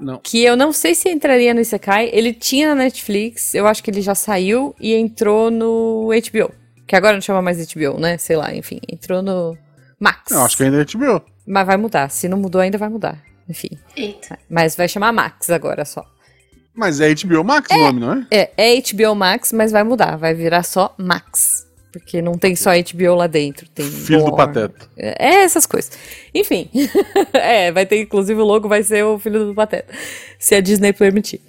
Não. 0.00 0.20
Que 0.24 0.42
eu 0.42 0.56
não 0.56 0.72
sei 0.72 0.94
se 0.94 1.10
entraria 1.10 1.52
no 1.52 1.60
Isekai. 1.60 2.08
Ele 2.12 2.32
tinha 2.32 2.68
na 2.68 2.84
Netflix, 2.84 3.54
eu 3.54 3.66
acho 3.66 3.84
que 3.84 3.90
ele 3.90 4.00
já 4.00 4.14
saiu 4.14 4.74
e 4.80 4.94
entrou 4.94 5.50
no 5.50 6.08
HBO. 6.08 6.50
Que 6.86 6.96
agora 6.96 7.12
não 7.12 7.20
chama 7.20 7.42
mais 7.42 7.58
HBO, 7.72 8.00
né? 8.00 8.16
Sei 8.16 8.36
lá, 8.36 8.54
enfim. 8.54 8.80
Entrou 8.90 9.20
no 9.20 9.56
Max. 9.98 10.32
Eu 10.32 10.40
acho 10.40 10.56
que 10.56 10.64
ainda 10.64 10.80
é 10.80 10.84
HBO. 10.84 11.22
Mas 11.46 11.66
vai 11.66 11.76
mudar. 11.76 12.10
Se 12.10 12.26
não 12.26 12.38
mudou 12.38 12.60
ainda, 12.60 12.78
vai 12.78 12.88
mudar. 12.88 13.18
Enfim. 13.46 13.78
Eita. 13.94 14.38
Mas 14.48 14.74
vai 14.74 14.88
chamar 14.88 15.12
Max 15.12 15.50
agora 15.50 15.84
só. 15.84 16.04
Mas 16.74 17.00
é 17.00 17.12
HBO 17.14 17.44
Max 17.44 17.70
o 17.70 17.78
nome, 17.78 18.00
não 18.00 18.12
é? 18.12 18.26
É, 18.30 18.50
é 18.56 18.80
HBO 18.80 19.14
Max, 19.14 19.52
mas 19.52 19.72
vai 19.72 19.82
mudar. 19.82 20.16
Vai 20.16 20.34
virar 20.34 20.62
só 20.62 20.94
Max. 20.96 21.66
Porque 21.92 22.22
não 22.22 22.38
tem 22.38 22.54
só 22.54 22.70
HBO 22.70 23.14
lá 23.16 23.26
dentro. 23.26 23.68
Tem 23.68 23.84
Filho 23.84 24.24
do. 24.24 24.36
Pateta. 24.36 24.88
É, 24.96 25.26
é 25.26 25.34
essas 25.42 25.66
coisas. 25.66 25.90
Enfim. 26.32 26.70
é, 27.34 27.72
vai 27.72 27.84
ter, 27.84 28.00
inclusive, 28.00 28.40
o 28.40 28.44
logo 28.44 28.68
vai 28.68 28.82
ser 28.82 29.04
o 29.04 29.18
filho 29.18 29.46
do 29.46 29.54
Pateta. 29.54 29.92
Se 30.38 30.54
a 30.54 30.60
Disney 30.60 30.92
permitir. 30.92 31.40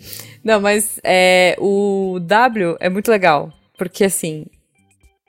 Não, 0.43 0.59
mas 0.59 0.99
é, 1.03 1.55
o 1.59 2.17
W 2.21 2.75
é 2.79 2.89
muito 2.89 3.11
legal. 3.11 3.53
Porque, 3.77 4.03
assim, 4.03 4.47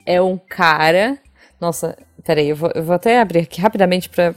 é 0.05 0.19
um 0.19 0.37
cara. 0.37 1.19
Nossa, 1.61 1.95
peraí, 2.25 2.49
eu 2.49 2.55
vou, 2.55 2.71
eu 2.73 2.83
vou 2.83 2.95
até 2.95 3.19
abrir 3.19 3.39
aqui 3.39 3.61
rapidamente 3.61 4.09
pra. 4.09 4.33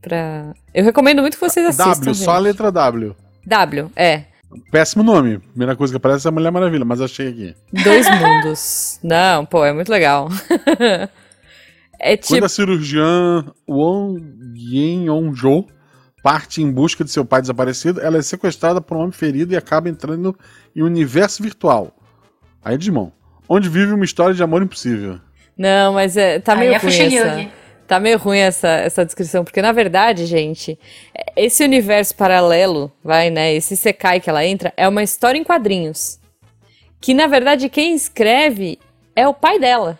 pra... 0.00 0.54
Eu 0.72 0.84
recomendo 0.84 1.20
muito 1.20 1.36
que 1.36 1.40
vocês 1.40 1.66
assistam. 1.66 2.12
W, 2.12 2.14
só 2.14 2.30
a 2.30 2.34
gente. 2.34 2.44
letra 2.44 2.70
W. 2.70 3.16
W, 3.44 3.90
é. 3.96 4.24
Péssimo 4.70 5.02
nome. 5.02 5.38
Primeira 5.38 5.76
coisa 5.76 5.92
que 5.92 5.96
aparece 5.96 6.26
é 6.26 6.30
a 6.30 6.32
Mulher 6.32 6.50
Maravilha, 6.50 6.84
mas 6.84 7.00
achei 7.00 7.28
aqui. 7.28 7.54
Dois 7.82 8.06
mundos. 8.20 9.00
Não, 9.04 9.44
pô, 9.44 9.64
é 9.64 9.72
muito 9.72 9.90
legal. 9.90 10.28
é 11.98 12.16
Quando 12.16 12.34
tipo. 12.34 12.44
a 12.44 12.48
cirurgiã 12.48 13.44
Won 13.68 14.16
Yen-on-jo 14.54 15.66
parte 16.22 16.60
em 16.60 16.68
busca 16.68 17.04
de 17.04 17.10
seu 17.12 17.24
pai 17.24 17.40
desaparecido, 17.40 18.00
ela 18.00 18.18
é 18.18 18.22
sequestrada 18.22 18.80
por 18.80 18.96
um 18.96 19.00
homem 19.00 19.12
ferido 19.12 19.52
e 19.52 19.56
acaba 19.56 19.88
entrando 19.88 20.36
em 20.74 20.82
um 20.82 20.86
universo 20.86 21.40
virtual. 21.40 21.94
Aí, 22.64 22.76
Digimon. 22.76 23.12
Onde 23.48 23.68
vive 23.68 23.92
uma 23.92 24.04
história 24.04 24.34
de 24.34 24.42
amor 24.42 24.60
impossível. 24.60 25.20
Não, 25.56 25.92
mas 25.92 26.16
é, 26.16 26.40
tá 26.40 26.54
Aí 26.54 26.58
meio 26.58 26.72
é 26.72 26.78
ruim 26.78 27.16
essa. 27.16 27.50
Tá 27.86 28.00
meio 28.00 28.18
ruim 28.18 28.38
essa, 28.38 28.68
essa 28.68 29.04
descrição, 29.04 29.44
porque 29.44 29.62
na 29.62 29.70
verdade, 29.70 30.26
gente, 30.26 30.76
esse 31.36 31.62
universo 31.62 32.14
paralelo, 32.16 32.90
vai, 33.04 33.30
né? 33.30 33.52
Esse 33.52 33.76
Sekai 33.76 34.20
que 34.20 34.30
ela 34.30 34.44
entra, 34.44 34.72
é 34.76 34.88
uma 34.88 35.02
história 35.02 35.38
em 35.38 35.44
quadrinhos. 35.44 36.18
Que 37.00 37.12
na 37.12 37.26
verdade 37.26 37.68
quem 37.68 37.94
escreve 37.94 38.78
é 39.14 39.28
o 39.28 39.34
pai 39.34 39.58
dela. 39.58 39.98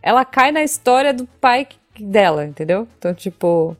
Ela 0.00 0.24
cai 0.24 0.52
na 0.52 0.62
história 0.62 1.12
do 1.12 1.26
pai 1.26 1.66
dela, 1.98 2.44
entendeu? 2.44 2.86
Então, 2.96 3.12
tipo. 3.12 3.76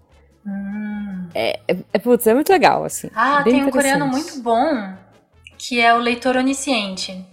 É, 1.35 1.61
é, 1.69 1.77
é, 1.93 1.99
putz, 1.99 2.27
é 2.27 2.35
muito 2.35 2.51
legal, 2.51 2.85
assim. 2.85 3.09
Ah, 3.15 3.43
tem 3.43 3.65
um 3.65 3.71
coreano 3.71 4.07
muito 4.07 4.41
bom 4.41 4.95
que 5.59 5.81
é 5.81 5.95
o 5.95 5.99
Leitor 5.99 6.37
Onisciente. 6.37 7.25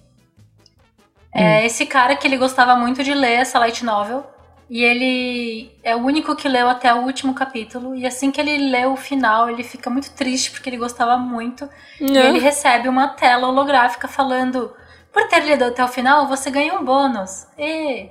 É 1.33 1.61
Hum. 1.61 1.65
esse 1.65 1.85
cara 1.85 2.15
que 2.15 2.27
ele 2.27 2.37
gostava 2.37 2.75
muito 2.75 3.03
de 3.03 3.13
ler 3.13 3.33
essa 3.33 3.59
light 3.59 3.83
novel. 3.83 4.23
E 4.69 4.83
ele 4.83 5.71
é 5.83 5.95
o 5.95 5.99
único 5.99 6.35
que 6.35 6.47
leu 6.47 6.67
até 6.69 6.93
o 6.93 7.01
último 7.03 7.33
capítulo. 7.33 7.95
E 7.95 8.05
assim 8.07 8.31
que 8.31 8.39
ele 8.41 8.57
lê 8.69 8.85
o 8.85 8.95
final, 8.95 9.49
ele 9.49 9.63
fica 9.63 9.89
muito 9.89 10.11
triste 10.13 10.51
porque 10.51 10.69
ele 10.69 10.77
gostava 10.77 11.17
muito. 11.17 11.69
E 11.99 12.17
Ah. 12.17 12.25
ele 12.25 12.39
recebe 12.39 12.87
uma 12.89 13.09
tela 13.09 13.47
holográfica 13.47 14.07
falando: 14.07 14.73
Por 15.11 15.27
ter 15.27 15.41
lido 15.45 15.65
até 15.65 15.83
o 15.83 15.87
final, 15.87 16.27
você 16.27 16.49
ganha 16.49 16.73
um 16.73 16.83
bônus. 16.83 17.45
E, 17.57 18.09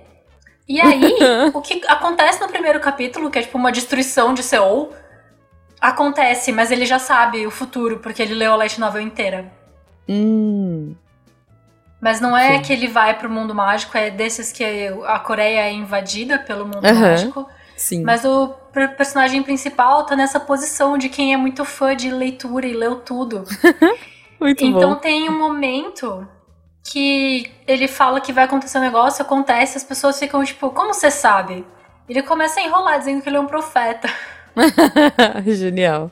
e 0.68 0.80
aí, 0.80 1.16
o 1.52 1.60
que 1.60 1.82
acontece 1.88 2.40
no 2.40 2.48
primeiro 2.48 2.78
capítulo, 2.80 3.28
que 3.30 3.38
é 3.40 3.42
tipo 3.42 3.58
uma 3.58 3.72
destruição 3.72 4.32
de 4.32 4.42
Seul, 4.42 4.92
acontece, 5.80 6.52
mas 6.52 6.70
ele 6.70 6.86
já 6.86 6.98
sabe 7.00 7.44
o 7.46 7.50
futuro, 7.50 7.98
porque 7.98 8.22
ele 8.22 8.34
leu 8.34 8.52
a 8.52 8.56
light 8.56 8.78
novel 8.78 9.02
inteira. 9.02 9.50
Hum. 10.08 10.94
Mas 12.02 12.20
não 12.20 12.36
é 12.36 12.56
Sim. 12.56 12.62
que 12.62 12.72
ele 12.72 12.88
vai 12.88 13.16
pro 13.16 13.30
mundo 13.30 13.54
mágico, 13.54 13.96
é 13.96 14.10
desses 14.10 14.50
que 14.50 14.64
a 15.06 15.20
Coreia 15.20 15.60
é 15.60 15.72
invadida 15.72 16.36
pelo 16.36 16.64
mundo 16.64 16.84
Aham. 16.84 17.00
mágico. 17.00 17.48
Sim. 17.76 18.02
Mas 18.02 18.24
o 18.24 18.48
per- 18.72 18.96
personagem 18.96 19.40
principal 19.42 20.04
tá 20.04 20.16
nessa 20.16 20.40
posição 20.40 20.98
de 20.98 21.08
quem 21.08 21.32
é 21.32 21.36
muito 21.36 21.64
fã 21.64 21.94
de 21.94 22.10
leitura 22.10 22.66
e 22.66 22.72
leu 22.74 22.96
tudo. 22.96 23.44
muito 24.40 24.64
então 24.64 24.90
bom. 24.90 24.96
tem 24.96 25.28
um 25.30 25.38
momento 25.38 26.26
que 26.90 27.48
ele 27.68 27.86
fala 27.86 28.20
que 28.20 28.32
vai 28.32 28.44
acontecer 28.44 28.78
um 28.78 28.82
negócio, 28.82 29.22
acontece, 29.22 29.76
as 29.78 29.84
pessoas 29.84 30.18
ficam 30.18 30.42
tipo, 30.44 30.70
como 30.70 30.92
você 30.92 31.08
sabe? 31.08 31.64
Ele 32.08 32.22
começa 32.24 32.58
a 32.58 32.64
enrolar 32.64 32.98
dizendo 32.98 33.22
que 33.22 33.28
ele 33.28 33.36
é 33.36 33.40
um 33.40 33.46
profeta. 33.46 34.08
Genial. 35.46 36.10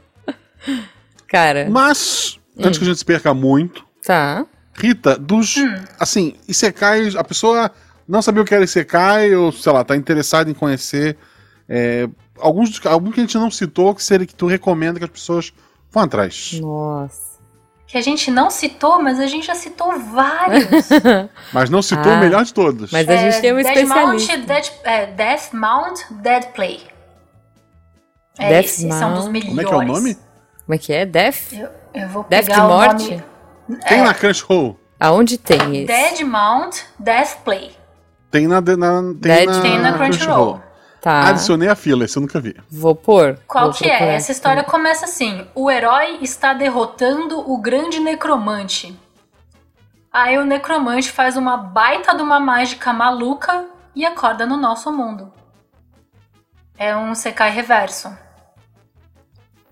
Cara, 1.26 1.66
Mas, 1.68 2.38
Hum. 2.56 2.62
antes 2.66 2.78
que 2.78 2.84
a 2.84 2.88
gente 2.88 2.98
se 2.98 3.04
perca 3.04 3.32
muito, 3.34 3.84
tá. 4.04 4.44
Rita, 4.80 5.16
dos. 5.18 5.56
Hum. 5.56 5.74
Assim, 5.98 6.34
Isekai, 6.48 7.08
a 7.16 7.24
pessoa 7.24 7.70
não 8.08 8.20
sabia 8.22 8.42
o 8.42 8.44
que 8.44 8.54
era 8.54 8.64
Isekai, 8.64 9.34
ou 9.34 9.52
sei 9.52 9.72
lá, 9.72 9.84
tá 9.84 9.96
interessada 9.96 10.50
em 10.50 10.54
conhecer. 10.54 11.16
é, 11.68 12.08
alguns, 12.38 12.84
alguns 12.86 13.14
que 13.14 13.20
a 13.20 13.22
gente 13.24 13.36
não 13.38 13.50
citou, 13.50 13.94
que 13.94 14.02
seria 14.02 14.26
que 14.26 14.34
tu 14.34 14.46
recomenda 14.46 14.98
que 14.98 15.04
as 15.04 15.10
pessoas 15.10 15.52
vão 15.90 16.02
atrás. 16.04 16.58
Nossa. 16.60 17.30
Que 17.86 17.98
a 17.98 18.00
gente 18.00 18.30
não 18.30 18.50
citou, 18.50 19.02
mas 19.02 19.18
a 19.18 19.26
gente 19.26 19.46
já 19.46 19.54
citou 19.56 19.98
vários. 19.98 20.64
Mas 21.52 21.68
não 21.68 21.82
citou 21.82 22.12
Ah, 22.12 22.16
o 22.16 22.20
melhor 22.20 22.44
de 22.44 22.54
todos. 22.54 22.92
Mas 22.92 23.08
a 23.08 23.16
gente 23.16 23.40
tem 23.40 23.52
um 23.52 23.56
Dead 23.56 23.84
Mount, 23.88 24.14
especialista. 24.20 24.36
Dead, 24.46 24.70
é, 24.84 25.06
Death 25.06 25.52
Mount, 25.52 25.98
Dead 26.22 26.44
Play. 26.52 26.80
É 28.38 28.48
Death 28.48 28.64
esse, 28.64 28.88
são 28.92 29.14
dos 29.14 29.24
Mount. 29.24 29.32
melhores. 29.32 29.48
Como 29.48 29.60
é 29.60 29.64
que 29.64 29.72
é 29.72 29.76
o 29.76 29.82
nome? 29.82 30.14
Como 30.14 30.74
é 30.74 30.78
que 30.78 30.92
é? 30.92 31.04
Death? 31.04 31.52
Eu, 31.52 31.68
eu 31.94 32.08
vou 32.10 32.24
Death 32.28 32.44
pegar 32.46 32.54
de 32.54 32.60
o 32.60 32.68
morte? 32.68 33.10
nome. 33.10 33.24
Tem 33.76 34.02
na 34.02 34.14
Crunchyroll. 34.14 34.78
Aonde 34.98 35.38
tem 35.38 35.76
esse? 35.78 35.86
Dead 35.86 36.20
Mount, 36.26 36.76
Death 36.98 37.38
Play. 37.44 37.74
Tem 38.30 38.46
na, 38.46 38.60
na, 38.60 38.62
tem 38.62 39.14
Dead- 39.14 39.46
na, 39.48 39.60
Tem 39.62 39.78
na 39.78 39.92
Crunchyroll. 39.94 40.60
Tá. 41.00 41.28
Adicionei 41.28 41.68
a 41.68 41.74
fila, 41.74 42.04
esse 42.04 42.18
eu 42.18 42.20
nunca 42.20 42.38
vi. 42.38 42.54
Vou 42.70 42.94
pôr. 42.94 43.38
Qual 43.46 43.70
Vou 43.70 43.74
que 43.74 43.88
é? 43.88 44.14
Essa 44.14 44.32
história 44.32 44.62
começa 44.62 45.06
assim: 45.06 45.46
o 45.54 45.70
herói 45.70 46.18
está 46.20 46.52
derrotando 46.52 47.40
o 47.50 47.56
grande 47.58 47.98
necromante. 47.98 48.98
Aí 50.12 50.36
o 50.36 50.44
necromante 50.44 51.10
faz 51.10 51.36
uma 51.36 51.56
baita 51.56 52.14
de 52.14 52.22
uma 52.22 52.38
mágica 52.38 52.92
maluca 52.92 53.64
e 53.94 54.04
acorda 54.04 54.44
no 54.44 54.56
nosso 54.58 54.92
mundo. 54.92 55.32
É 56.76 56.94
um 56.96 57.14
Sekai 57.14 57.50
reverso. 57.50 58.10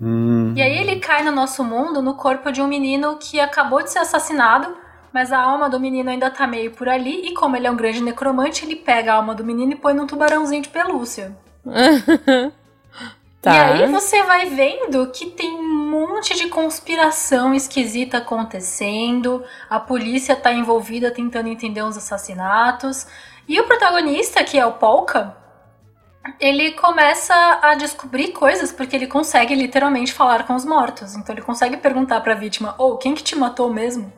Hum. 0.00 0.52
E 0.56 0.62
aí 0.62 0.78
ele 0.78 1.00
cai 1.00 1.22
no 1.24 1.32
nosso 1.32 1.64
mundo 1.64 2.00
no 2.00 2.14
corpo 2.14 2.52
de 2.52 2.62
um 2.62 2.68
menino 2.68 3.16
que 3.16 3.40
acabou 3.40 3.82
de 3.82 3.90
ser 3.90 3.98
assassinado, 3.98 4.76
mas 5.12 5.32
a 5.32 5.40
alma 5.40 5.68
do 5.68 5.80
menino 5.80 6.10
ainda 6.10 6.30
tá 6.30 6.46
meio 6.46 6.70
por 6.70 6.88
ali, 6.88 7.28
e 7.28 7.34
como 7.34 7.56
ele 7.56 7.66
é 7.66 7.70
um 7.70 7.76
grande 7.76 8.02
necromante, 8.02 8.64
ele 8.64 8.76
pega 8.76 9.12
a 9.12 9.16
alma 9.16 9.34
do 9.34 9.44
menino 9.44 9.72
e 9.72 9.76
põe 9.76 9.94
num 9.94 10.06
tubarãozinho 10.06 10.62
de 10.62 10.68
pelúcia. 10.68 11.36
tá. 13.42 13.52
E 13.52 13.58
aí 13.58 13.86
você 13.90 14.22
vai 14.22 14.46
vendo 14.46 15.08
que 15.08 15.26
tem 15.26 15.50
um 15.50 15.90
monte 15.90 16.36
de 16.36 16.48
conspiração 16.48 17.54
esquisita 17.54 18.18
acontecendo, 18.18 19.42
a 19.68 19.80
polícia 19.80 20.36
tá 20.36 20.52
envolvida 20.52 21.10
tentando 21.10 21.48
entender 21.48 21.82
uns 21.82 21.96
assassinatos, 21.96 23.06
e 23.48 23.58
o 23.58 23.64
protagonista, 23.64 24.44
que 24.44 24.58
é 24.58 24.66
o 24.66 24.72
Polka, 24.72 25.34
ele 26.40 26.72
começa 26.72 27.34
a 27.62 27.74
descobrir 27.74 28.28
coisas 28.32 28.72
porque 28.72 28.94
ele 28.96 29.06
consegue 29.06 29.54
literalmente 29.54 30.12
falar 30.12 30.46
com 30.46 30.54
os 30.54 30.64
mortos. 30.64 31.14
Então 31.14 31.34
ele 31.34 31.42
consegue 31.42 31.76
perguntar 31.76 32.20
pra 32.20 32.34
vítima: 32.34 32.74
"Ô, 32.78 32.96
quem 32.96 33.14
que 33.14 33.22
te 33.22 33.36
matou 33.36 33.72
mesmo?" 33.72 34.12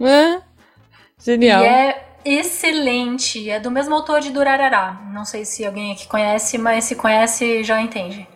Ah, 0.00 0.40
Genial. 1.18 1.62
E 1.62 1.66
é 1.66 2.08
excelente, 2.24 3.48
é 3.48 3.60
do 3.60 3.70
mesmo 3.70 3.94
autor 3.94 4.20
de 4.20 4.30
Durarará. 4.30 5.00
Não 5.12 5.24
sei 5.24 5.44
se 5.44 5.64
alguém 5.64 5.92
aqui 5.92 6.06
conhece, 6.08 6.58
mas 6.58 6.84
se 6.84 6.94
conhece 6.96 7.62
já 7.62 7.80
entende. 7.80 8.26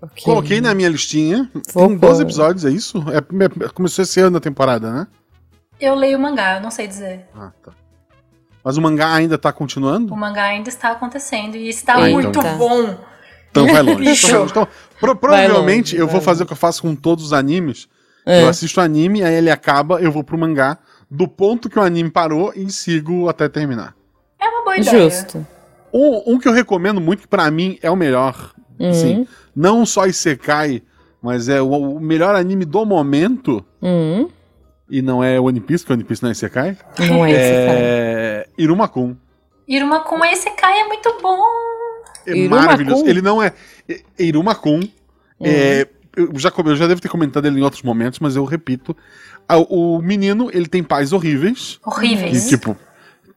Ok. 0.00 0.24
Coloquei 0.24 0.60
na 0.60 0.74
minha 0.74 0.88
listinha. 0.88 1.50
Vou 1.72 1.88
Tem 1.88 1.96
12 1.96 2.14
pôr. 2.22 2.22
episódios, 2.22 2.64
é 2.64 2.70
isso? 2.70 2.98
É, 3.10 3.68
começou 3.70 4.02
esse 4.02 4.20
ano 4.20 4.36
a 4.36 4.40
temporada, 4.40 4.90
né? 4.92 5.06
Eu 5.80 5.94
leio 5.94 6.18
mangá, 6.18 6.56
eu 6.56 6.60
não 6.62 6.70
sei 6.70 6.86
dizer. 6.86 7.26
Ah, 7.34 7.52
tá. 7.62 7.72
Mas 8.66 8.76
o 8.76 8.82
mangá 8.82 9.14
ainda 9.14 9.38
tá 9.38 9.50
O 9.50 9.52
continuando? 9.52 10.16
mangá 10.16 10.42
ainda 10.46 10.68
está 10.68 10.90
acontecendo 10.90 11.56
e 11.56 11.68
está 11.68 11.94
Ah, 11.94 12.08
muito 12.08 12.30
então 12.30 12.58
bom. 12.58 12.96
Então 13.48 13.64
vai 13.68 13.80
longe. 13.80 14.10
Então, 14.26 14.44
então, 14.44 14.68
pro- 14.98 15.14
provavelmente 15.14 15.92
longe, 15.94 15.96
eu 16.02 16.08
vou 16.08 16.20
fazer 16.20 16.42
o 16.42 16.46
que 16.46 16.52
eu 16.52 16.56
faço 16.56 16.82
com 16.82 16.94
todos 16.96 17.26
os 17.26 17.32
animes. 17.32 17.86
É. 18.26 18.42
Eu 18.42 18.48
assisto 18.48 18.80
o 18.80 18.82
anime, 18.82 19.22
aí 19.22 19.34
ele 19.34 19.52
acaba, 19.52 20.00
eu 20.00 20.10
vou 20.10 20.24
pro 20.24 20.36
mangá, 20.36 20.78
do 21.08 21.28
ponto 21.28 21.70
que 21.70 21.78
o 21.78 21.82
anime 21.82 22.10
parou 22.10 22.52
e 22.56 22.68
sigo 22.72 23.28
até 23.28 23.48
terminar. 23.48 23.94
É 24.40 24.48
uma 24.48 24.64
boa 24.64 24.76
ideia. 24.76 25.08
Justo. 25.08 25.46
Um, 25.94 26.34
um 26.34 26.38
que 26.40 26.48
eu 26.48 26.52
recomendo 26.52 27.00
muito, 27.00 27.20
que 27.20 27.28
pra 27.28 27.48
mim 27.52 27.78
é 27.80 27.88
o 27.88 27.94
melhor. 27.94 28.50
Uhum. 28.80 28.90
Assim, 28.90 29.28
não 29.54 29.86
só 29.86 30.06
Isekai, 30.06 30.82
mas 31.22 31.48
é 31.48 31.62
o, 31.62 31.68
o 31.70 32.00
melhor 32.00 32.34
anime 32.34 32.64
do 32.64 32.84
momento. 32.84 33.64
Hum, 33.80 34.28
E 34.90 35.00
não 35.00 35.22
é 35.22 35.38
One 35.40 35.60
Piece, 35.60 35.84
porque 35.84 35.92
One 35.94 36.04
Piece 36.04 36.22
não 36.22 36.28
é 36.30 36.32
Isekai. 36.32 36.76
não 37.08 37.24
é 37.24 37.30
esse, 37.30 37.66
cara. 37.66 37.78
É. 37.78 38.45
Iruma-kun. 38.58 39.16
Iruma 39.68 40.00
com 40.00 40.24
esse 40.24 40.50
Kai 40.50 40.80
é 40.80 40.86
muito 40.88 41.16
bom. 41.20 41.42
É 42.26 42.36
Iruma-kun? 42.36 42.62
maravilhoso. 42.64 43.06
Ele 43.06 43.20
não 43.22 43.42
é. 43.42 43.52
é- 43.88 44.00
Iruma-kun. 44.18 44.80
É, 45.40 45.86
eu, 46.16 46.30
já, 46.38 46.50
eu 46.64 46.76
já 46.76 46.86
devo 46.86 47.00
ter 47.00 47.08
comentado 47.08 47.46
ele 47.46 47.60
em 47.60 47.62
outros 47.62 47.82
momentos, 47.82 48.18
mas 48.20 48.36
eu 48.36 48.44
repito. 48.44 48.96
Ah, 49.48 49.58
O 49.58 50.00
menino, 50.00 50.50
ele 50.52 50.66
tem 50.66 50.82
pais 50.82 51.12
horríveis. 51.12 51.78
Que, 51.82 51.88
Horríveis. 51.90 52.48
tipo. 52.48 52.76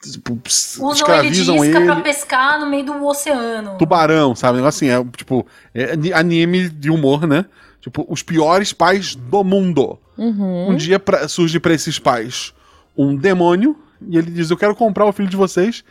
tipo, 0.02 0.36
ps- 0.38 0.78
Usam 0.82 1.14
ele 1.20 1.30
de 1.30 1.42
isca 1.42 1.66
ele. 1.66 1.86
pra 1.86 1.96
pescar 1.98 2.60
no 2.60 2.70
meio 2.70 2.86
do 2.86 3.06
oceano. 3.06 3.78
Tubarão, 3.78 4.34
sabe? 4.36 4.54
Um 4.54 4.62
negócio 4.62 4.88
assim, 4.88 5.08
é 5.08 5.12
tipo. 5.18 5.46
É 5.74 5.92
ani- 5.94 6.14
anime 6.14 6.70
de 6.70 6.90
humor, 6.90 7.28
né? 7.28 7.46
Tipo, 7.82 8.06
os 8.10 8.24
piores 8.24 8.72
pais 8.74 9.14
do 9.16 9.44
mundo. 9.44 10.00
Uhum. 10.18 10.72
Um 10.72 10.76
dia 10.76 11.00
pra- 11.00 11.28
surge 11.28 11.60
pra 11.60 11.74
esses 11.74 11.98
pais 12.00 12.54
um 12.98 13.16
demônio 13.16 13.78
e 14.08 14.18
ele 14.18 14.32
diz: 14.32 14.50
Eu 14.50 14.58
quero 14.58 14.76
comprar 14.76 15.06
o 15.06 15.12
filho 15.12 15.30
de 15.30 15.38
vocês. 15.38 15.84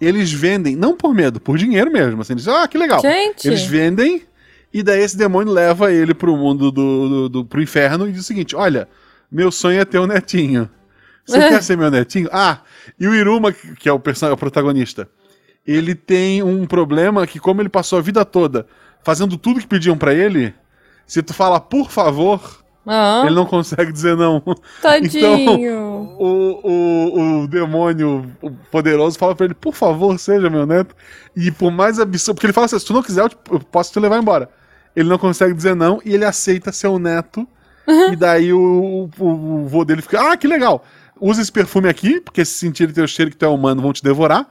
Eles 0.00 0.32
vendem, 0.32 0.74
não 0.76 0.96
por 0.96 1.14
medo, 1.14 1.38
por 1.38 1.58
dinheiro 1.58 1.90
mesmo. 1.92 2.22
Assim, 2.22 2.32
eles 2.32 2.44
dizem, 2.44 2.58
ah, 2.58 2.66
que 2.66 2.78
legal. 2.78 3.00
Gente, 3.02 3.46
Eles 3.46 3.62
vendem 3.66 4.22
e 4.72 4.82
daí 4.82 5.02
esse 5.02 5.16
demônio 5.16 5.52
leva 5.52 5.92
ele 5.92 6.14
pro 6.14 6.34
mundo 6.36 6.70
do, 6.72 7.08
do, 7.08 7.28
do- 7.28 7.44
pro 7.44 7.60
inferno 7.62 8.08
e 8.08 8.12
diz 8.12 8.22
o 8.22 8.24
seguinte: 8.24 8.56
Olha, 8.56 8.88
meu 9.30 9.50
sonho 9.52 9.78
é 9.80 9.84
ter 9.84 9.98
um 9.98 10.06
netinho. 10.06 10.70
Você 11.26 11.36
É. 11.38 11.48
quer 11.50 11.62
ser 11.62 11.76
meu 11.76 11.90
netinho? 11.90 12.28
Ah, 12.32 12.60
e 12.98 13.06
o 13.06 13.14
Iruma, 13.14 13.52
que 13.52 13.88
é 13.88 13.92
o, 13.92 14.00
person- 14.00 14.28
é 14.28 14.32
o 14.32 14.36
protagonista, 14.38 15.06
ele 15.66 15.94
tem 15.94 16.42
um 16.42 16.66
problema 16.66 17.26
que, 17.26 17.38
como 17.38 17.60
ele 17.60 17.68
passou 17.68 17.98
a 17.98 18.02
vida 18.02 18.24
toda 18.24 18.66
fazendo 19.02 19.36
tudo 19.36 19.60
que 19.60 19.66
pediam 19.66 19.96
pra 19.98 20.12
ele, 20.14 20.54
se 21.06 21.22
tu 21.22 21.32
fala 21.34 21.60
por 21.60 21.90
favor, 21.90 22.64
ele 23.26 23.34
não 23.34 23.46
consegue 23.46 23.92
dizer 23.92 24.16
não. 24.16 24.42
tadinho. 24.82 25.78
O, 26.18 26.60
o, 26.64 27.40
o 27.42 27.48
demônio 27.48 28.30
poderoso 28.70 29.18
fala 29.18 29.34
pra 29.34 29.46
ele, 29.46 29.54
por 29.54 29.74
favor, 29.74 30.18
seja 30.18 30.50
meu 30.50 30.66
neto. 30.66 30.94
E 31.36 31.50
por 31.50 31.70
mais 31.70 31.98
absurdo, 32.00 32.36
porque 32.36 32.46
ele 32.46 32.52
fala 32.52 32.64
assim, 32.66 32.78
se 32.78 32.84
tu 32.84 32.92
não 32.92 33.02
quiser, 33.02 33.22
eu, 33.22 33.28
te- 33.28 33.36
eu 33.50 33.60
posso 33.60 33.92
te 33.92 34.00
levar 34.00 34.18
embora. 34.18 34.48
Ele 34.96 35.08
não 35.08 35.18
consegue 35.18 35.54
dizer 35.54 35.74
não 35.76 36.00
e 36.04 36.14
ele 36.14 36.24
aceita 36.24 36.72
ser 36.72 36.88
o 36.88 36.98
neto. 36.98 37.46
E 38.12 38.16
daí 38.16 38.52
o, 38.52 39.08
o, 39.18 39.24
o 39.26 39.66
vô 39.68 39.84
dele 39.84 40.02
fica, 40.02 40.32
ah, 40.32 40.36
que 40.36 40.46
legal. 40.46 40.84
Usa 41.20 41.42
esse 41.42 41.52
perfume 41.52 41.88
aqui, 41.88 42.20
porque 42.20 42.44
se 42.44 42.52
sentirem 42.54 42.94
teu 42.94 43.06
cheiro 43.06 43.30
que 43.30 43.36
tu 43.36 43.44
é 43.44 43.48
humano, 43.48 43.82
vão 43.82 43.92
te 43.92 44.02
devorar. 44.02 44.46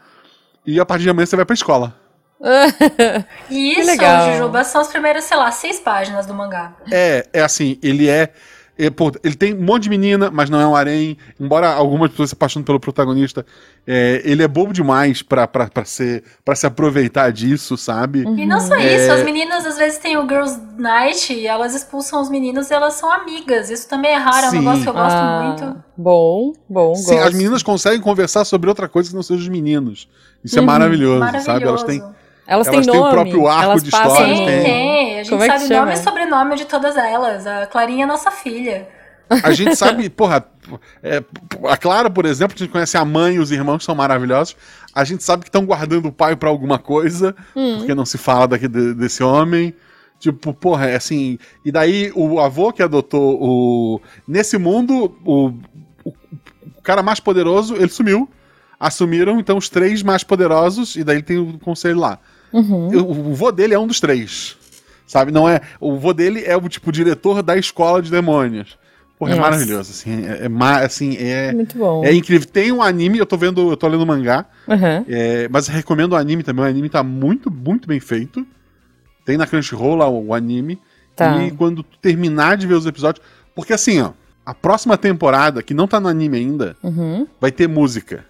E 0.66 0.80
a 0.80 0.86
partir 0.86 1.04
de 1.04 1.10
amanhã 1.10 1.26
você 1.26 1.36
vai 1.36 1.46
pra 1.46 1.54
escola. 1.54 1.96
E 3.50 3.74
Que 3.76 3.80
isso, 3.82 3.86
legal. 3.88 4.32
Jujuba, 4.34 4.64
são 4.64 4.82
as 4.82 4.88
primeiras, 4.88 5.24
sei 5.26 5.38
lá, 5.38 5.52
seis 5.52 5.80
páginas 5.80 6.26
do 6.26 6.34
mangá. 6.34 6.74
É, 6.92 7.26
é 7.34 7.42
assim, 7.42 7.78
ele 7.84 8.08
é. 8.08 8.32
é, 8.78 8.90
pô, 8.90 9.12
ele 9.24 9.36
tem 9.36 9.54
um 9.54 9.62
monte 9.62 9.84
de 9.84 9.90
menina, 9.90 10.30
mas 10.32 10.50
não 10.50 10.62
é 10.62 10.66
um 10.66 10.74
harém. 10.76 11.18
Embora 11.40 11.68
algumas 11.74 12.12
pessoas 12.12 12.30
se 12.30 12.34
apaixonem 12.36 12.64
pelo 12.66 12.80
protagonista, 12.80 13.46
é, 13.86 14.22
ele 14.24 14.42
é 14.42 14.48
bobo 14.48 14.72
demais 14.72 15.22
pra, 15.22 15.46
pra, 15.48 15.68
pra, 15.68 15.84
ser, 15.84 16.24
pra 16.46 16.56
se 16.56 16.66
aproveitar 16.66 17.30
disso, 17.32 17.76
sabe? 17.76 18.20
E 18.22 18.46
não 18.46 18.62
só 18.62 18.76
É. 18.76 18.96
isso, 18.96 19.12
as 19.12 19.24
meninas 19.24 19.66
às 19.66 19.78
vezes 19.78 19.98
têm 20.00 20.16
o 20.16 20.22
Girls 20.28 20.58
Night 20.78 21.34
e 21.34 21.46
elas 21.46 21.76
expulsam 21.76 22.22
os 22.22 22.30
meninos 22.30 22.70
e 22.72 22.74
elas 22.74 22.94
são 22.94 23.12
amigas. 23.12 23.70
Isso 23.70 23.90
também 23.90 24.12
é 24.12 24.18
raro, 24.18 24.46
é 24.46 24.48
um 24.48 24.52
Sim. 24.52 24.58
negócio 24.60 24.84
que 24.84 24.90
eu 24.90 24.94
gosto 24.94 25.18
Ah, 25.18 25.42
muito. 25.44 25.84
Bom, 25.98 26.54
bom, 26.70 26.96
Sim, 26.96 27.16
gosto. 27.16 27.28
as 27.28 27.34
meninas 27.34 27.64
conseguem 27.64 28.00
conversar 28.00 28.46
sobre 28.46 28.70
outra 28.70 28.88
coisa 28.88 29.10
que 29.10 29.16
não 29.16 29.24
seja 29.24 29.42
os 29.42 29.50
meninos. 29.50 30.08
Isso 30.42 30.58
é 30.58 30.62
Uhum. 30.62 30.68
maravilhoso, 30.68 31.20
Maravilhoso. 31.20 31.46
sabe? 31.46 31.66
Elas 31.66 31.84
têm. 31.84 32.02
Elas, 32.50 32.68
elas 32.68 32.86
têm 32.86 32.94
têm 32.94 33.02
o 33.02 33.10
próprio 33.12 33.48
arco 33.48 33.64
elas 33.64 33.84
de 33.84 33.92
passam 33.92 34.28
no- 34.28 34.36
Tem, 34.36 34.46
tem. 34.46 34.64
tem. 34.64 35.14
A 35.20 35.24
gente 35.24 35.30
Como 35.30 35.44
é 35.44 35.48
que 35.48 35.54
sabe 35.60 35.68
chama? 35.68 35.80
nome 35.86 35.94
e 35.94 35.98
sobrenome 36.04 36.56
de 36.56 36.66
todas 36.66 36.98
elas. 36.98 37.46
A 37.46 37.66
Clarinha 37.68 38.04
é 38.04 38.08
nossa 38.08 38.32
filha. 38.32 38.88
A 39.44 39.52
gente 39.52 39.76
sabe, 39.76 40.10
porra, 40.10 40.44
é, 41.04 41.24
a 41.70 41.78
Clara, 41.78 42.10
por 42.10 42.26
exemplo, 42.26 42.56
a 42.56 42.60
gente 42.60 42.72
conhece 42.72 42.98
a 42.98 43.06
mãe 43.06 43.36
e 43.36 43.40
os 43.40 43.52
irmãos 43.52 43.78
que 43.78 43.84
são 43.84 43.94
maravilhosos. 43.94 44.56
A 44.96 45.04
gente 45.04 45.24
sabe 45.24 45.44
que 45.44 45.50
estão 45.50 45.64
guardando 45.66 46.08
o 46.08 46.12
pai 46.12 46.36
pra 46.36 46.50
alguma 46.50 46.80
coisa, 46.80 47.36
Hum. 47.56 47.78
porque 47.78 47.94
não 47.94 48.06
se 48.06 48.18
fala 48.18 48.48
daqui 48.48 48.68
de- 48.68 48.96
desse 48.96 49.22
homem. 49.24 49.74
Tipo, 50.20 50.52
porra, 50.54 50.88
é 50.90 50.96
assim. 50.96 51.38
E 51.64 51.72
daí 51.72 52.12
o 52.16 52.40
avô 52.40 52.74
que 52.74 52.82
adotou 52.82 53.38
o. 53.40 54.02
Nesse 54.28 54.58
mundo, 54.58 55.16
o, 55.24 55.50
o, 56.04 56.10
o 56.76 56.82
cara 56.82 57.04
mais 57.04 57.20
poderoso, 57.20 57.76
ele 57.76 57.88
sumiu. 57.90 58.28
Assumiram, 58.80 59.40
então, 59.40 59.58
os 59.58 59.70
três 59.70 60.02
mais 60.02 60.24
poderosos, 60.24 60.96
e 60.96 61.04
daí 61.04 61.18
ele 61.18 61.24
tem 61.24 61.38
o 61.38 61.60
conselho 61.60 62.00
lá. 62.00 62.18
Uhum. 62.54 62.88
O, 62.90 63.30
o 63.32 63.34
vô 63.34 63.52
dele 63.52 63.74
é 63.74 63.80
um 63.80 63.88
dos 63.88 64.00
três. 64.00 64.58
Sabe? 65.08 65.32
Não 65.32 65.50
é. 65.50 65.62
O 65.80 65.96
vô 65.98 66.14
dele 66.14 66.44
é 66.46 66.56
o 66.56 66.70
tipo 66.70 66.92
diretor 66.92 67.42
da 67.42 67.58
escola 67.58 68.02
de 68.02 68.12
demônios. 68.12 68.78
Porra, 69.18 69.32
é 69.34 69.36
Nossa. 69.36 69.50
maravilhoso, 69.52 69.92
assim. 69.92 70.24
É, 70.26 70.46
é 70.46 70.86
assim, 70.86 71.18
é, 71.20 71.52
Muito 71.52 71.78
bom. 71.78 72.06
é 72.06 72.14
incrível. 72.14 72.48
Tem 72.48 72.72
um 72.72 72.82
anime, 72.82 73.18
eu 73.18 73.26
tô 73.26 73.36
vendo, 73.36 73.72
eu 73.72 73.76
tô 73.76 73.88
lendo 73.88 74.06
mangá, 74.06 74.46
Uhum. 74.68 75.06
é, 75.10 75.48
mas 75.50 75.68
recomendo 75.68 76.14
o 76.14 76.16
anime 76.16 76.42
também. 76.44 76.64
O 76.64 76.68
anime 76.68 76.88
tá 76.90 77.04
muito, 77.04 77.52
muito 77.52 77.88
bem 77.88 78.00
feito. 78.00 78.46
Tem 79.26 79.36
na 79.36 79.46
Crunchyroll 79.46 79.96
lá 79.96 80.08
o, 80.08 80.28
o 80.28 80.34
anime. 80.34 80.80
Tá. 81.16 81.44
E 81.44 81.52
quando 81.52 81.84
tu 81.84 81.98
terminar 82.00 82.56
de 82.56 82.66
ver 82.66 82.76
os 82.76 82.86
episódios. 82.86 83.26
Porque 83.54 83.74
assim, 83.74 84.00
ó, 84.00 84.12
a 84.46 84.54
próxima 84.54 84.98
temporada, 84.98 85.62
que 85.62 85.74
não 85.74 85.86
tá 85.88 86.00
no 86.00 86.08
anime 86.08 86.38
ainda, 86.38 86.78
Uhum. 86.82 87.28
vai 87.42 87.52
ter 87.52 87.68
música. 87.68 88.24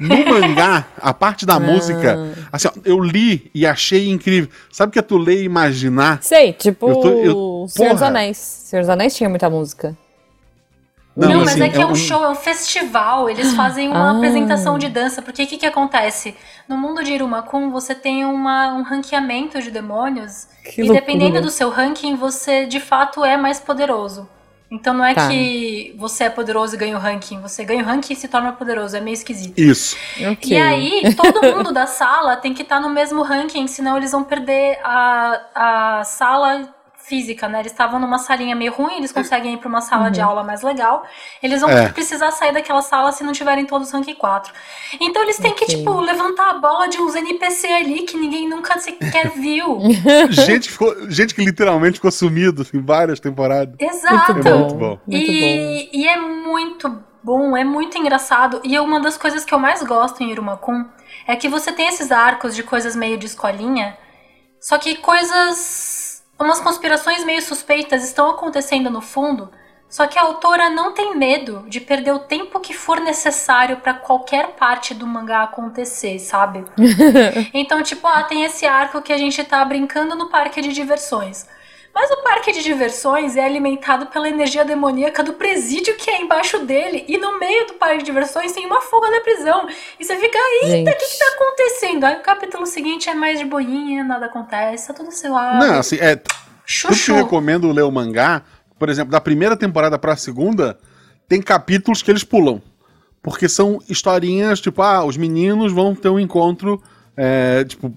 No 0.00 0.24
mangá, 0.24 0.86
a 1.00 1.12
parte 1.12 1.44
da 1.44 1.58
música, 1.58 2.16
assim, 2.52 2.68
ó, 2.68 2.72
eu 2.84 3.00
li 3.00 3.50
e 3.54 3.66
achei 3.66 4.08
incrível. 4.08 4.48
Sabe 4.70 4.90
o 4.90 4.92
que 4.92 4.98
é 4.98 5.02
tu 5.02 5.18
ler 5.18 5.40
e 5.42 5.44
imaginar? 5.44 6.22
Sei, 6.22 6.52
tipo 6.52 6.88
Eu 6.88 6.96
tô- 7.00 7.08
eu- 7.08 7.66
Senhor 7.68 7.94
dos. 7.94 8.02
Anéis. 8.02 8.36
Senhor 8.36 8.82
dos 8.82 8.88
Anéis 8.90 9.16
tinha 9.16 9.28
muita 9.28 9.50
música. 9.50 9.96
Não, 11.16 11.28
Não, 11.30 11.38
mas 11.40 11.48
assim, 11.54 11.62
é 11.64 11.68
que 11.68 11.82
é 11.82 11.84
um 11.84 11.90
um- 11.90 11.94
show, 11.96 12.22
é 12.22 12.28
um 12.28 12.34
festival. 12.36 13.28
Eles 13.28 13.52
fazem 13.54 13.88
uma 13.88 14.06
Ah. 14.14 14.16
apresentação 14.16 14.78
de 14.78 14.88
dança. 14.88 15.20
Porque 15.20 15.42
o 15.42 15.46
que, 15.48 15.56
que 15.56 15.66
acontece? 15.66 16.32
No 16.68 16.76
mundo 16.76 17.02
de 17.02 17.12
Irumakun, 17.12 17.72
você 17.72 17.92
tem 17.92 18.24
uma, 18.24 18.72
um 18.74 18.82
ranqueamento 18.82 19.60
de 19.60 19.72
demônios. 19.72 20.46
Que 20.62 20.80
e 20.80 20.84
loucura. 20.84 21.00
dependendo 21.00 21.40
do 21.42 21.50
seu 21.50 21.70
ranking, 21.70 22.14
você 22.14 22.66
de 22.66 22.78
fato 22.78 23.24
é 23.24 23.36
mais 23.36 23.58
poderoso. 23.58 24.28
Então 24.70 24.92
não 24.92 25.04
é 25.04 25.14
Tá. 25.14 25.28
que 25.28 25.94
você 25.96 26.24
é 26.24 26.30
poderoso 26.30 26.74
e 26.74 26.78
ganha 26.78 26.96
o 26.96 27.00
ranking. 27.00 27.40
Você 27.40 27.64
ganha 27.64 27.82
o 27.82 27.86
ranking 27.86 28.12
e 28.12 28.16
se 28.16 28.28
torna 28.28 28.52
poderoso. 28.52 28.96
É 28.96 29.00
meio 29.00 29.14
esquisito. 29.14 29.58
Isso. 29.58 29.96
Ok. 30.30 30.52
E 30.52 30.56
aí, 30.60 31.14
todo 31.16 31.42
mundo 31.56 31.72
da 31.72 31.86
sala 31.86 32.36
tem 32.36 32.52
que 32.52 32.62
estar 32.62 32.78
no 32.78 32.90
mesmo 32.90 33.22
ranking, 33.22 33.66
senão 33.66 33.96
eles 33.96 34.12
vão 34.12 34.22
perder 34.24 34.78
a, 34.84 35.40
a 36.00 36.04
sala 36.04 36.68
física, 37.08 37.48
né? 37.48 37.60
Eles 37.60 37.72
estavam 37.72 37.98
numa 37.98 38.18
salinha 38.18 38.54
meio 38.54 38.72
ruim, 38.72 38.96
eles 38.98 39.10
conseguem 39.12 39.54
ir 39.54 39.56
pra 39.56 39.68
uma 39.68 39.80
sala 39.80 40.10
de 40.10 40.20
aula 40.20 40.44
mais 40.44 40.62
legal. 40.62 41.04
Eles 41.42 41.60
vão 41.60 41.70
É. 41.70 41.88
precisar 41.88 42.30
sair 42.30 42.52
daquela 42.52 42.82
sala 42.82 43.10
se 43.12 43.24
não 43.24 43.32
tiverem 43.32 43.64
todos 43.64 43.90
ranking 43.90 44.14
4. 44.14 44.52
Então 45.00 45.22
eles 45.22 45.36
têm 45.38 45.52
que, 45.54 45.64
Ok. 45.64 45.76
tipo, 45.78 45.98
levantar 46.00 46.50
a 46.50 46.54
bola 46.58 46.88
de 46.88 46.98
uns 47.00 47.14
NPC 47.14 47.66
ali 47.68 48.02
que 48.02 48.16
ninguém 48.16 48.48
nunca 48.48 48.78
sequer 48.78 49.30
viu. 49.36 49.78
gente, 50.30 50.66
que 50.68 50.72
ficou, 50.72 51.10
gente 51.10 51.34
que 51.34 51.44
literalmente 51.44 51.94
ficou 51.94 52.10
sumido 52.10 52.66
em 52.74 52.80
várias 52.80 53.18
temporadas. 53.18 53.74
Exato. 53.78 54.34
Muito 54.34 54.48
É 54.48 54.52
bom. 54.52 54.58
muito 54.60 54.74
bom. 54.74 54.88
Muito 54.88 55.00
bom. 55.06 55.16
e, 55.16 55.90
e 55.92 56.06
é 56.08 56.16
muito 56.18 57.02
bom, 57.22 57.56
é 57.56 57.64
muito 57.64 57.96
engraçado. 57.98 58.60
E 58.64 58.78
uma 58.78 59.00
das 59.00 59.16
coisas 59.16 59.44
que 59.44 59.54
eu 59.54 59.58
mais 59.58 59.82
gosto 59.82 60.22
em 60.22 60.30
Irumakun 60.30 60.84
é 61.26 61.34
que 61.36 61.48
você 61.48 61.72
tem 61.72 61.88
esses 61.88 62.10
arcos 62.12 62.54
de 62.54 62.62
coisas 62.62 62.94
meio 62.96 63.16
de 63.18 63.26
escolinha, 63.26 63.96
só 64.60 64.78
que 64.78 64.96
coisas. 64.96 66.07
Umas 66.38 66.60
conspirações 66.60 67.24
meio 67.24 67.42
suspeitas 67.42 68.04
estão 68.04 68.30
acontecendo 68.30 68.90
no 68.90 69.00
fundo. 69.00 69.50
Só 69.88 70.06
que 70.06 70.18
a 70.18 70.22
autora 70.22 70.68
não 70.68 70.92
tem 70.92 71.16
medo 71.16 71.64
de 71.66 71.80
perder 71.80 72.12
o 72.12 72.18
tempo 72.18 72.60
que 72.60 72.74
for 72.74 73.00
necessário 73.00 73.78
pra 73.78 73.94
qualquer 73.94 74.48
parte 74.48 74.92
do 74.92 75.06
mangá 75.06 75.42
acontecer, 75.42 76.18
sabe? 76.18 76.64
Então, 77.54 77.82
tipo, 77.82 78.06
ah, 78.06 78.22
tem 78.22 78.44
esse 78.44 78.66
arco 78.66 79.00
que 79.00 79.12
a 79.12 79.16
gente 79.16 79.42
tá 79.44 79.64
brincando 79.64 80.14
no 80.14 80.28
parque 80.28 80.60
de 80.60 80.72
diversões. 80.72 81.46
Mas 81.94 82.10
o 82.10 82.22
parque 82.22 82.52
de 82.52 82.62
diversões 82.62 83.36
é 83.36 83.44
alimentado 83.44 84.06
pela 84.06 84.28
energia 84.28 84.64
demoníaca 84.64 85.22
do 85.22 85.32
presídio 85.32 85.96
que 85.96 86.10
é 86.10 86.20
embaixo 86.22 86.60
dele. 86.60 87.04
E 87.08 87.18
no 87.18 87.38
meio 87.38 87.66
do 87.66 87.74
parque 87.74 87.98
de 87.98 88.04
diversões 88.04 88.52
tem 88.52 88.66
uma 88.66 88.80
fuga 88.80 89.10
na 89.10 89.20
prisão. 89.20 89.68
E 89.98 90.04
você 90.04 90.16
fica, 90.16 90.38
eita, 90.62 90.90
o 90.90 90.96
que, 90.96 91.06
que 91.06 91.18
tá 91.18 91.32
acontecendo? 91.34 92.04
Aí 92.04 92.16
o 92.16 92.22
capítulo 92.22 92.66
seguinte 92.66 93.08
é 93.10 93.14
mais 93.14 93.38
de 93.38 93.44
boinha, 93.44 94.04
nada 94.04 94.26
acontece, 94.26 94.88
tá 94.88 94.94
tudo 94.94 95.10
suave. 95.10 95.66
Não, 95.66 95.78
assim, 95.78 95.96
é. 95.96 96.16
Tudo 96.16 96.28
que 96.28 96.94
Chuchu. 96.94 97.12
eu 97.12 97.16
recomendo 97.16 97.72
ler 97.72 97.82
o 97.82 97.90
mangá, 97.90 98.42
por 98.78 98.88
exemplo, 98.88 99.10
da 99.10 99.20
primeira 99.20 99.56
temporada 99.56 99.98
pra 99.98 100.16
segunda, 100.16 100.78
tem 101.26 101.42
capítulos 101.42 102.02
que 102.02 102.10
eles 102.10 102.22
pulam. 102.22 102.62
Porque 103.22 103.48
são 103.48 103.80
historinhas, 103.88 104.60
tipo, 104.60 104.80
ah, 104.82 105.04
os 105.04 105.16
meninos 105.16 105.72
vão 105.72 105.94
ter 105.94 106.08
um 106.08 106.20
encontro, 106.20 106.80
é, 107.16 107.64
tipo, 107.64 107.92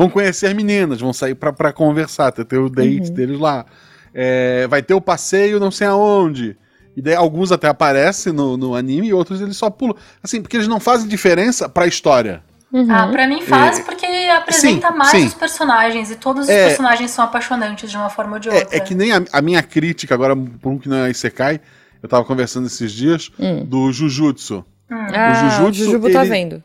vão 0.00 0.08
conhecer 0.08 0.54
meninas, 0.54 1.00
vão 1.00 1.12
sair 1.12 1.34
pra, 1.34 1.52
pra 1.52 1.72
conversar, 1.72 2.32
ter, 2.32 2.44
ter 2.46 2.58
o 2.58 2.70
date 2.70 3.10
deles 3.10 3.38
lá. 3.38 3.66
É, 4.14 4.66
vai 4.66 4.82
ter 4.82 4.94
o 4.94 5.00
passeio 5.00 5.60
não 5.60 5.70
sei 5.70 5.86
aonde. 5.86 6.56
E 6.96 7.02
daí 7.02 7.14
alguns 7.14 7.52
até 7.52 7.68
aparecem 7.68 8.32
no, 8.32 8.56
no 8.56 8.74
anime 8.74 9.08
e 9.08 9.12
outros 9.14 9.40
eles 9.40 9.56
só 9.56 9.68
pulam. 9.70 9.94
Assim, 10.22 10.40
porque 10.42 10.56
eles 10.56 10.66
não 10.68 10.80
fazem 10.80 11.06
diferença 11.06 11.68
pra 11.68 11.86
história. 11.86 12.42
Uhum. 12.72 12.86
Ah, 12.90 13.08
pra 13.08 13.26
mim 13.26 13.42
faz, 13.42 13.78
É. 13.80 13.82
porque 13.82 14.06
apresenta 14.06 14.90
Sim, 14.90 14.96
mais 14.96 15.10
sim. 15.10 15.26
os 15.26 15.34
personagens 15.34 16.10
e 16.10 16.16
todos 16.16 16.44
os 16.44 16.48
É. 16.48 16.68
personagens 16.68 17.10
são 17.10 17.24
apaixonantes 17.24 17.90
de 17.90 17.96
uma 17.96 18.08
forma 18.08 18.34
ou 18.34 18.38
de 18.38 18.48
outra. 18.48 18.68
É, 18.74 18.76
é 18.78 18.80
que 18.80 18.94
nem 18.94 19.12
a, 19.12 19.22
a 19.32 19.42
minha 19.42 19.62
crítica, 19.62 20.14
agora, 20.14 20.34
por 20.36 20.70
um 20.72 20.78
que 20.78 20.88
não 20.88 20.98
é 21.04 21.10
Isekai, 21.10 21.60
eu 22.02 22.08
tava 22.08 22.24
conversando 22.24 22.66
esses 22.66 22.90
dias, 22.92 23.30
Hum. 23.38 23.64
do 23.64 23.92
Jujutsu. 23.92 24.64
Ah, 24.90 25.34
Jujutsu, 25.34 25.82
o 25.82 25.84
Jujubo 25.84 26.10
tá 26.12 26.20
ele- 26.22 26.30
vendo. 26.30 26.62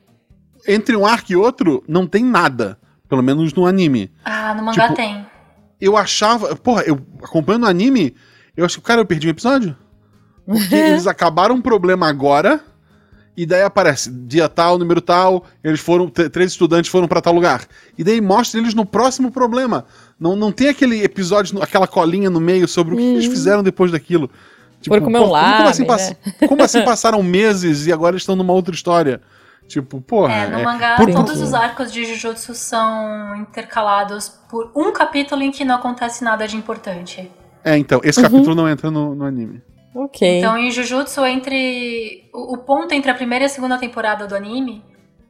Entre 0.68 0.96
um 0.96 1.06
arco 1.06 1.32
e 1.32 1.36
outro, 1.36 1.84
não 1.88 2.08
tem 2.08 2.24
nada. 2.24 2.78
Pelo 3.16 3.24
menos 3.24 3.53
no 3.53 3.66
anime. 3.66 4.11
Ah, 4.24 4.53
no 4.53 4.63
mangá 4.63 4.84
Tipo, 4.84 4.95
tem. 4.95 5.26
Eu 5.80 5.95
achava. 5.97 6.55
Porra, 6.55 6.84
eu 6.84 6.99
acompanhando 7.24 7.63
o 7.63 7.68
anime, 7.68 8.16
eu 8.55 8.66
acho 8.66 8.80
que, 8.80 8.86
cara, 8.86 9.01
eu 9.01 9.05
perdi 9.05 9.28
um 9.28 9.32
episódio. 9.32 9.76
Porque 10.45 10.76
eles 10.76 11.07
acabaram 11.07 11.55
um 11.55 11.61
problema 11.61 12.07
agora. 12.07 12.59
E 13.38 13.45
daí 13.45 13.63
aparece 13.63 14.09
dia 14.09 14.47
tal, 14.47 14.78
número 14.78 15.01
tal, 15.01 15.43
eles 15.61 15.82
foram, 15.82 16.07
três 16.09 16.51
estudantes 16.51 16.89
foram 16.89 17.05
pra 17.05 17.20
tal 17.20 17.34
lugar. 17.34 17.66
E 17.97 18.03
daí 18.03 18.22
mostra 18.22 18.61
eles 18.61 18.74
no 18.74 18.86
próximo 18.86 19.30
problema. 19.30 19.86
Não, 20.18 20.38
não 20.38 20.53
tem 20.53 20.70
aquele 20.70 21.03
episódio, 21.03 21.61
aquela 21.61 21.86
colinha 21.86 22.30
no 22.30 22.39
meio 22.39 22.66
sobre 22.66 22.93
o 22.93 22.97
que 22.97 23.03
eles 23.03 23.26
fizeram 23.26 23.61
depois 23.61 23.91
daquilo. 23.91 24.30
Tipo, 24.80 24.95
Foram 24.95 25.03
comer 25.03 25.20
um 25.20 25.24
como, 25.28 25.34
como, 25.57 25.68
assim 25.68 25.86
pass- 25.86 26.16
como 26.47 26.63
assim 26.63 26.82
passaram 26.86 27.22
meses 27.22 27.88
e 27.88 27.91
agora 27.91 28.16
estão 28.16 28.38
numa 28.38 28.53
outra 28.53 28.74
história? 28.74 29.22
Tipo, 29.68 29.99
porra. 29.99 30.34
É, 30.34 30.47
no 30.47 30.59
é- 30.59 30.63
mangá 30.63 30.95
por- 30.95 31.11
todos 31.11 31.41
os 31.41 31.53
arcos 31.53 31.91
de 31.91 32.05
Jujutsu 32.05 32.53
são 32.53 33.36
intercalados 33.38 34.30
por 34.49 34.72
um 34.76 34.91
capítulo 34.93 35.41
em 35.41 35.51
que 35.51 35.66
não 35.66 35.76
acontece 35.76 36.24
nada 36.24 36.47
de 36.47 36.55
importante. 36.55 37.32
É, 37.63 37.76
então, 37.78 37.99
esse 38.03 38.22
capítulo 38.22 38.53
não 38.53 38.70
entra 38.70 38.91
no, 38.91 39.16
no 39.16 39.26
anime. 39.26 39.61
Ok. 39.95 40.38
Então, 40.39 40.57
em 40.57 40.70
Jujutsu, 40.70 41.26
entre. 41.26 42.30
O, 42.34 42.53
o 42.53 42.57
ponto 42.59 42.93
entre 42.93 43.09
a 43.09 43.16
primeira 43.16 43.45
e 43.45 43.47
a 43.47 43.49
segunda 43.49 43.78
temporada 43.78 44.28
do 44.28 44.36
anime 44.36 44.84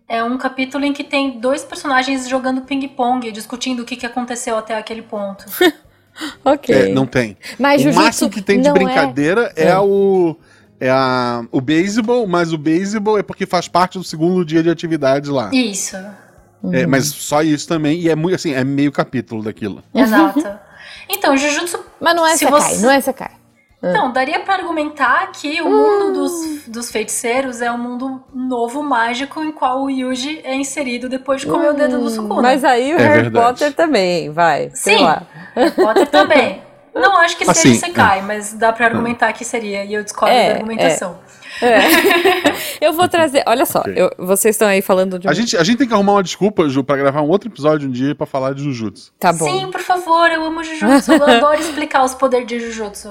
é 0.07 0.23
um 0.23 0.37
capítulo 0.37 0.83
em 0.83 0.91
que 0.91 1.03
tem 1.03 1.39
dois 1.39 1.63
personagens 1.63 2.27
jogando 2.27 2.61
ping-pong, 2.61 3.31
discutindo 3.31 3.81
o 3.81 3.85
que, 3.85 3.95
que 3.95 4.05
aconteceu 4.05 4.57
até 4.57 4.75
aquele 4.77 5.01
ponto. 5.01 5.45
ok. 6.43 6.75
É, 6.75 6.87
não 6.93 7.05
tem. 7.05 7.37
Mas 7.59 7.81
o 7.81 7.85
Jujutsu 7.85 8.01
máximo 8.05 8.29
que 8.29 8.41
tem 8.41 8.59
de 8.59 8.67
não 8.67 8.73
brincadeira 8.73 9.53
é, 9.55 9.69
É. 9.69 9.79
o. 9.79 10.35
É 10.41 10.54
a, 10.81 11.43
o 11.51 11.61
beisebol, 11.61 12.27
mas 12.27 12.51
o 12.53 12.57
beisebol 12.57 13.17
é 13.17 13.23
porque 13.23 13.45
faz 13.45 13.67
parte 13.67 13.97
do 13.97 14.03
segundo 14.03 14.43
dia 14.45 14.61
de 14.63 14.69
atividade 14.69 15.29
lá. 15.29 15.49
Isso, 15.53 15.95
Uhum. 16.63 16.73
É, 16.73 16.87
mas 16.87 17.05
só 17.07 17.43
isso 17.43 17.67
também, 17.67 17.99
e 17.99 18.09
é 18.09 18.15
muito 18.15 18.33
assim, 18.35 18.51
é 18.53 18.63
meio 18.63 18.91
capítulo 18.91 19.43
daquilo. 19.43 19.83
exato. 19.93 20.43
Então, 21.07 21.37
Jujutsu. 21.37 21.79
Mas 22.01 22.15
não 22.15 22.25
é 22.25 22.31
Se 22.31 22.39
Sekai, 22.39 22.59
você- 22.61 22.81
não 22.81 22.89
é 22.91 23.01
Sekai. 23.01 23.31
Não, 23.83 24.11
daria 24.11 24.39
pra 24.39 24.55
argumentar 24.55 25.31
que 25.31 25.61
o 25.61 25.69
mundo 25.69 26.11
dos, 26.13 26.63
dos 26.67 26.89
feiticeiros 26.89 27.61
é 27.61 27.71
um 27.71 27.77
mundo 27.77 28.23
novo, 28.33 28.81
mágico, 28.81 29.43
em 29.43 29.51
qual 29.51 29.83
o 29.83 29.91
Yuji 29.91 30.41
é 30.43 30.55
inserido 30.55 31.07
depois 31.07 31.41
de 31.41 31.47
comer 31.47 31.69
o 31.69 31.73
dedo 31.73 31.99
do 31.99 32.09
Sukuna. 32.09 32.41
Mas 32.41 32.63
aí 32.63 32.95
o 32.95 32.97
É 32.97 33.03
Harry 33.03 33.21
verdade. 33.23 33.45
Potter 33.45 33.73
também, 33.75 34.31
vai. 34.31 34.71
Sim. 34.73 35.03
lá. 35.03 35.21
Pode 35.75 36.07
também. 36.07 36.63
Não 36.95 37.17
acho 37.17 37.35
que 37.37 37.43
seja 37.45 37.59
Assim, 37.59 37.75
Sekai, 37.75 38.21
mas 38.21 38.53
dá 38.53 38.71
pra 38.71 38.85
argumentar 38.85 39.31
que 39.33 39.43
seria, 39.43 39.83
e 39.83 39.93
eu 39.93 40.01
discordo 40.03 40.33
É, 40.33 40.47
da 40.49 40.55
argumentação. 40.55 41.19
É. 41.61 41.79
Eu 42.85 42.93
vou 42.93 43.07
trazer. 43.07 43.43
Olha 43.45 43.65
só, 43.65 43.79
Ok. 43.79 43.93
eu- 43.95 44.11
vocês 44.17 44.55
estão 44.55 44.67
aí 44.67 44.81
falando 44.81 45.17
de. 45.17 45.27
um- 45.27 45.31
A 45.31 45.33
gente, 45.33 45.55
a 45.57 45.63
gente 45.63 45.77
tem 45.77 45.87
que 45.87 45.93
arrumar 45.93 46.13
uma 46.13 46.23
desculpa, 46.23 46.67
Ju, 46.67 46.83
pra 46.83 46.97
gravar 46.97 47.21
um 47.21 47.29
outro 47.29 47.49
episódio 47.49 47.87
um 47.87 47.91
dia 47.91 48.13
pra 48.13 48.25
falar 48.25 48.53
de 48.53 48.63
Jujutsu. 48.63 49.13
Tá 49.19 49.31
bom. 49.31 49.45
Sim, 49.45 49.71
por 49.71 49.79
favor, 49.81 50.29
eu 50.31 50.43
amo 50.43 50.63
Jujutsu, 50.63 51.13
eu 51.13 51.23
adoro 51.23 51.59
explicar 51.59 52.03
os 52.03 52.13
poderes 52.13 52.45
de 52.47 52.59
Jujutsu. 52.59 53.09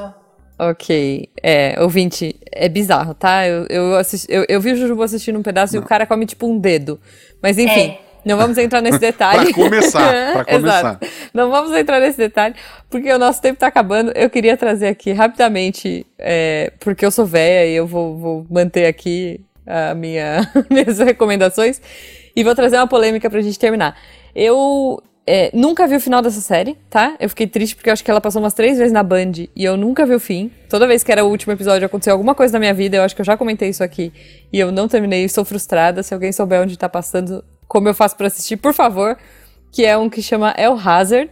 Ok. 0.59 1.28
É, 1.43 1.76
ouvinte, 1.82 2.37
é 2.53 2.68
bizarro, 2.68 3.14
tá? 3.14 3.47
Eu, 3.47 3.66
eu, 3.68 3.97
assisti, 3.97 4.26
eu, 4.30 4.45
eu 4.49 4.61
vi 4.61 4.72
o 4.72 4.76
Jujubo 4.76 5.03
assistindo 5.03 5.39
um 5.39 5.43
pedaço 5.43 5.74
e 5.74 5.78
o 5.78 5.82
cara 5.82 6.07
come 6.07 6.26
tipo 6.26 6.47
um 6.47 6.59
dedo. 6.59 7.01
Mas 7.43 7.59
enfim, 7.59 7.91
É. 7.91 8.01
não 8.25 8.37
vamos 8.37 8.59
entrar 8.59 8.81
nesse 8.81 8.99
detalhe. 8.99 9.53
Pra 9.53 9.64
começar, 9.64 10.12
pra 10.33 10.45
começar. 10.45 10.79
Exato. 10.79 11.07
Não 11.33 11.51
vamos 11.51 11.72
entrar 11.72 12.01
nesse 12.01 12.18
detalhe, 12.18 12.55
porque 12.89 13.12
o 13.12 13.18
nosso 13.18 13.41
tempo 13.41 13.59
tá 13.59 13.66
acabando. 13.66 14.12
Eu 14.14 14.31
queria 14.31 14.57
trazer 14.57 14.89
aqui 14.89 15.12
rapidamente, 15.12 16.07
é, 16.18 16.72
porque 16.81 17.05
eu 17.05 17.11
sou 17.11 17.27
véia 17.27 17.66
e 17.66 17.75
eu 17.75 17.87
vou, 17.87 18.16
vou 18.16 18.47
manter 18.51 18.87
aqui 18.87 19.41
a 19.66 19.95
minha, 19.95 20.51
minhas 20.70 20.99
recomendações. 20.99 21.81
E 22.37 22.43
vou 22.43 22.55
trazer 22.55 22.77
uma 22.77 22.89
polêmica 22.89 23.31
pra 23.31 23.41
gente 23.41 23.59
terminar. 23.59 23.97
Eu 24.35 25.01
é, 25.27 25.51
nunca 25.55 25.87
vi 25.87 25.97
o 25.97 26.01
final 26.01 26.20
dessa 26.20 26.41
série, 26.41 26.77
tá? 26.91 27.16
Eu 27.18 27.29
fiquei 27.31 27.47
triste 27.47 27.75
porque 27.75 27.89
eu 27.89 27.93
acho 27.95 28.05
que 28.05 28.11
ela 28.11 28.20
passou 28.20 28.43
umas 28.43 28.53
três 28.53 28.77
vezes 28.77 28.93
na 28.93 29.03
Band 29.03 29.33
e 29.57 29.64
eu 29.64 29.77
nunca 29.77 30.05
vi 30.05 30.14
o 30.14 30.20
fim. 30.20 30.51
Toda 30.68 30.87
vez 30.87 31.03
que 31.03 31.11
era 31.11 31.25
o 31.25 31.29
último 31.29 31.53
episódio 31.53 31.87
aconteceu 31.87 32.12
alguma 32.12 32.35
coisa 32.35 32.53
na 32.53 32.59
minha 32.59 32.75
vida, 32.75 32.99
eu 32.99 33.03
acho 33.03 33.14
que 33.14 33.22
eu 33.22 33.25
já 33.25 33.37
comentei 33.37 33.70
isso 33.70 33.83
aqui. 33.83 34.12
E 34.53 34.59
eu 34.59 34.70
não 34.70 34.87
terminei 34.87 35.25
estou 35.25 35.45
frustrada. 35.45 36.03
Se 36.03 36.12
alguém 36.12 36.31
souber 36.31 36.61
onde 36.61 36.77
tá 36.77 36.89
passando, 36.89 37.43
como 37.75 37.89
eu 37.89 37.95
faço 37.95 38.16
pra 38.16 38.29
assistir, 38.29 38.57
por 38.57 38.72
favor. 38.72 39.18
Que 39.72 39.85
é 39.85 39.99
um 39.99 40.09
que 40.09 40.22
chama 40.22 40.55
El 40.57 40.79
Hazard, 40.79 41.29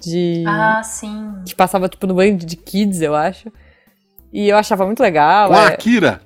de... 0.00 0.42
Ah, 0.48 0.82
sim. 0.82 1.34
que 1.44 1.54
passava 1.54 1.86
tipo 1.90 2.06
no 2.06 2.14
Band 2.14 2.36
de 2.38 2.56
Kids, 2.56 3.02
eu 3.02 3.14
acho. 3.14 3.52
E 4.32 4.48
eu 4.48 4.56
achava 4.56 4.86
muito 4.86 5.00
legal. 5.02 5.50
Com 5.50 5.54
a 5.54 5.64
é- 5.64 5.66
Akira. 5.74 6.22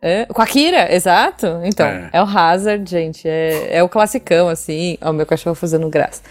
é, 0.00 0.24
com 0.26 0.40
a 0.40 0.46
Kira, 0.46 0.94
exato. 0.94 1.46
Então, 1.64 1.84
É. 1.88 2.10
é, 2.12 2.22
o 2.22 2.24
Hazard, 2.24 2.88
gente. 2.88 3.28
É, 3.28 3.78
é 3.78 3.82
o 3.82 3.88
classicão, 3.88 4.48
assim. 4.48 4.96
Ó, 5.02 5.10
o 5.10 5.12
meu 5.12 5.26
cachorro 5.26 5.56
fazendo 5.56 5.88
graça. 5.90 6.22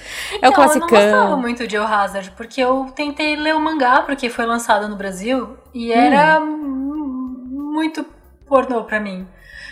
é 0.41 0.47
o 0.47 0.51
Então, 0.51 0.63
eu 0.63 0.69
não 0.69 0.79
gostava 0.79 0.87
classicão. 0.87 1.41
muito 1.41 1.67
de 1.67 1.75
El 1.75 1.85
Hazard, 1.85 2.31
porque 2.37 2.61
eu 2.61 2.85
tentei 2.95 3.35
ler 3.35 3.53
o 3.53 3.59
mangá, 3.59 4.03
porque 4.03 4.29
foi 4.29 4.45
lançado 4.45 4.87
no 4.87 4.95
Brasil, 4.95 5.57
e 5.73 5.91
era 5.91 6.39
hum, 6.39 7.71
muito 7.75 8.05
pornô 8.47 8.85
pra 8.85 9.01
mim. 9.01 9.27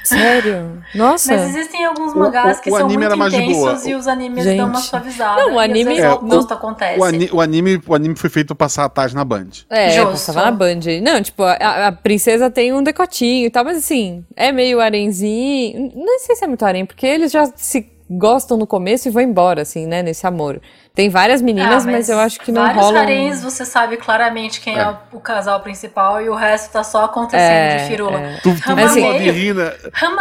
Sério? 0.07 0.81
Nossa. 0.93 1.33
Mas 1.35 1.49
existem 1.55 1.83
alguns 1.85 2.13
O- 2.13 2.17
mangás 2.19 2.57
o- 2.57 2.61
que 2.61 2.69
o 2.69 2.73
são 2.77 2.85
anime 2.85 2.97
muito 2.97 3.05
era 3.07 3.15
mais 3.15 3.33
de 3.33 3.41
boa. 3.41 3.51
intensos 3.71 3.87
e 3.87 3.93
os 3.95 4.07
animes 4.07 4.43
Gente. 4.43 4.57
dão 4.57 4.67
uma 4.67 4.79
suavizada. 4.79 5.41
Não, 5.41 5.53
o 5.55 5.59
anime- 5.59 5.97
É, 5.99 6.09
oposto 6.11 6.53
acontece. 6.53 6.99
O, 6.99 7.03
ani- 7.03 7.29
o 7.31 7.41
anime, 7.41 7.81
o 7.87 7.95
anime 7.95 8.15
foi 8.15 8.29
feito 8.29 8.47
pra 8.55 8.65
passar 8.65 8.85
a 8.85 8.89
tarde 8.89 9.15
na 9.15 9.23
Band. 9.25 9.47
É, 9.69 9.89
Justo. 9.91 10.11
passava 10.11 10.41
na 10.45 10.51
Band. 10.51 10.79
Não, 11.03 11.21
tipo, 11.21 11.43
a, 11.43 11.87
a 11.87 11.91
princesa 11.91 12.49
tem 12.49 12.71
um 12.73 12.83
decotinho 12.83 13.47
e 13.47 13.49
tal, 13.49 13.63
mas 13.65 13.77
assim, 13.77 14.23
é 14.35 14.51
meio 14.51 14.79
arenzinho. 14.79 15.91
Não 15.95 16.19
sei 16.19 16.35
se 16.35 16.43
é 16.43 16.47
muito 16.47 16.63
harém, 16.63 16.85
porque 16.85 17.05
eles 17.05 17.31
já 17.31 17.45
se 17.55 17.81
gostam 18.09 18.55
no 18.57 18.67
começo 18.67 19.07
e 19.07 19.11
vão 19.11 19.21
embora, 19.23 19.63
assim, 19.63 19.87
né, 19.87 20.03
nesse 20.03 20.27
amor. 20.27 20.61
Tem 20.93 21.09
várias 21.09 21.41
meninas, 21.41 21.85
Ah, 21.85 21.91
mas, 21.91 22.07
eu 22.07 22.19
acho 22.19 22.39
que 22.39 22.51
não 22.51 22.61
vários 22.61 22.83
rola. 22.83 22.99
um- 22.99 23.01
haréns 23.01 23.43
você 23.43 23.65
sabe 23.65 23.97
claramente 23.97 24.61
quem 24.61 24.77
é, 24.77 24.81
É. 24.81 24.89
o, 24.89 25.17
o 25.17 25.19
casal 25.19 25.59
principal 25.59 26.21
e 26.21 26.29
o 26.29 26.35
resto 26.35 26.71
tá 26.71 26.83
só 26.83 27.05
acontecendo 27.05 27.41
É, 27.41 27.77
de 27.77 27.83
firula. 27.87 28.19
é. 28.19 28.37
Tu, 28.43 28.53
tu 28.55 28.61
Rama 28.61 28.75
viu 28.75 28.85
assim- 28.85 29.01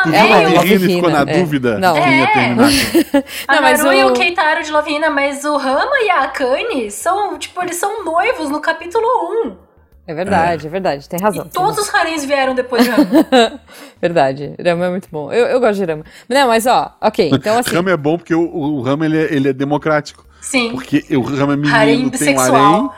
tu 0.02 0.12
É 0.14 0.22
viu 0.22 0.32
uma 0.32 0.64
e 0.64 0.78
ficou 0.78 1.10
na 1.10 1.20
é. 1.20 1.24
dúvida 1.38 1.78
Não. 1.78 1.94
quem 1.94 2.18
ia 2.18 2.24
É. 2.24 2.26
terminar. 2.32 2.68
A 3.46 3.54
Não, 3.56 3.62
mas 3.62 3.78
Naru 3.84 3.92
e 3.96 4.04
o- 4.04 4.08
o 4.08 4.12
Keitaro 4.14 4.62
de 4.64 4.72
Lavina, 4.72 5.10
mas 5.10 5.44
o 5.44 5.56
Rama 5.56 5.96
e 6.04 6.10
a 6.10 6.20
Akane 6.24 6.90
são, 6.90 7.38
tipo, 7.38 7.62
eles 7.62 7.76
são 7.76 8.04
noivos 8.04 8.48
no 8.50 8.60
capítulo 8.60 9.06
1. 9.46 9.63
É 10.06 10.12
verdade, 10.14 10.66
é, 10.66 10.70
verdade, 10.70 11.08
tem 11.08 11.18
razão. 11.18 11.46
E 11.46 11.48
tem 11.48 11.62
todos 11.62 11.78
os 11.78 11.94
haréns 11.94 12.24
vieram 12.24 12.54
depois 12.54 12.84
de 12.84 12.90
Rama. 12.90 13.60
Verdade, 14.00 14.54
Rama 14.62 14.84
é 14.86 14.90
muito 14.90 15.08
bom. 15.10 15.32
Eu, 15.32 15.46
eu 15.46 15.60
gosto 15.60 15.76
de 15.82 15.84
Rama. 15.90 16.04
Não, 16.28 16.48
mas 16.48 16.66
ó, 16.66 16.94
ok, 17.00 17.30
então 17.32 17.58
assim. 17.58 17.74
Rama 17.74 17.90
é 17.90 17.96
bom 17.96 18.18
porque 18.18 18.34
o, 18.34 18.42
o 18.54 18.82
Rama 18.82 19.06
ele 19.06 19.16
é, 19.18 19.34
ele 19.34 19.48
é 19.48 19.52
democrático. 19.52 20.26
Sim. 20.42 20.72
Porque 20.72 21.04
o 21.16 21.22
Rama 21.22 21.56
menino 21.56 21.74
Harém 21.74 22.10
tem 22.10 22.36
um 22.36 22.40
harém 22.40 22.90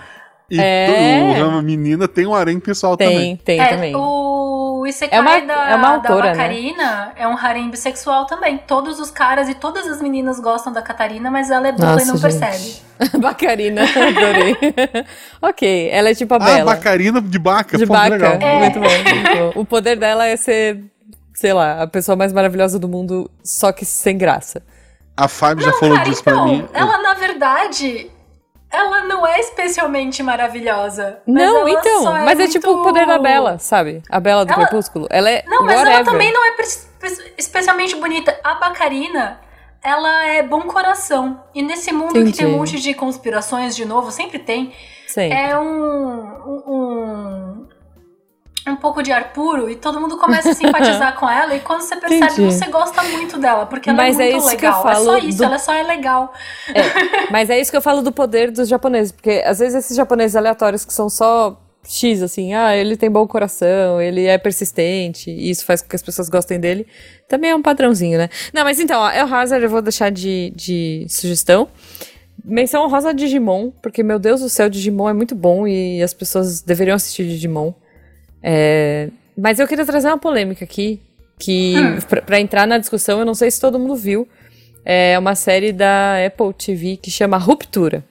e 0.50 0.61
É. 0.61 1.32
o 1.38 1.40
Rama 1.44 1.62
menina 1.62 2.09
tem 2.09 2.26
um 2.26 2.34
harém 2.34 2.59
pessoal 2.59 2.96
Tem, 2.96 3.09
também. 3.09 3.36
tem 3.36 3.61
É, 3.61 3.68
também. 3.68 3.94
o 3.94 4.36
Isekai 4.87 5.18
É 5.18 5.20
uma- 5.20 5.41
da, 5.41 5.70
é 5.70 5.74
uma 5.76 5.97
da 5.99 6.09
autora, 6.11 6.30
né? 6.30 6.37
Bacarina 6.37 7.12
é 7.16 7.26
um 7.28 7.37
harém 7.37 7.70
bissexual 7.70 8.26
também. 8.26 8.59
Todos 8.59 8.99
os 9.01 9.11
caras 9.11 9.49
e 9.49 9.55
todas 9.55 9.87
as 9.87 10.01
meninas 10.01 10.39
gostam 10.41 10.72
da 10.72 10.82
Catarina, 10.82 11.30
mas 11.30 11.51
ela 11.51 11.68
é 11.68 11.72
dupla 11.72 11.93
Nossa, 11.93 12.05
e 12.05 12.07
não 12.09 12.16
gente. 12.16 12.22
percebe. 12.22 12.82
Bacarina, 13.20 13.82
adorei. 13.84 14.57
ok, 15.43 15.89
ela 15.91 16.11
é 16.11 16.14
tipo 16.14 16.34
a 16.34 16.37
Ah, 16.37 16.41
Bela. 16.41 16.74
Bacarina 16.74 17.20
de 17.20 17.39
Baca. 17.39 17.76
de 17.78 17.87
pô, 17.87 17.93
Baca. 17.93 18.09
legal. 18.11 18.32
É. 18.41 18.59
Muito 18.61 18.80
bom. 18.80 19.61
O 19.61 19.64
poder 19.64 19.97
dela 19.99 20.26
é 20.26 20.37
ser, 20.37 20.82
sei 21.34 21.53
lá, 21.53 21.82
a 21.82 21.87
pessoa 21.87 22.16
mais 22.16 22.32
maravilhosa 22.32 22.78
do 22.78 22.89
mundo, 22.89 23.30
só 23.45 23.72
que 23.72 23.84
sem 23.84 24.16
graça. 24.16 24.62
A 25.16 25.28
Fábio 25.28 25.64
já 25.64 25.72
falou 25.74 25.97
Cara, 25.97 26.09
disso 26.11 26.22
pra 26.22 26.32
então, 26.34 26.47
mim. 26.47 26.68
ela 26.74 26.99
na 26.99 27.14
verdade, 27.14 28.11
ela 28.71 29.05
não 29.05 29.27
é 29.27 29.39
especialmente 29.41 30.23
maravilhosa. 30.23 31.19
não, 31.27 31.69
então, 31.69 32.17
é 32.17 32.25
mas 32.25 32.33
é 32.33 32.43
muito- 32.43 32.53
tipo 32.53 32.71
o 32.71 32.83
poder 32.83 33.07
da 33.07 33.19
Bela, 33.19 33.59
sabe? 33.59 34.03
A 34.11 34.19
Bela 34.21 34.45
do 34.45 34.53
Ela- 34.53 34.62
Crepúsculo. 34.67 35.07
Ela 35.11 35.31
é 35.31 35.45
Não, 35.47 35.62
mas 35.64 35.77
whatever. 35.77 35.95
ela 35.95 36.05
também 36.05 36.33
não 36.33 36.45
é 36.45 36.55
especialmente 37.39 37.95
bonita. 37.97 38.39
A 38.43 38.55
Bacarina, 38.57 39.41
ela 39.83 40.27
é 40.27 40.43
bom 40.43 40.62
coração. 40.62 41.41
E 41.55 41.62
nesse 41.62 41.93
mundo 41.93 42.09
que 42.09 42.14
tem 42.14 42.25
um 42.25 42.29
Entendi. 42.29 42.47
monte 42.47 42.81
de 42.81 42.95
conspirações, 42.95 43.75
de 43.77 43.85
novo, 43.85 44.11
sempre 44.11 44.39
tem, 44.39 44.73
Sim. 45.07 45.33
é 45.33 45.57
um, 45.59 46.21
um, 46.67 47.66
um 48.73 48.77
pouco 48.77 49.03
de 49.03 49.12
ar 49.12 49.33
puro 49.33 49.71
e 49.71 49.77
todo 49.77 50.01
mundo 50.01 50.17
começa 50.17 50.51
a 50.51 50.55
simpatizar 50.55 51.14
com 51.21 51.29
ela. 51.29 51.55
E 51.55 51.61
quando 51.61 51.81
você 51.83 51.97
percebe, 51.97 52.25
Entendi. 52.25 52.43
você 52.53 52.67
gosta 52.71 53.03
muito 53.05 53.39
dela, 53.39 53.67
porque 53.67 53.89
ela 53.91 53.97
Mas 53.97 54.19
é 54.19 54.29
é 54.29 54.33
muito 54.33 54.45
eu 54.45 54.51
legal. 54.51 54.89
é 54.89 54.95
só 54.97 55.19
isso, 55.19 55.39
do- 55.39 55.45
ela 55.45 55.59
só 55.59 55.73
é 55.73 55.83
legal. 55.83 56.33
É, 56.75 57.31
mas 57.31 57.49
é 57.51 57.61
isso 57.61 57.71
que 57.71 57.77
eu 57.77 57.83
falo 57.83 58.03
do 58.03 58.12
poder 58.12 58.51
dos 58.51 58.69
japoneses, 58.69 59.12
porque 59.12 59.43
às 59.45 59.59
vezes 59.59 59.75
esses 59.85 59.97
japoneses 59.97 60.35
aleatórios 60.37 60.85
que 60.85 60.93
são 60.93 61.09
só 61.09 61.61
X, 61.89 62.21
assim, 62.21 62.53
ah, 62.53 62.77
ele 62.77 62.97
tem 62.97 63.09
bom 63.09 63.25
coração, 63.29 64.01
ele 64.03 64.27
é 64.27 64.37
persistente, 64.39 65.31
e 65.31 65.51
isso 65.51 65.64
faz 65.64 65.81
com 65.81 65.89
que 65.89 65.95
as 65.95 66.03
pessoas 66.03 66.29
gostem 66.29 66.59
dele. 66.59 66.85
Também 67.29 67.51
é 67.53 67.55
um 67.55 67.62
padrãozinho, 67.62 68.19
né? 68.19 68.29
Não, 68.53 68.64
mas 68.64 68.81
então, 68.81 69.01
ó, 69.01 69.11
El 69.11 69.33
Hazard 69.33 69.62
eu 69.62 69.71
vou 69.71 69.81
deixar 69.81 70.11
de, 70.11 70.53
de 70.57 71.07
sugestão. 71.09 71.69
Menção 72.45 72.85
honrosa 72.85 73.14
Digimon, 73.14 73.71
porque, 73.83 74.03
meu 74.03 74.19
Deus 74.19 74.41
do 74.41 74.49
céu, 74.49 74.69
Digimon 74.69 75.09
é 75.09 75.12
muito 75.12 75.35
bom 75.37 75.67
e 75.67 76.03
as 76.03 76.12
pessoas 76.12 76.61
deveriam 76.61 76.95
assistir 76.97 77.25
Digimon. 77.25 77.73
É... 78.43 79.09
Mas 79.37 79.59
eu 79.59 79.66
queria 79.66 79.84
trazer 79.84 80.09
uma 80.09 80.18
polêmica 80.18 80.64
aqui, 80.64 81.01
que, 81.39 81.74
hum. 81.76 81.99
pra, 82.09 82.22
pra 82.22 82.41
entrar 82.41 82.66
na 82.66 82.78
discussão, 82.78 83.18
eu 83.18 83.24
não 83.26 83.34
sei 83.34 83.51
se 83.51 83.61
todo 83.61 83.78
mundo 83.78 83.95
viu, 83.97 84.26
é 84.84 85.18
uma 85.18 85.34
série 85.34 85.72
da 85.72 86.14
Apple 86.26 86.55
TV 86.55 86.97
que 86.97 87.11
chama 87.11 87.37
Ruptura. 87.37 88.05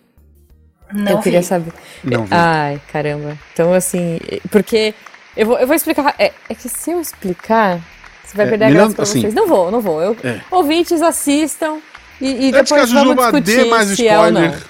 Não 0.94 1.14
eu 1.14 1.20
queria 1.20 1.42
vi. 1.42 1.46
saber. 1.46 1.74
Não 2.04 2.26
vi. 2.26 2.30
Ai, 2.32 2.80
caramba. 2.92 3.38
Então, 3.54 3.74
assim, 3.74 4.20
porque. 4.52 4.94
Eu 5.36 5.48
vou, 5.48 5.58
eu 5.58 5.68
vou 5.68 5.76
explicar. 5.76 6.14
É, 6.20 6.32
é 6.48 6.54
que 6.56 6.70
se 6.70 6.92
eu 6.92 7.02
explicar, 7.02 7.80
você 8.24 8.38
vai 8.38 8.46
É, 8.46 8.50
perder 8.50 8.66
a 8.66 8.70
graça 8.70 8.94
pra 8.94 9.04
assim, 9.04 9.22
vocês. 9.22 9.34
Não 9.34 9.48
vou, 9.48 9.72
não 9.72 9.82
vou. 9.82 10.02
Eu, 10.02 10.16
É. 10.24 10.40
Ouvintes, 10.52 11.02
assistam 11.02 11.80
e, 12.22 12.50
e 12.50 12.56
Antes 12.56 12.72
que 12.72 12.78
a 12.80 12.86
depois 12.86 12.92
vamos 12.92 13.08
Jujuba 13.10 13.42
discutir 13.42 13.64
dê 13.64 13.70
mais 13.70 13.88
se 13.90 14.08
é 14.08 14.16
não. 14.32 14.46
spoiler. 14.46 14.64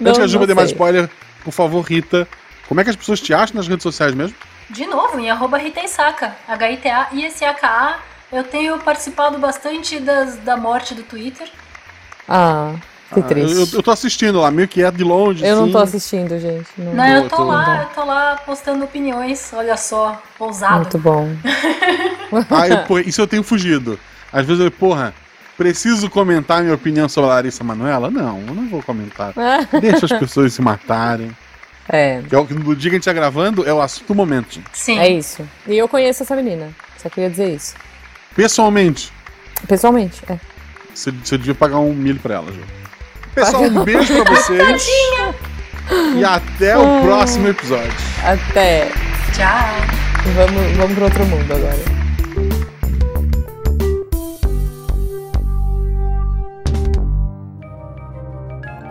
Não, 0.00 0.08
Antes 0.10 0.18
que 0.18 0.24
a 0.24 0.26
Juba 0.26 0.46
dê 0.46 0.54
mais 0.54 0.70
spoiler, 0.70 1.10
por 1.44 1.52
favor, 1.52 1.80
Rita, 1.82 2.26
como 2.72 2.80
é 2.80 2.84
que 2.84 2.88
as 2.90 2.96
pessoas 2.96 3.20
te 3.20 3.34
acham 3.34 3.56
nas 3.56 3.68
redes 3.68 3.82
sociais 3.82 4.14
mesmo? 4.14 4.34
De 4.70 4.86
novo, 4.86 5.20
em 5.20 5.30
arroba 5.30 5.58
Ritensaka, 5.58 6.34
H-I-T-A-I-S-A-K-A. 6.48 7.96
Eu 8.32 8.44
tenho 8.44 8.78
participado 8.78 9.36
bastante 9.38 9.98
das, 10.00 10.36
da 10.38 10.56
morte 10.56 10.94
do 10.94 11.02
Twitter. 11.02 11.50
Ah, 12.26 12.72
que 13.12 13.20
Ah, 13.20 13.22
triste. 13.24 13.54
eu, 13.54 13.68
eu 13.78 13.82
tô 13.82 13.90
assistindo 13.90 14.40
lá, 14.40 14.50
meio 14.50 14.66
quieto 14.66 14.94
de 14.94 15.04
longe. 15.04 15.44
Eu 15.44 15.54
não 15.56 15.70
tô 15.70 15.76
assistindo, 15.76 16.38
gente. 16.40 16.66
Não. 16.78 16.94
Não, 16.94 17.06
eu 17.08 17.22
Tô- 17.24 17.28
tô, 17.28 17.36
tô- 17.36 17.44
lá, 17.44 17.82
eu 17.82 17.88
tô 17.94 18.04
lá 18.06 18.36
postando 18.46 18.84
opiniões, 18.86 19.52
olha 19.52 19.76
só, 19.76 20.18
ousado. 20.38 20.76
Muito 20.76 20.98
bom. 20.98 21.28
Ah, 22.50 22.66
eu, 22.66 22.78
pô, 22.84 22.98
isso 22.98 23.20
eu 23.20 23.26
tenho 23.26 23.42
fugido. 23.42 24.00
Às 24.32 24.46
vezes 24.46 24.64
eu, 24.64 24.70
porra, 24.70 25.12
preciso 25.58 26.08
comentar 26.08 26.62
minha 26.62 26.74
opinião 26.74 27.06
sobre 27.06 27.28
a 27.28 27.34
Larissa 27.34 27.62
Manoela? 27.62 28.10
Não, 28.10 28.40
eu 28.48 28.54
não 28.54 28.66
vou 28.70 28.82
comentar. 28.82 29.34
Deixa 29.78 30.06
as 30.06 30.12
pessoas 30.18 30.54
se 30.54 30.62
matarem. 30.62 31.30
É, 31.92 32.22
Que 32.26 32.34
é 32.34 32.38
o 32.38 32.46
que 32.46 32.54
no 32.54 32.74
dia 32.74 32.90
que 32.90 32.96
a 32.96 32.98
gente 32.98 33.04
tá 33.04 33.12
gravando 33.12 33.68
é 33.68 33.72
o 33.72 33.80
assunto 33.80 34.08
do 34.08 34.14
momento. 34.14 34.60
Sim. 34.72 34.98
é 34.98 35.08
isso. 35.10 35.46
E 35.66 35.76
eu 35.76 35.86
conheço 35.86 36.22
essa 36.22 36.34
menina. 36.34 36.70
Só 36.96 37.08
queria 37.10 37.28
dizer 37.28 37.54
isso. 37.54 37.74
Pessoalmente, 38.34 39.12
Pessoalmente, 39.68 40.22
é. 40.28 40.38
você, 40.94 41.10
você 41.12 41.36
devia 41.38 41.54
pagar 41.54 41.78
um 41.78 41.92
milho 41.92 42.18
pra 42.18 42.34
ela, 42.36 42.50
Ju. 42.50 42.60
Pessoal, 43.34 43.62
um 43.64 43.84
beijo 43.84 44.24
pra 44.24 44.34
vocês. 44.34 44.86
E 46.16 46.24
até 46.24 46.76
o 46.78 47.02
próximo 47.02 47.48
episódio. 47.48 47.92
Até. 48.24 48.88
Tchau. 49.34 49.68
Vamos, 50.34 50.76
vamos 50.76 50.94
pro 50.94 51.04
outro 51.04 51.26
mundo 51.26 51.52
agora. 51.52 52.01